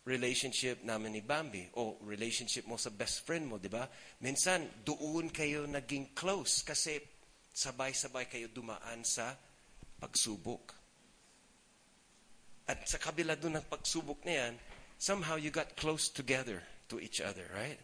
relationship 0.06 0.86
namin 0.86 1.18
ni 1.18 1.22
Bambi 1.26 1.66
o 1.82 1.98
relationship 2.06 2.70
mo 2.70 2.78
sa 2.78 2.94
best 2.94 3.26
friend 3.26 3.50
mo, 3.50 3.58
di 3.58 3.72
ba? 3.72 3.90
Minsan, 4.22 4.86
doon 4.86 5.34
kayo 5.34 5.66
naging 5.66 6.14
close 6.14 6.62
kasi 6.62 7.02
sabay-sabay 7.50 8.30
kayo 8.30 8.52
dumaan 8.54 9.02
sa 9.02 9.34
pagsubok. 9.98 10.85
At 12.68 12.90
sa 12.90 12.98
kabila 12.98 13.38
doon 13.38 13.62
ng 13.62 13.70
pagsubok 13.70 14.26
na 14.26 14.32
yan, 14.32 14.54
somehow 14.98 15.36
you 15.38 15.52
got 15.52 15.78
close 15.78 16.10
together 16.10 16.64
to 16.90 17.00
each 17.00 17.22
other, 17.22 17.46
right? 17.54 17.80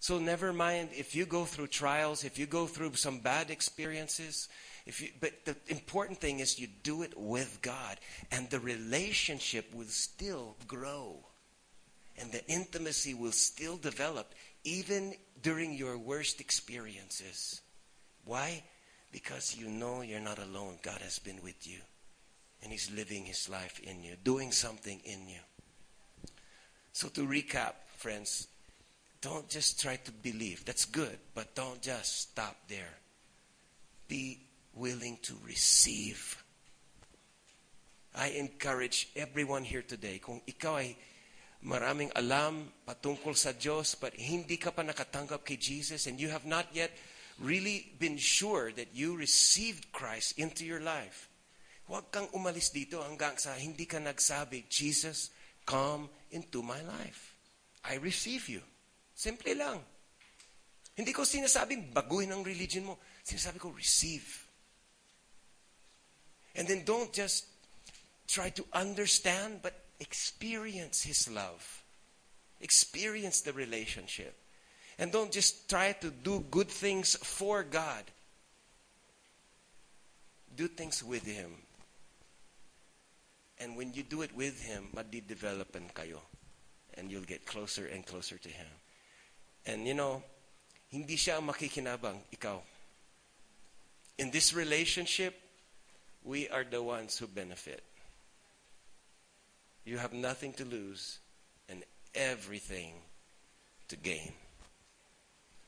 So 0.00 0.18
never 0.18 0.52
mind 0.52 0.90
if 0.92 1.14
you 1.14 1.26
go 1.26 1.44
through 1.44 1.68
trials, 1.68 2.22
if 2.22 2.38
you 2.38 2.46
go 2.46 2.66
through 2.66 2.94
some 2.94 3.18
bad 3.18 3.50
experiences, 3.50 4.48
if 4.86 5.02
you, 5.02 5.08
but 5.20 5.44
the 5.44 5.56
important 5.68 6.18
thing 6.18 6.38
is 6.38 6.58
you 6.58 6.68
do 6.82 7.02
it 7.02 7.12
with 7.18 7.58
God 7.62 7.98
and 8.30 8.48
the 8.48 8.60
relationship 8.60 9.74
will 9.74 9.90
still 9.90 10.56
grow 10.66 11.18
and 12.20 12.30
the 12.32 12.46
intimacy 12.46 13.14
will 13.14 13.32
still 13.32 13.76
develop 13.76 14.34
even 14.64 15.14
during 15.42 15.74
your 15.74 15.98
worst 15.98 16.40
experiences. 16.40 17.60
Why? 18.24 18.62
Because 19.12 19.56
you 19.58 19.68
know 19.68 20.02
you're 20.02 20.20
not 20.20 20.38
alone. 20.38 20.78
God 20.82 21.00
has 21.02 21.18
been 21.18 21.40
with 21.42 21.66
you. 21.66 21.78
And 22.62 22.72
He's 22.72 22.90
living 22.90 23.24
His 23.24 23.48
life 23.48 23.80
in 23.80 24.02
you, 24.02 24.14
doing 24.22 24.52
something 24.52 25.00
in 25.04 25.28
you. 25.28 25.40
So, 26.92 27.08
to 27.08 27.26
recap, 27.26 27.74
friends, 27.96 28.48
don't 29.20 29.48
just 29.48 29.80
try 29.80 29.96
to 29.96 30.12
believe. 30.12 30.64
That's 30.64 30.84
good, 30.84 31.18
but 31.34 31.54
don't 31.54 31.80
just 31.82 32.30
stop 32.30 32.56
there. 32.68 32.98
Be 34.08 34.40
willing 34.74 35.18
to 35.22 35.34
receive. 35.46 36.42
I 38.14 38.28
encourage 38.30 39.08
everyone 39.14 39.64
here 39.64 39.82
today, 39.82 40.18
kung 40.18 40.40
ikaw 40.42 40.82
ay 40.82 40.96
maraming 41.62 42.10
alam 42.14 42.70
patungkol 42.86 43.34
sa 43.34 43.54
Diyos, 43.54 43.94
but 43.98 44.14
hindi 44.14 44.58
ka 44.58 44.70
pa 44.70 44.82
nakatanggap 44.82 45.42
kay 45.42 45.58
Jesus 45.58 46.06
and 46.06 46.18
you 46.18 46.30
have 46.30 46.46
not 46.46 46.66
yet 46.74 46.90
really 47.38 47.94
been 47.98 48.18
sure 48.18 48.70
that 48.74 48.94
you 48.94 49.14
received 49.14 49.90
Christ 49.94 50.38
into 50.38 50.66
your 50.66 50.82
life, 50.82 51.27
huwag 51.88 52.12
kang 52.12 52.28
umalis 52.36 52.68
dito 52.68 53.00
hanggang 53.00 53.40
sa 53.40 53.56
hindi 53.56 53.88
ka 53.88 53.96
nagsabi, 53.96 54.68
Jesus, 54.68 55.32
come 55.64 56.12
into 56.30 56.60
my 56.60 56.80
life. 56.84 57.32
I 57.88 57.96
receive 57.96 58.48
you. 58.52 58.60
Simple 59.16 59.56
lang. 59.56 59.80
Hindi 60.94 61.12
ko 61.16 61.24
sinasabing 61.24 61.90
baguhin 61.94 62.30
ang 62.30 62.44
religion 62.44 62.84
mo. 62.84 63.00
Sinasabi 63.24 63.56
ko, 63.56 63.72
receive. 63.72 64.44
And 66.54 66.68
then 66.68 66.84
don't 66.84 67.12
just 67.12 67.46
try 68.26 68.50
to 68.50 68.64
understand, 68.74 69.62
but 69.62 69.72
experience 70.00 71.02
His 71.02 71.30
love. 71.30 71.62
Experience 72.60 73.40
the 73.40 73.52
relationship. 73.52 74.34
And 74.98 75.12
don't 75.12 75.30
just 75.30 75.70
try 75.70 75.92
to 76.02 76.10
do 76.10 76.44
good 76.50 76.68
things 76.68 77.16
for 77.16 77.62
God. 77.62 78.02
Do 80.56 80.66
things 80.66 81.04
with 81.04 81.24
Him. 81.24 81.67
And 83.60 83.76
when 83.76 83.92
you 83.92 84.02
do 84.02 84.22
it 84.22 84.34
with 84.34 84.62
Him, 84.62 84.88
madi-developan 84.94 85.90
kayo. 85.94 86.22
And 86.94 87.10
you'll 87.10 87.26
get 87.26 87.46
closer 87.46 87.86
and 87.86 88.06
closer 88.06 88.38
to 88.38 88.48
Him. 88.48 88.70
And 89.66 89.86
you 89.86 89.94
know, 89.94 90.22
hindi 90.90 91.16
siya 91.16 91.42
makikinabang, 91.42 92.18
ikaw. 92.32 92.60
In 94.18 94.30
this 94.30 94.54
relationship, 94.54 95.34
we 96.24 96.48
are 96.48 96.64
the 96.64 96.82
ones 96.82 97.18
who 97.18 97.26
benefit. 97.26 97.82
You 99.84 99.98
have 99.98 100.12
nothing 100.12 100.52
to 100.54 100.64
lose 100.64 101.18
and 101.68 101.84
everything 102.14 102.94
to 103.88 103.96
gain. 103.96 104.32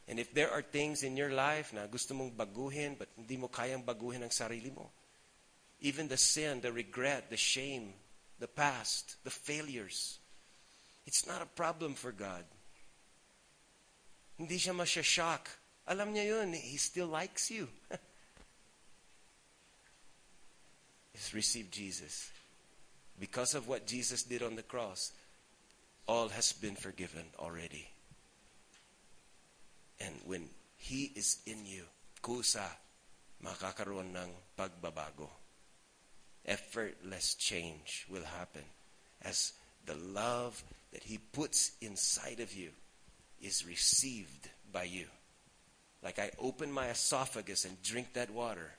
And 0.08 0.18
if 0.18 0.34
there 0.34 0.50
are 0.50 0.62
things 0.62 1.02
in 1.02 1.16
your 1.16 1.30
life 1.30 1.72
na 1.72 1.86
gusto 1.86 2.12
mong 2.14 2.34
baguhin 2.34 2.98
but 2.98 3.06
hindi 3.14 3.38
mo 3.38 3.46
kayang 3.46 3.86
baguhin 3.86 4.26
ang 4.26 4.34
sarili 4.34 4.74
mo, 4.74 4.90
even 5.80 6.08
the 6.08 6.16
sin, 6.16 6.60
the 6.60 6.72
regret, 6.72 7.30
the 7.30 7.36
shame, 7.36 7.92
the 8.38 8.48
past, 8.48 9.16
the 9.24 9.30
failures. 9.30 10.18
It's 11.06 11.26
not 11.26 11.42
a 11.42 11.46
problem 11.46 11.94
for 11.94 12.12
God. 12.12 12.44
Hindi 14.38 14.58
siya 14.58 14.74
masya-shock. 14.74 15.48
Alam 15.88 16.14
niya 16.14 16.26
yun, 16.26 16.52
He 16.52 16.76
still 16.76 17.08
likes 17.08 17.50
you. 17.50 17.68
He's 21.12 21.34
received 21.34 21.72
Jesus. 21.72 22.30
Because 23.18 23.54
of 23.54 23.68
what 23.68 23.86
Jesus 23.86 24.22
did 24.22 24.42
on 24.42 24.56
the 24.56 24.62
cross, 24.62 25.12
all 26.06 26.28
has 26.28 26.52
been 26.52 26.76
forgiven 26.76 27.24
already. 27.38 27.88
And 30.00 30.14
when 30.24 30.48
He 30.76 31.12
is 31.14 31.38
in 31.44 31.66
you, 31.66 31.84
kusa, 32.22 32.64
makakaroon 33.44 34.16
ng 34.16 34.30
pagbabago. 34.56 35.39
Effortless 36.46 37.34
change 37.34 38.06
will 38.10 38.24
happen 38.24 38.64
as 39.22 39.52
the 39.86 39.94
love 39.94 40.62
that 40.92 41.04
He 41.04 41.18
puts 41.18 41.72
inside 41.80 42.40
of 42.40 42.54
you 42.54 42.70
is 43.40 43.66
received 43.66 44.48
by 44.72 44.84
you. 44.84 45.06
Like 46.02 46.18
I 46.18 46.30
open 46.40 46.72
my 46.72 46.88
esophagus 46.88 47.64
and 47.64 47.76
drink 47.82 48.14
that 48.14 48.30
water, 48.30 48.72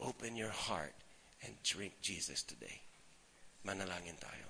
open 0.00 0.36
your 0.36 0.50
heart 0.50 0.94
and 1.44 1.52
drink 1.62 1.92
Jesus 2.00 2.42
today. 2.42 2.80
Manalangin 3.66 4.16
tayo. 4.16 4.48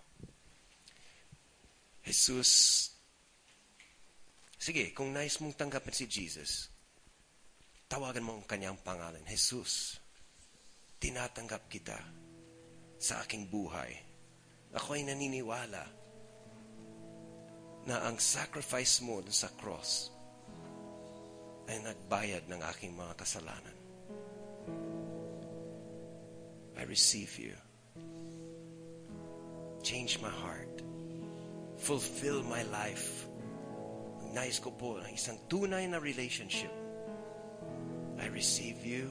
Jesus, 2.07 2.91
sige, 4.57 4.95
kung 4.95 5.13
nais 5.13 5.37
mong 5.43 5.59
tanggapin 5.59 5.95
si 5.95 6.07
Jesus, 6.07 6.71
tawagan 7.91 8.25
mo 8.25 8.39
ang 8.39 8.47
kanyang 8.47 8.79
pangalan, 8.81 9.23
Jesus. 9.27 9.99
Tinatanggap 11.01 11.67
kita 11.67 11.97
sa 13.01 13.25
aking 13.25 13.49
buhay. 13.49 13.97
Ako 14.77 15.01
ay 15.01 15.09
naniniwala 15.09 15.83
na 17.89 17.97
ang 18.05 18.21
sacrifice 18.21 19.01
mo 19.01 19.25
sa 19.33 19.49
cross 19.57 20.13
ay 21.65 21.81
nagbayad 21.81 22.45
ng 22.45 22.61
aking 22.77 22.93
mga 22.93 23.17
kasalanan. 23.17 23.77
I 26.77 26.85
receive 26.85 27.33
you. 27.41 27.57
Change 29.81 30.21
my 30.21 30.29
heart. 30.29 30.85
Fulfill 31.81 32.45
my 32.45 32.61
life. 32.69 33.25
Nais 34.37 34.61
ko 34.61 34.71
po 34.77 35.01
ang 35.01 35.09
isang 35.17 35.41
tunay 35.49 35.89
na 35.89 35.97
relationship. 35.97 36.71
I 38.21 38.29
receive 38.29 38.85
you 38.85 39.09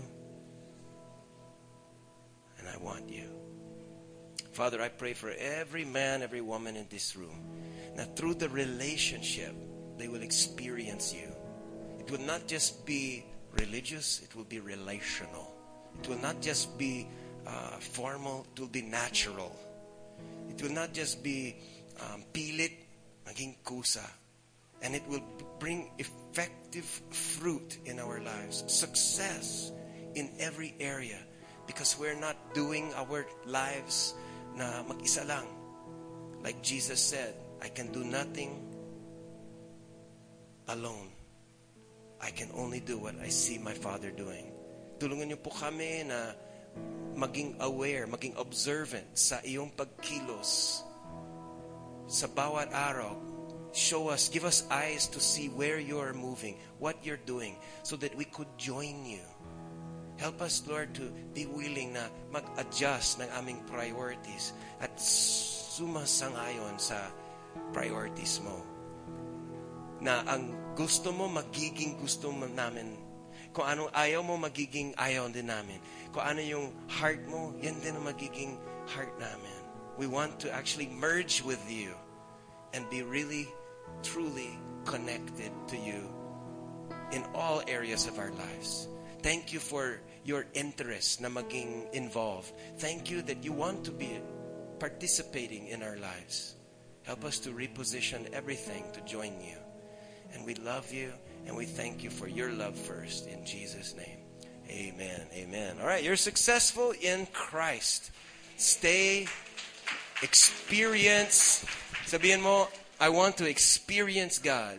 and 2.61 2.69
I 2.69 2.77
want 2.77 3.09
you. 3.09 3.38
Father, 4.59 4.81
I 4.81 4.89
pray 4.89 5.13
for 5.13 5.31
every 5.39 5.85
man, 5.85 6.21
every 6.21 6.41
woman 6.41 6.75
in 6.75 6.85
this 6.89 7.15
room 7.15 7.47
that 7.95 8.17
through 8.17 8.33
the 8.33 8.49
relationship, 8.49 9.55
they 9.97 10.09
will 10.09 10.21
experience 10.21 11.13
you. 11.13 11.31
It 11.97 12.11
will 12.11 12.19
not 12.27 12.45
just 12.45 12.85
be 12.85 13.23
religious, 13.53 14.21
it 14.21 14.35
will 14.35 14.43
be 14.43 14.59
relational. 14.59 15.55
It 16.03 16.09
will 16.09 16.19
not 16.19 16.41
just 16.41 16.77
be 16.77 17.07
uh, 17.47 17.79
formal, 17.79 18.45
it 18.53 18.59
will 18.59 18.67
be 18.67 18.81
natural. 18.81 19.55
It 20.49 20.61
will 20.61 20.73
not 20.73 20.91
just 20.93 21.23
be 21.23 21.55
um, 22.01 22.25
pilit, 22.33 22.73
maging 23.29 23.55
kusa. 23.63 24.03
And 24.81 24.93
it 24.93 25.07
will 25.07 25.23
bring 25.59 25.89
effective 25.99 26.83
fruit 27.11 27.77
in 27.85 27.97
our 27.97 28.19
lives, 28.19 28.65
success 28.67 29.71
in 30.15 30.29
every 30.37 30.75
area. 30.81 31.19
Because 31.65 31.97
we're 31.97 32.19
not 32.19 32.35
doing 32.53 32.91
our 32.95 33.25
lives 33.45 34.15
na 34.59 34.83
mag-isa 34.83 35.23
lang. 35.23 35.47
Like 36.43 36.59
Jesus 36.59 36.99
said, 36.99 37.31
I 37.63 37.71
can 37.71 37.95
do 37.95 38.03
nothing 38.03 38.59
alone. 40.67 41.07
I 42.19 42.35
can 42.35 42.51
only 42.51 42.83
do 42.83 42.99
what 42.99 43.15
I 43.23 43.31
see 43.31 43.55
my 43.55 43.71
Father 43.71 44.11
doing. 44.11 44.51
Tulungan 44.99 45.31
niyo 45.31 45.39
po 45.39 45.55
kami 45.55 46.03
na 46.03 46.35
maging 47.15 47.55
aware, 47.63 48.03
maging 48.03 48.35
observant 48.35 49.07
sa 49.15 49.39
iyong 49.47 49.71
pagkilos 49.71 50.83
sa 52.11 52.27
bawat 52.27 52.67
araw. 52.75 53.15
Show 53.71 54.09
us, 54.09 54.27
give 54.27 54.43
us 54.43 54.65
eyes 54.73 55.05
to 55.13 55.21
see 55.21 55.47
where 55.47 55.79
you 55.79 56.01
are 56.01 56.11
moving, 56.11 56.57
what 56.81 56.97
you're 57.05 57.21
doing, 57.21 57.55
so 57.85 57.95
that 58.01 58.11
we 58.17 58.25
could 58.25 58.49
join 58.57 59.05
you. 59.05 59.23
Help 60.19 60.43
us, 60.43 60.67
Lord, 60.67 60.91
to 60.99 61.07
be 61.31 61.47
willing 61.47 61.95
na 61.95 62.11
mag-adjust 62.35 63.23
ng 63.23 63.29
aming 63.39 63.63
priorities 63.71 64.51
at 64.83 64.91
sumasangayon 64.99 66.75
sa 66.75 67.07
priorities 67.71 68.43
mo. 68.43 68.59
Na 70.03 70.19
ang 70.27 70.51
gusto 70.75 71.15
mo, 71.15 71.31
magiging 71.31 71.95
gusto 72.03 72.35
mo 72.35 72.51
namin. 72.51 72.99
Kung 73.55 73.63
anong 73.63 73.95
ayaw 73.95 74.19
mo, 74.19 74.35
magiging 74.35 74.91
ayaw 74.99 75.31
din 75.31 75.47
namin. 75.47 75.79
Kung 76.11 76.27
ano 76.27 76.43
yung 76.43 76.67
heart 76.91 77.23
mo, 77.31 77.55
yan 77.63 77.79
din 77.79 77.95
ang 77.95 78.03
magiging 78.03 78.59
heart 78.91 79.15
namin. 79.23 79.55
We 79.95 80.11
want 80.11 80.35
to 80.43 80.51
actually 80.51 80.91
merge 80.91 81.39
with 81.47 81.63
you 81.71 81.95
and 82.75 82.83
be 82.91 83.07
really, 83.07 83.47
truly 84.03 84.51
connected 84.83 85.55
to 85.71 85.79
you 85.79 86.11
in 87.15 87.23
all 87.31 87.63
areas 87.71 88.03
of 88.03 88.19
our 88.19 88.35
lives. 88.35 88.91
Thank 89.19 89.51
you 89.51 89.59
for 89.59 89.99
your 90.29 90.45
interest 90.53 91.25
na 91.25 91.29
maging 91.33 91.89
involved. 91.97 92.53
Thank 92.77 93.09
you 93.09 93.25
that 93.25 93.41
you 93.41 93.49
want 93.49 93.81
to 93.89 93.91
be 93.91 94.21
participating 94.77 95.73
in 95.73 95.81
our 95.81 95.97
lives. 95.97 96.53
Help 97.01 97.25
us 97.25 97.41
to 97.41 97.49
reposition 97.49 98.29
everything 98.29 98.85
to 98.93 99.01
join 99.09 99.33
you. 99.41 99.57
And 100.29 100.45
we 100.45 100.53
love 100.61 100.93
you 100.93 101.09
and 101.49 101.57
we 101.57 101.65
thank 101.65 102.05
you 102.05 102.13
for 102.13 102.29
your 102.29 102.53
love 102.53 102.77
first. 102.77 103.25
In 103.25 103.41
Jesus' 103.41 103.97
name. 103.97 104.21
Amen. 104.69 105.25
Amen. 105.33 105.77
All 105.81 105.87
right, 105.87 106.03
you're 106.03 106.15
successful 106.15 106.93
in 107.01 107.25
Christ. 107.33 108.11
Stay, 108.57 109.25
experience. 110.21 111.65
Sabihin 112.05 112.45
mo, 112.45 112.69
I 113.01 113.09
want 113.09 113.41
to 113.41 113.49
experience 113.49 114.37
God. 114.37 114.77